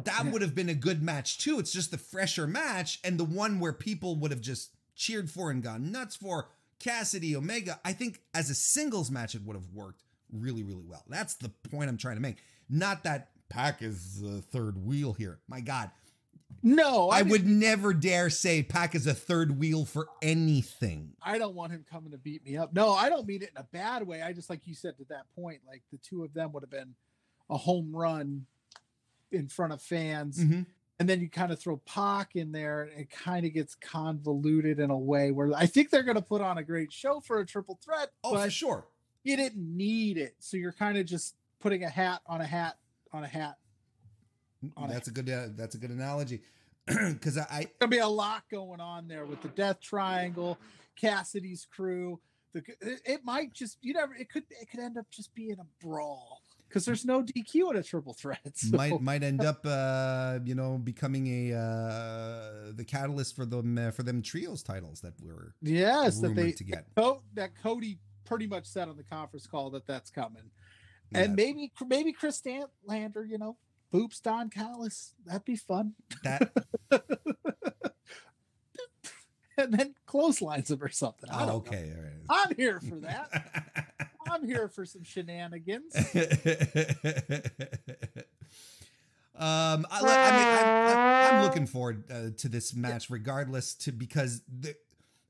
[0.04, 1.58] that would have been a good match too.
[1.58, 5.50] It's just the fresher match and the one where people would have just cheered for
[5.50, 7.80] and gone nuts for Cassidy Omega.
[7.84, 11.04] I think as a singles match, it would have worked really, really well.
[11.08, 12.38] That's the point I'm trying to make.
[12.68, 15.40] Not that Pac is the third wheel here.
[15.46, 15.90] My God,
[16.62, 21.12] No, I, I, would never dare say Pac is a third wheel for anything.
[21.22, 22.72] I don't want him coming to beat me up.
[22.72, 24.22] No, I don't mean it in a bad way.
[24.22, 26.70] I just like you said to that point, like the two of them would have
[26.70, 26.94] been
[27.50, 28.46] a home run
[29.32, 30.38] in front of fans.
[30.38, 30.66] Mhm.
[31.00, 34.78] And then you kind of throw Pac in there, and it kind of gets convoluted
[34.78, 37.40] in a way where I think they're going to put on a great show for
[37.40, 38.86] a triple threat, Oh, for sure.
[39.24, 40.36] you didn't need it.
[40.38, 42.78] So you're kind of just putting a hat on a hat
[43.12, 43.58] on a hat.
[44.76, 45.28] on a- That's a good.
[45.28, 46.42] Uh, that's a good analogy.
[46.86, 50.58] Because I, I There'll be a lot going on there with the Death Triangle,
[50.96, 52.20] Cassidy's crew.
[52.52, 55.56] The it, it might just you never it could it could end up just being
[55.58, 56.41] a brawl
[56.72, 58.40] because there's no DQ in a triple threat.
[58.62, 58.76] So.
[58.76, 63.90] might might end up, uh, you know, becoming a uh, the catalyst for them uh,
[63.90, 66.86] for them trios titles that we're yes, that they to get.
[66.96, 70.50] Co- that Cody pretty much said on the conference call that that's coming,
[71.12, 73.56] and Yeah, maybe maybe Kris Statlander, you know,
[73.92, 75.14] boops Don Callis.
[75.26, 76.52] That'd be fun, that
[79.58, 81.30] and then clotheslines him or something.
[81.30, 81.54] I oh, don't know.
[81.56, 82.48] okay, all right.
[82.48, 83.81] I'm here for that.
[84.32, 85.94] I'm here for some shenanigans.
[89.36, 93.92] um, I, I mean, I'm, I'm, I'm looking forward uh, to this match, regardless, to
[93.92, 94.74] because the,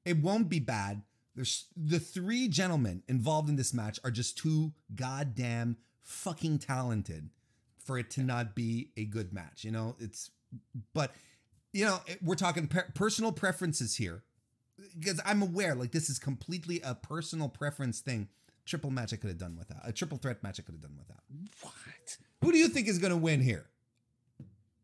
[0.04, 1.02] it won't be bad.
[1.34, 7.30] There's the three gentlemen involved in this match are just too goddamn fucking talented
[7.84, 9.64] for it to not be a good match.
[9.64, 10.30] You know, it's
[10.92, 11.12] but
[11.72, 14.22] you know we're talking per- personal preferences here
[14.98, 18.28] because I'm aware like this is completely a personal preference thing.
[18.64, 20.96] Triple match I could have done without a triple threat match I could have done
[20.96, 21.22] without.
[21.62, 22.16] What?
[22.42, 23.66] Who do you think is going to win here?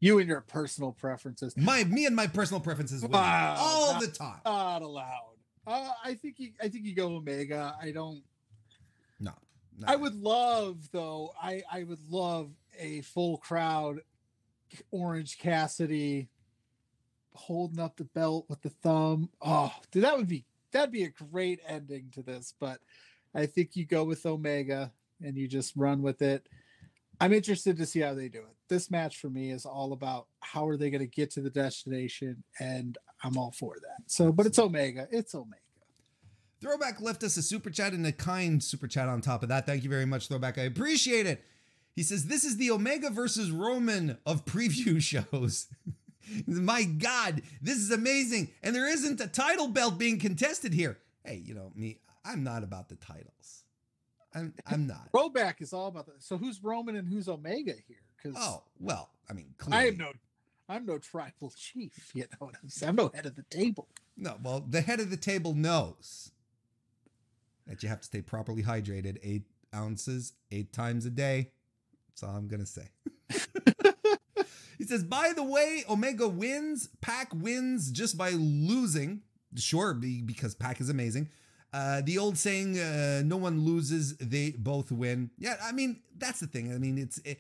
[0.01, 1.57] You and your personal preferences.
[1.57, 4.41] My me and my personal preferences win Wow, all not- the time.
[4.45, 5.35] Not allowed.
[5.67, 6.51] Uh, I think you.
[6.63, 7.77] I think you go Omega.
[7.81, 8.23] I don't.
[9.21, 9.33] No,
[9.79, 9.87] no.
[9.87, 11.33] I would love though.
[11.41, 14.01] I I would love a full crowd,
[14.91, 16.29] Orange Cassidy,
[17.35, 19.31] holding up the belt with the thumb.
[19.43, 22.55] Oh, dude, that would be that'd be a great ending to this.
[22.59, 22.81] But
[23.35, 24.93] I think you go with Omega
[25.23, 26.49] and you just run with it.
[27.21, 28.57] I'm interested to see how they do it.
[28.69, 31.51] This match for me is all about how are they going to get to the
[31.51, 34.11] destination, and I'm all for that.
[34.11, 35.09] So, but it's Omega.
[35.11, 35.57] It's Omega.
[36.61, 39.67] Throwback left us a super chat and a kind super chat on top of that.
[39.67, 40.59] Thank you very much, Throwback.
[40.59, 41.43] I appreciate it.
[41.95, 45.01] He says, This is the Omega versus Roman of preview
[45.33, 45.67] shows.
[46.47, 48.51] My God, this is amazing.
[48.63, 50.99] And there isn't a title belt being contested here.
[51.25, 51.99] Hey, you know, me,
[52.29, 53.65] I'm not about the titles.
[54.35, 55.09] I'm, I'm not.
[55.11, 56.23] Throwback is all about that.
[56.23, 57.97] So who's Roman and who's Omega here?
[58.17, 59.89] Because Oh, well, I mean, I clearly.
[59.89, 60.13] am no,
[60.69, 62.11] I'm no tribal chief.
[62.15, 62.91] You know what I'm saying?
[62.91, 63.89] I'm no head of the table.
[64.17, 66.33] No, well, the head of the table knows
[67.67, 69.45] that you have to stay properly hydrated eight
[69.75, 71.51] ounces, eight times a day.
[72.09, 72.89] That's all I'm going to say.
[74.79, 76.89] he says, by the way, Omega wins.
[77.01, 79.21] Pac wins just by losing.
[79.55, 81.29] Sure, because Pac is amazing.
[81.73, 85.31] Uh, the old saying, uh, no one loses, they both win.
[85.39, 86.73] Yeah, I mean, that's the thing.
[86.73, 87.39] I mean, it's, it,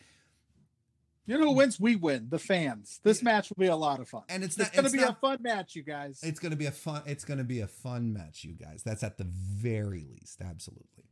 [1.27, 1.81] You know who wins?
[1.81, 2.29] We win.
[2.29, 3.01] The fans.
[3.03, 4.23] This match will be a lot of fun.
[4.29, 6.21] and it's It's going to be not, a fun match, you guys.
[6.23, 7.03] It's gonna be a fun.
[7.07, 8.83] It's gonna be a fun match, you guys.
[8.85, 11.05] That's at the very least, absolutely.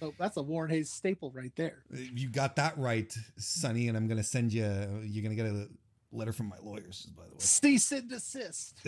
[0.00, 1.82] So that's a Warren Hayes staple right there.
[1.92, 3.88] You got that right, Sonny.
[3.88, 4.64] And I'm gonna send you.
[5.04, 5.68] You're gonna get a
[6.12, 7.38] letter from my lawyers, by the way.
[7.38, 8.80] Cease and desist.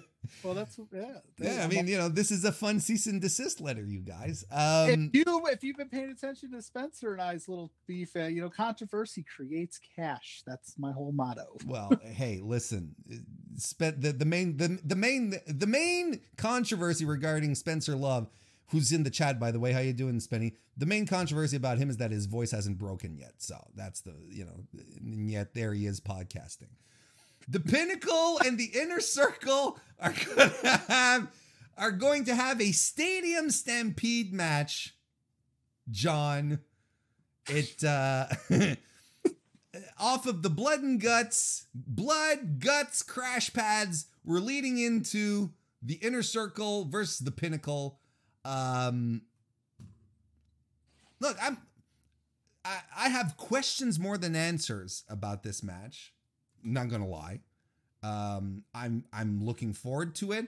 [0.42, 1.18] Well, that's yeah.
[1.38, 4.44] yeah, I mean, you know, this is a fun cease and desist letter, you guys.
[4.50, 8.24] if Um, you if you've been paying attention to Spencer and I's little beef, uh,
[8.24, 10.42] you know, controversy creates cash.
[10.46, 11.46] That's my whole motto.
[11.66, 12.94] well, hey, listen.
[13.06, 18.28] The the main the the main the main controversy regarding Spencer Love,
[18.68, 19.72] who's in the chat by the way.
[19.72, 20.54] How you doing, Spenny?
[20.76, 23.34] The main controversy about him is that his voice hasn't broken yet.
[23.38, 24.64] So that's the you know,
[24.98, 26.70] and yet there he is podcasting.
[27.50, 31.28] The Pinnacle and the Inner Circle are gonna have
[31.76, 34.94] are going to have a stadium stampede match.
[35.90, 36.60] John,
[37.48, 38.26] it uh
[39.98, 44.06] off of the blood and guts, blood, guts, crash pads.
[44.24, 45.50] We're leading into
[45.82, 47.98] the inner circle versus the pinnacle.
[48.44, 49.22] Um,
[51.18, 51.58] look, I'm
[52.64, 56.12] I, I have questions more than answers about this match.
[56.62, 57.40] Not gonna lie.
[58.02, 60.46] Um, I'm I'm looking forward to it.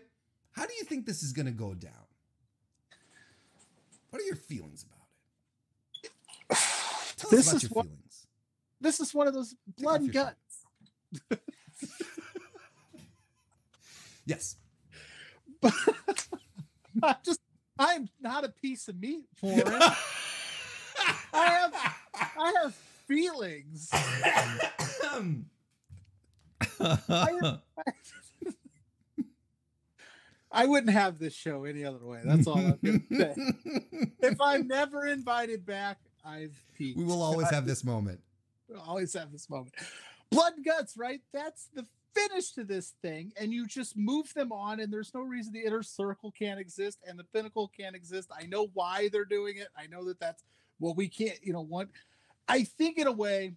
[0.52, 1.92] How do you think this is gonna go down?
[4.10, 5.06] What are your feelings about
[6.04, 6.10] it?
[7.16, 8.26] Tell This us about is your what- feelings.
[8.80, 10.36] This is one of those blood and guts.
[14.24, 14.56] Yes.
[15.60, 15.72] But
[17.02, 17.40] I just
[17.78, 19.66] I'm not a piece of meat for it.
[19.72, 19.96] I
[21.32, 21.74] have
[22.38, 23.90] I have feelings.
[30.54, 32.20] I wouldn't have this show any other way.
[32.24, 33.34] That's all I'm going to say.
[34.20, 36.98] if I'm never invited back, I've peaked.
[36.98, 38.20] We will always have this moment.
[38.68, 39.74] We'll always have this moment.
[40.30, 41.20] Blood and guts, right?
[41.32, 43.32] That's the finish to this thing.
[43.38, 46.98] And you just move them on, and there's no reason the inner circle can't exist
[47.06, 48.30] and the pinnacle can't exist.
[48.38, 49.68] I know why they're doing it.
[49.76, 50.44] I know that that's
[50.82, 51.88] well, we can't, you know, what
[52.48, 53.54] I think in a way,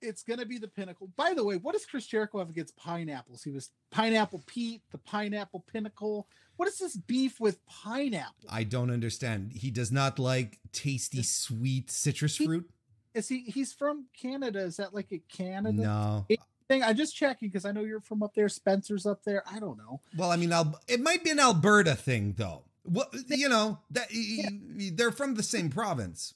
[0.00, 1.08] it's going to be the pinnacle.
[1.16, 3.42] By the way, what does Chris Jericho have against pineapples?
[3.42, 6.28] He was Pineapple Pete, the Pineapple Pinnacle.
[6.56, 8.48] What is this beef with pineapple?
[8.48, 9.52] I don't understand.
[9.52, 12.68] He does not like tasty, sweet citrus fruit.
[13.14, 13.40] Is he?
[13.42, 14.60] He's from Canada.
[14.60, 16.26] Is that like a Canada no.
[16.68, 16.82] thing?
[16.82, 18.48] I'm just checking because I know you're from up there.
[18.48, 19.42] Spencer's up there.
[19.50, 20.00] I don't know.
[20.16, 22.64] Well, I mean, Al- it might be an Alberta thing, though.
[22.84, 24.48] Well, you know that yeah.
[24.92, 26.34] they're from the same province.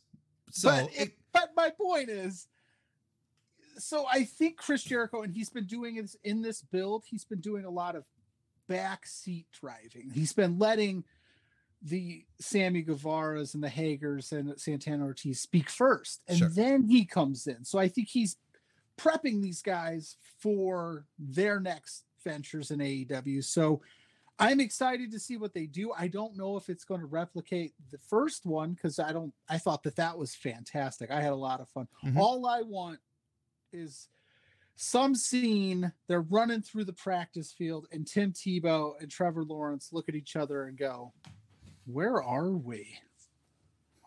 [0.50, 2.46] So, but, it, but my point is,
[3.82, 7.04] so I think Chris Jericho, and he's been doing this in this build.
[7.06, 8.04] He's been doing a lot of
[8.68, 10.10] backseat driving.
[10.14, 11.04] He's been letting
[11.82, 16.48] the Sammy Guevara's and the Hagers and Santana Ortiz speak first, and sure.
[16.48, 17.64] then he comes in.
[17.64, 18.36] So I think he's
[18.98, 23.42] prepping these guys for their next ventures in AEW.
[23.44, 23.80] So
[24.38, 25.92] I'm excited to see what they do.
[25.98, 29.32] I don't know if it's going to replicate the first one because I don't.
[29.48, 31.10] I thought that that was fantastic.
[31.10, 31.88] I had a lot of fun.
[32.04, 32.18] Mm-hmm.
[32.18, 32.98] All I want
[33.72, 34.08] is
[34.82, 40.08] some scene they're running through the practice field and Tim Tebow and Trevor Lawrence look
[40.08, 41.12] at each other and go,
[41.84, 42.98] "Where are we?"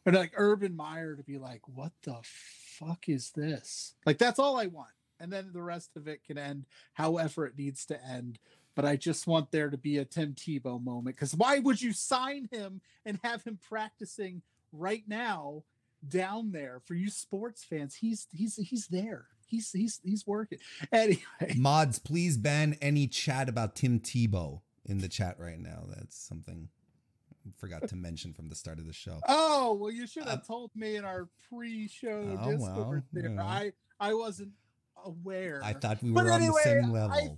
[0.06, 4.58] And like Urban Meyer to be like, "What the fuck is this?" Like that's all
[4.58, 4.90] I want.
[5.20, 8.40] And then the rest of it can end however it needs to end.
[8.74, 11.94] But I just want there to be a Tim Tebow moment because why would you
[11.94, 14.42] sign him and have him practicing
[14.72, 15.66] right now
[16.08, 17.94] down there for you sports fans?
[17.94, 20.60] He's he's he's there he's he's he's working.
[20.92, 21.22] Anyway,
[21.56, 25.86] mods, please ban any chat about Tim Tebow in the chat right now.
[25.88, 26.70] That's something
[27.46, 29.20] I forgot to mention from the start of the show.
[29.28, 32.60] Oh well, you should have uh, told me in our pre-show oh, Discord.
[32.60, 33.44] Well, there, yeah.
[33.44, 34.52] I I wasn't
[35.06, 35.62] aware.
[35.64, 37.12] I thought we were but on anyway, the same level.
[37.16, 37.30] I,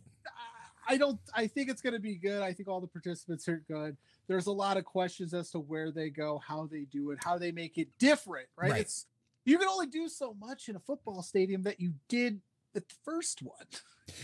[0.87, 1.19] I don't.
[1.33, 2.41] I think it's going to be good.
[2.41, 3.97] I think all the participants are good.
[4.27, 7.37] There's a lot of questions as to where they go, how they do it, how
[7.37, 8.47] they make it different.
[8.55, 8.71] Right?
[8.71, 8.81] right.
[8.81, 9.07] It's
[9.45, 12.41] you can only do so much in a football stadium that you did
[12.75, 13.55] at the first one.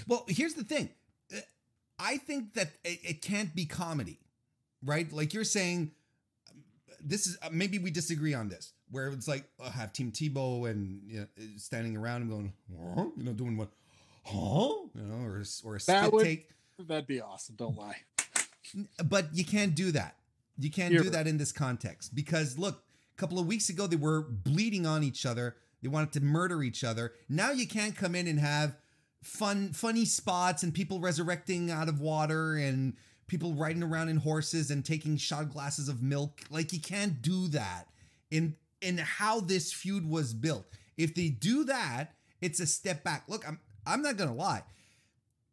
[0.08, 0.90] Well, here's the thing.
[1.36, 1.40] Uh,
[1.98, 4.20] I think that it, can't be comedy,
[4.86, 5.12] right?
[5.12, 5.92] Like you're saying,
[7.04, 10.70] this is uh, maybe we disagree on this, where it's like uh, have Tim Tebow
[10.70, 11.26] and you know,
[11.58, 12.54] standing around and going,
[12.96, 13.06] huh?
[13.18, 13.70] you know, doing what,
[14.24, 14.70] huh?
[14.94, 16.50] You know, or or a spit would, take.
[16.78, 17.56] That'd be awesome.
[17.56, 17.98] Don't lie.
[19.04, 20.16] But you can't do that.
[20.60, 21.24] You can't you're do right.
[21.24, 22.84] that in this context because look,
[23.22, 25.56] couple of weeks ago, they were bleeding on each other.
[25.84, 27.14] They wanted to murder each other.
[27.30, 28.76] Now you can't come in and have
[29.24, 32.96] fun, funny spots and people resurrecting out of water and
[33.28, 36.42] people riding around in horses and taking shot glasses of milk.
[36.50, 37.90] Like you can't do that
[38.32, 40.66] in in how this feud was built.
[40.98, 43.26] If they do that, it's a step back.
[43.28, 44.64] Look, I'm I'm not gonna lie.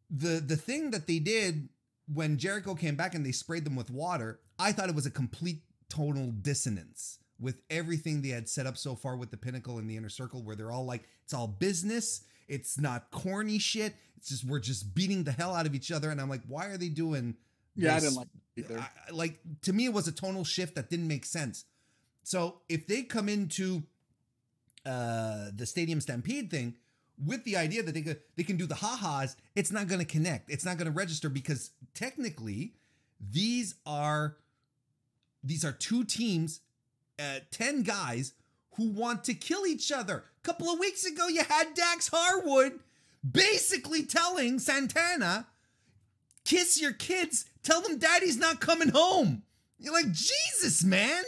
[0.09, 1.69] The the thing that they did
[2.11, 5.11] when Jericho came back and they sprayed them with water, I thought it was a
[5.11, 9.89] complete tonal dissonance with everything they had set up so far with the pinnacle and
[9.89, 12.21] the inner circle, where they're all like, it's all business.
[12.47, 13.95] It's not corny shit.
[14.17, 16.09] It's just we're just beating the hell out of each other.
[16.09, 17.35] And I'm like, why are they doing?
[17.75, 18.79] Yeah, I didn't like either.
[18.79, 21.65] I, like to me, it was a tonal shift that didn't make sense.
[22.23, 23.83] So if they come into
[24.85, 26.75] uh, the stadium stampede thing
[27.23, 30.05] with the idea that they could they can do the ha-has, it's not going to
[30.05, 30.49] connect.
[30.49, 32.73] It's not going to register because technically
[33.19, 34.37] these are
[35.43, 36.61] these are two teams
[37.19, 38.33] uh, 10 guys
[38.75, 40.23] who want to kill each other.
[40.37, 42.79] A couple of weeks ago, you had Dax Harwood
[43.29, 45.47] basically telling Santana,
[46.45, 49.43] kiss your kids, tell them daddy's not coming home.
[49.77, 51.23] You're like, Jesus, man.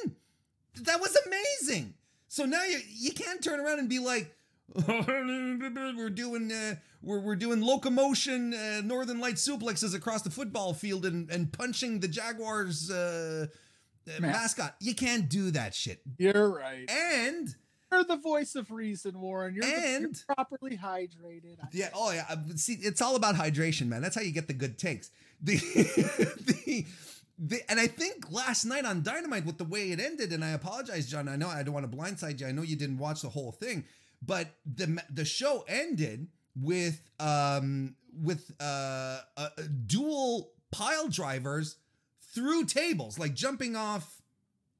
[0.82, 1.94] That was amazing.
[2.28, 4.34] So now you you can't turn around and be like,
[4.88, 11.06] we're doing uh, we're, we're doing locomotion uh, Northern Light suplexes across the football field
[11.06, 13.48] and, and punching the Jaguars uh,
[14.20, 14.76] mascot.
[14.80, 16.02] You can't do that shit.
[16.18, 16.90] You're right.
[16.90, 17.56] And
[17.92, 19.56] you're the voice of reason, Warren.
[19.56, 21.58] You're, and, the, you're properly hydrated.
[21.72, 21.90] yeah.
[21.94, 22.26] Oh yeah.
[22.30, 24.02] Uh, see, it's all about hydration, man.
[24.02, 25.12] That's how you get the good takes.
[25.44, 26.86] The, the,
[27.40, 30.50] the, and I think last night on Dynamite, with the way it ended, and I
[30.50, 31.28] apologize, John.
[31.28, 32.46] I know I don't want to blindside you.
[32.46, 33.86] I know you didn't watch the whole thing,
[34.22, 39.50] but the the show ended with um with uh, uh
[39.88, 41.78] dual pile drivers
[42.34, 44.22] through tables, like jumping off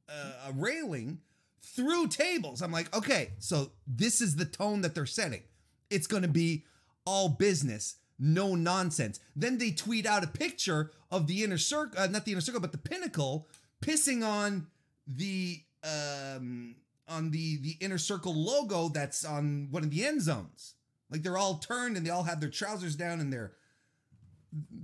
[0.10, 1.20] uh, a railing
[1.62, 2.62] through tables.
[2.62, 5.44] I'm like, okay, so this is the tone that they're setting.
[5.90, 6.66] It's going to be
[7.06, 9.20] all business, no nonsense.
[9.36, 12.62] Then they tweet out a picture of the inner circle, uh, not the inner circle,
[12.62, 13.48] but the pinnacle,
[13.82, 14.68] pissing on
[15.08, 16.76] the um
[17.08, 20.76] on the the inner circle logo that's on one of the end zones.
[21.10, 23.54] Like they're all turned and they all have their trousers down and they're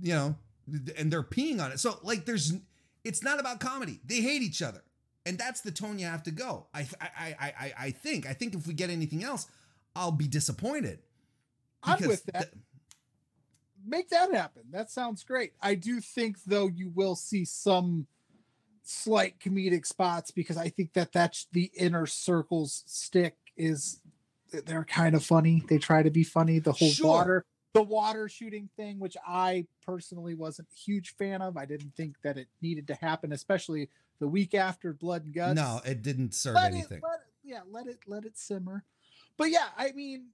[0.02, 0.36] you know
[0.96, 1.80] and they're peeing on it.
[1.80, 2.52] So like there's
[3.04, 4.00] it's not about comedy.
[4.04, 4.82] They hate each other.
[5.26, 6.66] And that's the tone you have to go.
[6.72, 8.26] I I I I, I think.
[8.26, 9.46] I think if we get anything else,
[9.94, 11.00] I'll be disappointed.
[11.82, 12.52] I'm with that.
[12.52, 12.62] Th-
[13.86, 14.64] Make that happen.
[14.70, 15.52] That sounds great.
[15.62, 18.06] I do think though you will see some
[18.82, 24.00] slight comedic spots because I think that that's the inner circles stick is
[24.50, 25.62] they're kind of funny.
[25.68, 26.58] They try to be funny.
[26.58, 27.06] The whole sure.
[27.06, 31.56] water the water shooting thing, which I personally wasn't a huge fan of.
[31.56, 33.88] I didn't think that it needed to happen, especially
[34.20, 35.56] the week after Blood and Guts.
[35.56, 36.98] No, it didn't serve let anything.
[36.98, 38.84] It, let yeah, let it let it simmer.
[39.36, 40.28] But yeah, I mean,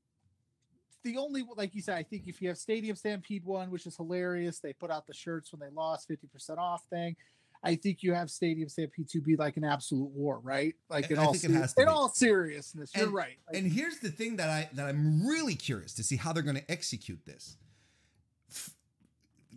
[1.03, 3.97] the only like you said, I think if you have Stadium Stampede one, which is
[3.97, 7.17] hilarious, they put out the shirts when they lost, fifty percent off thing.
[7.65, 10.75] I think you have stadiums to be like an absolute war, right?
[10.91, 13.39] Like in I all ser- in all seriousness, you're right.
[13.49, 16.43] Like, and here's the thing that I that I'm really curious to see how they're
[16.43, 17.57] going to execute this.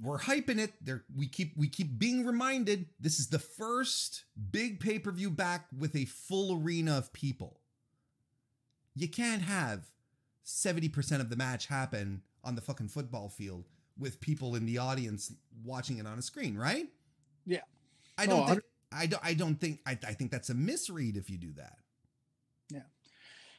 [0.02, 0.74] We're hyping it.
[0.80, 2.86] There, we keep we keep being reminded.
[3.00, 7.60] This is the first big pay per view back with a full arena of people.
[8.96, 9.92] You can't have
[10.44, 13.66] seventy percent of the match happen on the fucking football field
[14.00, 15.34] with people in the audience
[15.66, 16.88] watching it on a screen, right?
[17.46, 17.62] Yeah.
[18.18, 21.18] I don't oh, think I don't I don't think I, I think that's a misread
[21.18, 21.77] if you do that.
[22.72, 22.81] Yeah.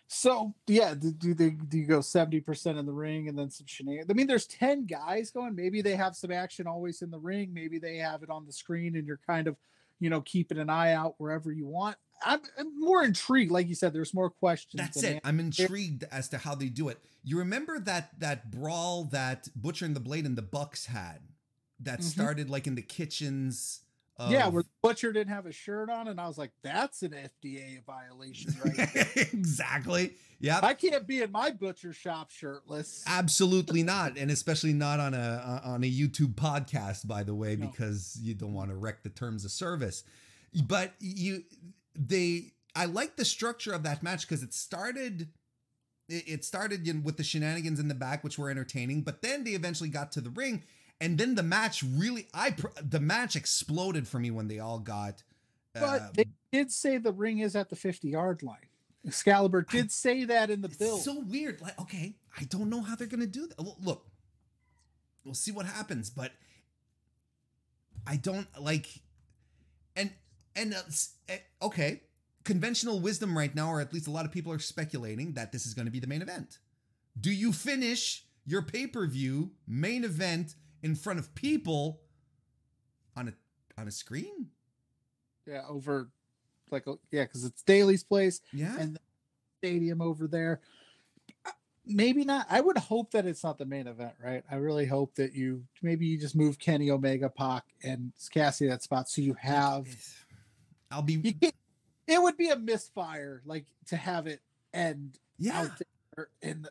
[0.06, 3.66] So yeah, do, do they do you go 70% in the ring and then some
[3.66, 4.10] shenanigans?
[4.10, 5.54] I mean, there's 10 guys going.
[5.54, 7.52] Maybe they have some action always in the ring.
[7.52, 9.56] Maybe they have it on the screen and you're kind of,
[10.00, 11.96] you know, keeping an eye out wherever you want.
[12.24, 13.52] I'm, I'm more intrigued.
[13.52, 14.82] Like you said, there's more questions.
[14.82, 15.20] That's it.
[15.24, 16.98] I'm intrigued as to how they do it.
[17.22, 21.20] You remember that that brawl that Butcher and the Blade and the Bucks had
[21.80, 22.08] that mm-hmm.
[22.08, 23.82] started like in the kitchens
[24.18, 27.02] of, yeah, where the butcher didn't have a shirt on, and I was like, "That's
[27.02, 30.14] an FDA violation, right?" exactly.
[30.40, 33.04] Yeah, I can't be in my butcher shop shirtless.
[33.06, 37.56] Absolutely not, and especially not on a uh, on a YouTube podcast, by the way,
[37.56, 37.66] no.
[37.66, 40.04] because you don't want to wreck the terms of service.
[40.66, 41.44] But you,
[41.94, 45.28] they, I like the structure of that match because it started
[46.08, 49.90] it started with the shenanigans in the back, which were entertaining, but then they eventually
[49.90, 50.62] got to the ring
[51.00, 55.22] and then the match really i the match exploded for me when they all got
[55.74, 58.56] uh, but they did say the ring is at the 50 yard line.
[59.06, 62.82] Excalibur did I, say that in the bill so weird like okay i don't know
[62.82, 63.60] how they're gonna do that.
[63.80, 64.06] Look
[65.24, 66.32] we'll see what happens but
[68.06, 68.88] i don't like
[69.94, 70.10] and
[70.56, 70.82] and uh,
[71.28, 72.02] eh, okay
[72.48, 75.66] conventional wisdom right now or at least a lot of people are speculating that this
[75.66, 76.56] is going to be the main event.
[77.20, 82.00] Do you finish your pay-per-view main event in front of people
[83.16, 84.48] on a on a screen.
[85.46, 86.10] Yeah, over
[86.70, 88.40] like yeah, because it's Daily's place.
[88.52, 89.00] Yeah, and the
[89.58, 90.60] stadium over there.
[91.46, 91.50] Uh,
[91.86, 92.46] maybe not.
[92.50, 94.44] I would hope that it's not the main event, right?
[94.50, 98.82] I really hope that you maybe you just move Kenny Omega, Pac, and Cassie that
[98.82, 99.86] spot so you have.
[100.90, 101.36] I'll be.
[102.06, 104.40] it would be a misfire, like to have it
[104.72, 105.62] end yeah.
[105.62, 105.70] out
[106.16, 106.66] there in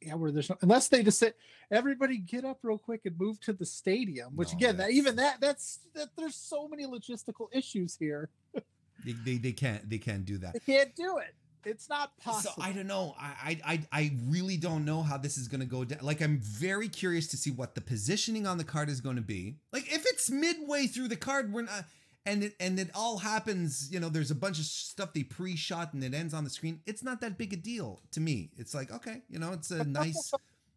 [0.00, 1.32] yeah, where there's no, unless they just say
[1.70, 4.34] everybody get up real quick and move to the stadium.
[4.34, 8.30] Which no, again, that even that that's that there's so many logistical issues here.
[8.54, 10.54] they, they, they can't they can't do that.
[10.54, 11.34] They can't do it.
[11.64, 12.54] It's not possible.
[12.56, 13.14] So I don't know.
[13.18, 15.98] I I I really don't know how this is going to go down.
[16.00, 19.22] Like I'm very curious to see what the positioning on the card is going to
[19.22, 19.56] be.
[19.72, 21.84] Like if it's midway through the card, we're not
[22.26, 25.92] and it and it all happens you know there's a bunch of stuff they pre-shot
[25.92, 26.80] and it ends on the screen.
[26.86, 28.50] It's not that big a deal to me.
[28.56, 30.32] It's like okay you know it's a nice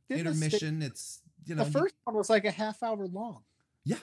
[0.10, 0.82] intermission.
[0.82, 3.42] It's you know the first one was like a half hour long.
[3.84, 3.98] Yeah.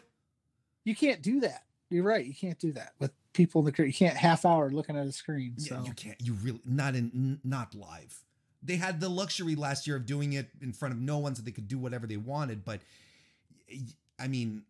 [0.85, 1.65] You can't do that.
[1.91, 2.25] You're right.
[2.25, 5.13] You can't do that with people in the you can't half hour looking at a
[5.13, 5.77] screen so.
[5.77, 8.25] yeah, you can't you really not in not live.
[8.63, 11.43] They had the luxury last year of doing it in front of no one so
[11.43, 12.81] they could do whatever they wanted but
[14.19, 14.63] i mean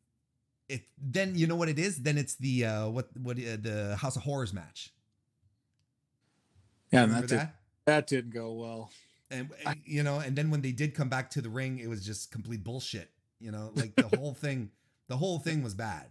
[0.70, 2.02] it then you know what it is?
[2.02, 4.92] Then it's the uh what what uh, the house of horrors match.
[6.92, 7.48] Yeah that, did,
[7.84, 8.06] that?
[8.06, 8.90] didn't go well.
[9.30, 11.88] And I, you know and then when they did come back to the ring it
[11.88, 13.10] was just complete bullshit
[13.40, 13.70] you know?
[13.74, 14.70] Like the whole thing
[15.08, 16.06] the whole thing was bad.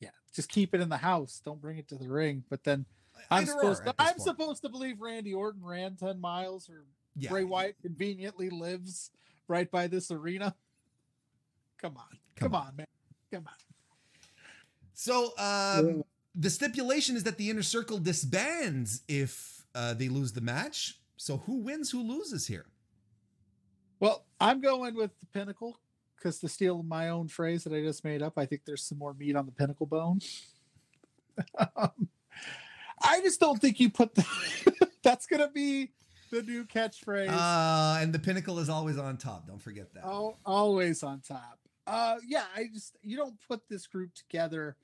[0.00, 1.40] Yeah just keep it in the house.
[1.44, 2.44] Don't bring it to the ring.
[2.50, 2.86] But then
[3.30, 4.22] i'm supposed to i'm point.
[4.22, 6.82] supposed to believe randy orton ran 10 miles or
[7.14, 7.28] yeah.
[7.30, 9.12] bray wyatt conveniently lives
[9.48, 10.54] right by this arena?
[11.80, 12.04] Come on.
[12.36, 12.66] Come, come on.
[12.68, 12.86] on man
[13.32, 13.54] Come on.
[14.92, 16.04] So um,
[16.34, 21.00] the stipulation is that the inner circle disbands if uh, they lose the match.
[21.16, 22.66] So who wins, who loses here?
[24.00, 25.78] Well, I'm going with the pinnacle
[26.16, 28.98] because to steal my own phrase that I just made up, I think there's some
[28.98, 30.20] more meat on the pinnacle bone.
[31.76, 32.08] um,
[33.02, 34.24] I just don't think you put the
[35.02, 35.90] that's gonna be
[36.30, 37.28] the new catchphrase.
[37.28, 39.46] Uh, and the pinnacle is always on top.
[39.46, 40.04] Don't forget that.
[40.04, 41.58] Oh, always on top.
[41.86, 44.76] Uh, yeah, I just you don't put this group together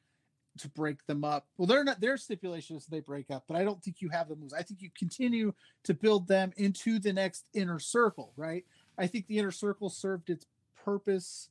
[0.58, 1.46] to break them up.
[1.56, 4.28] Well, they're not their stipulation is they break up, but I don't think you have
[4.28, 4.52] them lose.
[4.52, 5.54] I think you continue
[5.84, 8.64] to build them into the next inner circle, right?
[8.98, 10.46] I think the inner circle served its
[10.84, 11.48] purpose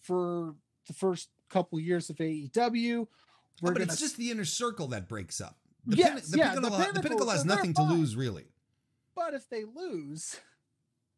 [0.00, 0.54] for
[0.86, 2.52] the first couple years of AEW.
[2.52, 3.06] We're oh,
[3.60, 3.84] but gonna...
[3.84, 5.56] it's just the inner circle that breaks up.
[5.86, 8.46] The, yes, pin- the, yeah, pinnacle, the, pinnacle, the pinnacle has nothing to lose, really.
[9.14, 10.36] But if they lose,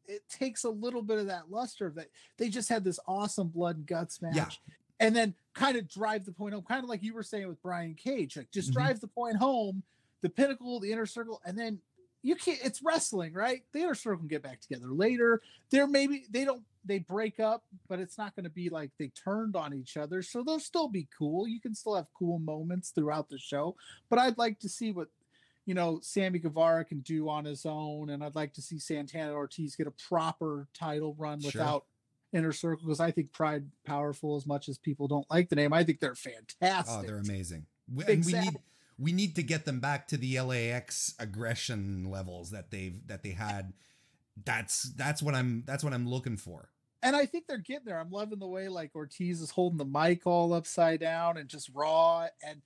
[0.08, 2.08] it takes a little bit of that luster of that.
[2.38, 4.34] They just had this awesome blood and guts match.
[4.34, 4.74] Yeah.
[5.00, 7.62] And then kind of drive the point home, kind of like you were saying with
[7.62, 8.80] Brian Cage, like just mm-hmm.
[8.80, 9.84] drive the point home,
[10.22, 11.78] the pinnacle, the inner circle, and then
[12.22, 13.62] you can't it's wrestling, right?
[13.72, 15.40] The inner circle can get back together later.
[15.70, 19.08] There maybe they don't they break up, but it's not going to be like they
[19.08, 20.22] turned on each other.
[20.22, 21.46] So they'll still be cool.
[21.46, 23.76] You can still have cool moments throughout the show.
[24.08, 25.08] But I'd like to see what
[25.68, 29.34] you know Sammy Guevara can do on his own, and I'd like to see Santana
[29.34, 31.50] Ortiz get a proper title run sure.
[31.52, 31.84] without
[32.32, 35.74] Inner Circle because I think Pride powerful as much as people don't like the name.
[35.74, 36.96] I think they're fantastic.
[36.98, 37.66] Oh, they're amazing.
[37.94, 38.56] We, and we need
[38.98, 43.32] we need to get them back to the LAX aggression levels that they've that they
[43.32, 43.74] had.
[44.42, 46.70] That's that's what I'm that's what I'm looking for.
[47.02, 48.00] And I think they're getting there.
[48.00, 51.68] I'm loving the way like Ortiz is holding the mic all upside down and just
[51.74, 52.62] raw and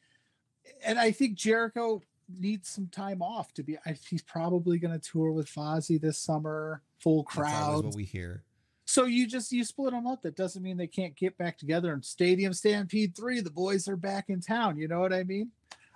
[0.84, 3.76] and I think Jericho needs some time off to be.
[3.86, 7.84] I, he's probably going to tour with Fozzy this summer, full crowd.
[7.84, 8.44] what we hear.
[8.84, 10.22] So you just you split them up.
[10.22, 11.92] That doesn't mean they can't get back together.
[11.92, 14.76] And Stadium Stampede three, the boys are back in town.
[14.76, 15.50] You know what I mean?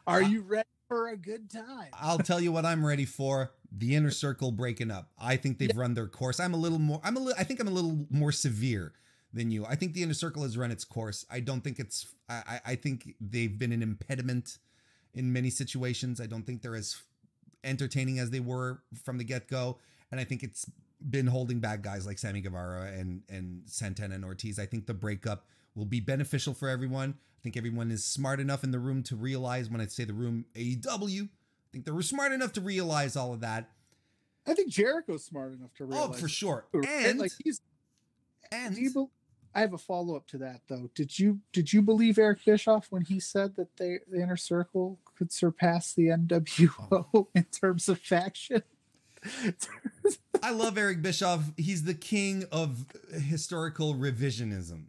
[0.07, 1.91] Are you ready for a good time?
[1.93, 3.53] I'll tell you what I'm ready for.
[3.73, 5.11] The inner circle breaking up.
[5.19, 5.81] I think they've yeah.
[5.81, 6.39] run their course.
[6.39, 7.01] I'm a little more.
[7.03, 7.39] I'm a little.
[7.39, 8.93] I think I'm a little more severe
[9.33, 9.67] than you.
[9.67, 11.27] I think the inner circle has run its course.
[11.31, 12.15] I don't think it's.
[12.29, 14.59] I, I think they've been an impediment
[15.17, 16.21] in many situations.
[16.21, 16.97] I don't think they're as
[17.65, 19.79] entertaining as they were from the get go,
[20.13, 20.71] and I think it's
[21.11, 24.59] been holding back guys like Sammy Guevara and and Santana and Ortiz.
[24.59, 27.15] I think the breakup will be beneficial for everyone.
[27.39, 30.15] I think everyone is smart enough in the room to realize when I say the
[30.15, 31.29] room AEW, I
[31.73, 33.71] think they were smart enough to realize all of that.
[34.47, 36.11] I think Jericho's smart enough to realize.
[36.11, 36.67] Oh, for sure.
[36.73, 37.61] And like he's
[38.53, 39.11] and do you
[39.57, 40.91] I have a follow up to that though.
[40.95, 44.99] Did you did you believe Eric Bischoff when he said that they the inner circle
[45.17, 47.29] could surpass the NWO oh.
[47.35, 48.63] in terms of faction?
[50.43, 51.53] I love Eric Bischoff.
[51.57, 54.85] He's the king of historical revisionism.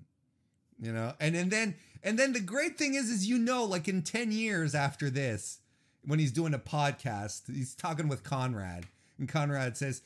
[0.82, 3.88] You know, and and then and then the great thing is, is you know, like
[3.88, 5.60] in ten years after this,
[6.06, 8.86] when he's doing a podcast, he's talking with Conrad,
[9.18, 10.02] and Conrad says,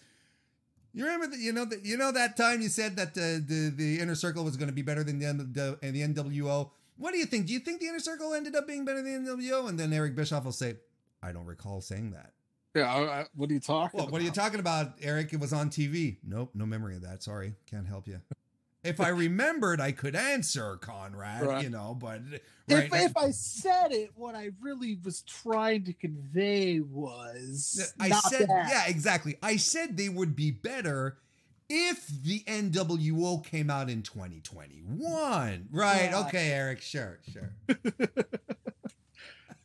[0.93, 1.39] "You remember that?
[1.39, 4.43] You know that you know that time you said that the the, the inner circle
[4.43, 6.72] was going to be better than the, the the NWO.
[6.97, 7.47] What do you think?
[7.47, 9.93] Do you think the inner circle ended up being better than the NWO?" And then
[9.93, 10.76] Eric Bischoff will say,
[11.22, 12.34] "I don't recall saying that."
[12.73, 14.13] Yeah, I, what are you talking well, about?
[14.13, 15.34] What are you talking about, Eric?
[15.34, 16.18] It was on TV.
[16.23, 17.22] Nope, no memory of that.
[17.22, 18.22] Sorry, can't help you
[18.83, 21.63] if I remembered, I could answer Conrad, right.
[21.63, 22.21] you know, but
[22.69, 28.09] right if, if, I said it, what I really was trying to convey was I
[28.09, 28.69] said, that.
[28.69, 29.37] yeah, exactly.
[29.43, 31.17] I said they would be better
[31.69, 35.67] if the NWO came out in 2021.
[35.71, 36.13] Right.
[36.13, 36.81] Okay, Eric.
[36.81, 37.53] Sure, sure.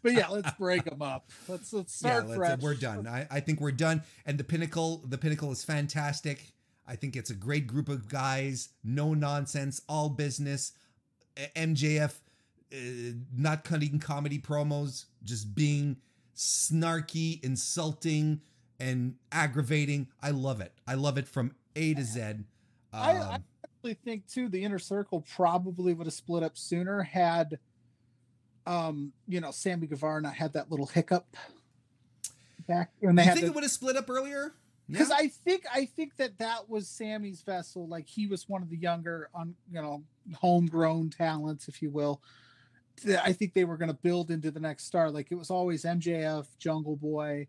[0.03, 1.31] but yeah, let's break them up.
[1.49, 3.07] Let's let's start yeah, let's, We're done.
[3.07, 4.03] I, I think we're done.
[4.27, 6.53] And the pinnacle, the pinnacle is fantastic.
[6.89, 10.73] I think it's a great group of guys, no nonsense, all business.
[11.55, 12.15] MJF
[12.73, 12.77] uh,
[13.37, 15.97] not cutting comedy promos, just being
[16.35, 18.41] snarky, insulting,
[18.79, 20.09] and aggravating.
[20.23, 20.73] I love it.
[20.87, 22.21] I love it from A to Z.
[22.21, 22.47] Um,
[22.93, 27.59] I, I actually think too the inner circle probably would have split up sooner had
[28.67, 31.37] um you know Sammy Guevara not had that little hiccup
[32.67, 34.53] back when they you think the, it would have split up earlier
[34.91, 35.17] because yeah.
[35.17, 37.89] I think I think that that was Sammy's vessel.
[37.89, 40.03] Like he was one of the younger, on you know,
[40.35, 42.23] homegrown talents, if you will.
[43.23, 45.11] I think they were going to build into the next star.
[45.11, 47.49] Like it was always MJF, Jungle Boy,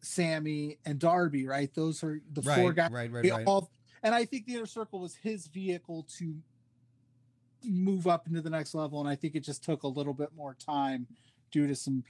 [0.00, 1.46] Sammy, and Darby.
[1.46, 1.72] Right?
[1.74, 2.90] Those are the right, four guys.
[2.90, 3.46] Right, right, right.
[3.46, 3.70] All,
[4.02, 6.34] and I think the inner circle was his vehicle to
[7.62, 9.00] move up into the next level.
[9.00, 11.06] And I think it just took a little bit more time
[11.50, 12.04] due to some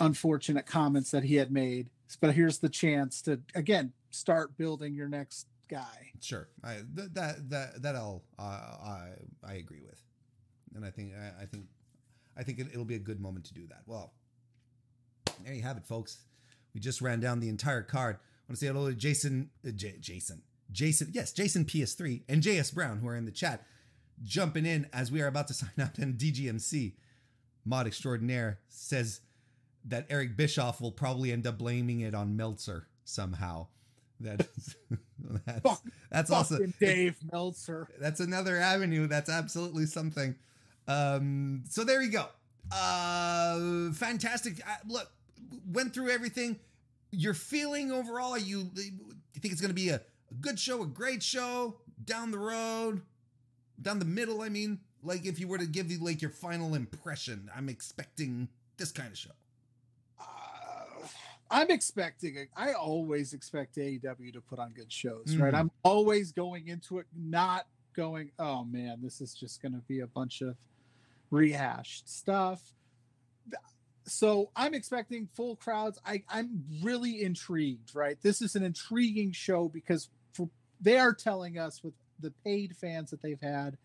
[0.00, 1.90] unfortunate comments that he had made.
[2.20, 6.10] But here's the chance to again start building your next guy.
[6.20, 9.08] Sure, I, th- that that that I'll uh, I
[9.44, 10.00] I agree with,
[10.74, 11.66] and I think I, I think
[12.36, 13.82] I think it, will be a good moment to do that.
[13.86, 14.12] Well,
[15.44, 16.18] there you have it, folks.
[16.74, 18.16] We just ran down the entire card.
[18.16, 22.42] I want to say hello to Jason, uh, J- Jason, Jason, yes, Jason PS3 and
[22.42, 23.64] JS Brown, who are in the chat,
[24.22, 26.94] jumping in as we are about to sign out in DGMC.
[27.64, 29.20] Mod extraordinaire says
[29.84, 33.66] that Eric Bischoff will probably end up blaming it on Meltzer somehow.
[34.20, 34.46] That
[35.46, 37.88] that's, Fuck- that's also Dave Meltzer.
[38.00, 39.06] that's another avenue.
[39.06, 40.34] That's absolutely something.
[40.88, 42.26] Um, so there you go.
[42.70, 44.60] Uh, fantastic.
[44.66, 45.10] Uh, look,
[45.72, 46.58] went through everything.
[47.12, 48.32] Your feeling overall?
[48.32, 48.70] Are you?
[48.74, 52.38] You think it's going to be a, a good show, a great show down the
[52.38, 53.02] road,
[53.80, 54.42] down the middle?
[54.42, 58.48] I mean, like if you were to give you like your final impression, I'm expecting
[58.76, 59.30] this kind of show.
[61.50, 62.46] I'm expecting.
[62.56, 65.52] I always expect AEW to put on good shows, right?
[65.52, 65.58] Mhm.
[65.58, 70.00] I'm always going into it not going, oh man, this is just going to be
[70.00, 70.56] a bunch of
[71.30, 72.72] rehashed stuff.
[74.06, 75.98] So I'm expecting full crowds.
[76.04, 78.16] I, I'm really intrigued, right?
[78.22, 80.48] This is an intriguing show because for,
[80.80, 83.76] they are telling us with the paid fans that they've had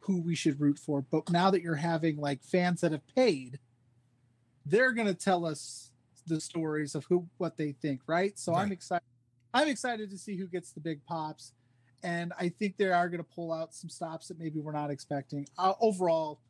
[0.00, 1.02] who we should root for.
[1.02, 3.60] But now that you're having like fans that have paid,
[4.66, 5.91] they're going to tell us
[6.26, 8.38] the stories of who what they think, right?
[8.38, 9.04] So I'm excited.
[9.54, 11.52] I'm excited to see who gets the big pops,
[12.02, 14.90] and I think they are going to pull out some stops that maybe we're not
[14.90, 15.46] expecting.
[15.58, 16.40] Uh, overall,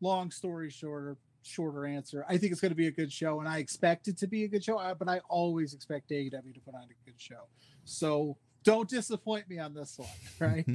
[0.00, 2.24] long story shorter, shorter answer.
[2.28, 4.44] I think it's going to be a good show, and I expect it to be
[4.44, 4.78] a good show.
[4.78, 7.48] uh, But I always expect AEW to put on a good show.
[7.84, 10.08] So don't disappoint me on this one,
[10.38, 10.66] right?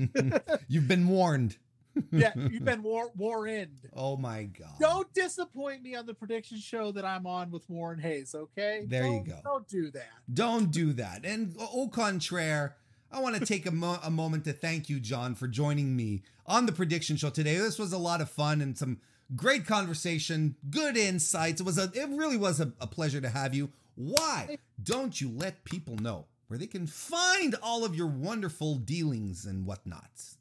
[0.67, 1.57] You've been warned.
[2.11, 3.89] yeah, you've been war warned.
[3.93, 4.73] Oh my god.
[4.79, 8.85] Don't disappoint me on the prediction show that I'm on with Warren Hayes, okay?
[8.87, 9.39] There you Don't- go.
[9.43, 10.09] Don't do that.
[10.33, 11.25] Don't do that.
[11.25, 12.75] And au contraire,
[13.11, 16.23] I want to take a, mo- a moment to thank you, John, for joining me
[16.45, 17.57] on the prediction show today.
[17.57, 18.99] This was a lot of fun and some
[19.35, 21.61] great conversation, good insights.
[21.61, 23.69] It was a, it really was a, a pleasure to have you.
[23.95, 29.45] Why don't you let people know where they can find all of your wonderful dealings
[29.45, 30.37] and whatnots?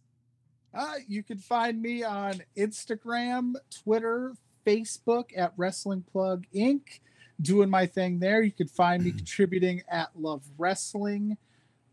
[0.74, 4.34] Uh, you can find me on Instagram, Twitter,
[4.66, 7.00] Facebook at Wrestling Plug Inc.
[7.40, 8.42] Doing my thing there.
[8.42, 11.36] You can find me contributing at Love Wrestling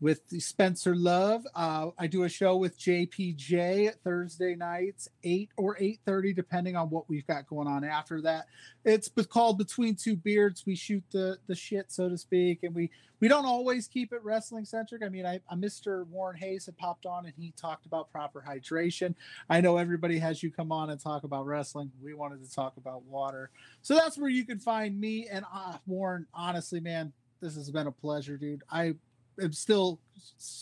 [0.02, 1.46] with Spencer Love.
[1.54, 6.90] Uh, I do a show with JPJ Thursday nights, eight or eight thirty, depending on
[6.90, 8.46] what we've got going on after that.
[8.84, 10.64] It's called Between Two Beards.
[10.66, 14.24] We shoot the the shit, so to speak, and we we don't always keep it
[14.24, 15.04] wrestling centric.
[15.04, 16.04] I mean, I, I Mr.
[16.08, 19.14] Warren Hayes had popped on and he talked about proper hydration.
[19.48, 21.92] I know everybody has you come on and talk about wrestling.
[22.02, 23.50] We wanted to talk about water,
[23.82, 25.28] so that's where you can find me.
[25.30, 28.64] And uh, Warren, honestly, man, this has been a pleasure, dude.
[28.68, 28.96] I
[29.40, 30.00] am still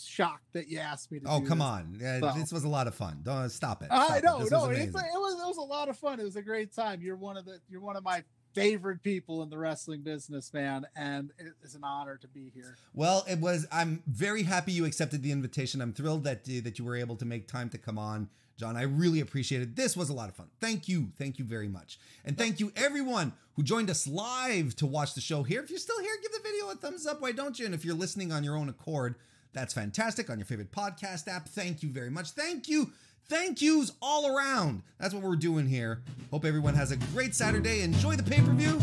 [0.05, 1.25] shocked that you asked me to.
[1.27, 1.67] Oh, come this.
[1.67, 1.99] on.
[2.03, 3.19] Uh, Well- This was a lot of fun.
[3.23, 3.89] Don't stop it.
[3.91, 4.23] I Stop it.
[4.23, 6.19] know, This no, was it was it was a lot of fun.
[6.19, 7.01] It was a great time.
[7.01, 8.23] You're one of the you're one of my
[8.53, 12.75] favorite people in the wrestling business, man, and it is an honor to be here.
[12.93, 13.65] Well, it was.
[13.71, 15.81] I'm very happy you accepted the invitation.
[15.81, 18.77] I'm thrilled that that you were able to make time to come on, John.
[18.77, 19.75] I really appreciate it.
[19.75, 20.47] This was a lot of fun.
[20.59, 24.85] Thank you, thank you very much, and thank you everyone who joined us live to
[24.85, 25.61] watch the show here.
[25.61, 27.21] If you're still here, give the video a thumbs up.
[27.21, 27.65] Why don't you?
[27.65, 29.15] And if you're listening on your own accord,
[29.53, 31.49] that's fantastic on your favorite podcast app.
[31.49, 32.31] Thank you very much.
[32.31, 32.91] Thank you.
[33.27, 34.83] Thank yous all around.
[34.99, 36.01] That's what we're doing here.
[36.31, 37.81] Hope everyone has a great Saturday.
[37.81, 38.79] Enjoy the pay per view.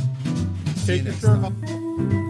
[0.77, 2.23] See you Take your next shirt time.
[2.23, 2.28] off.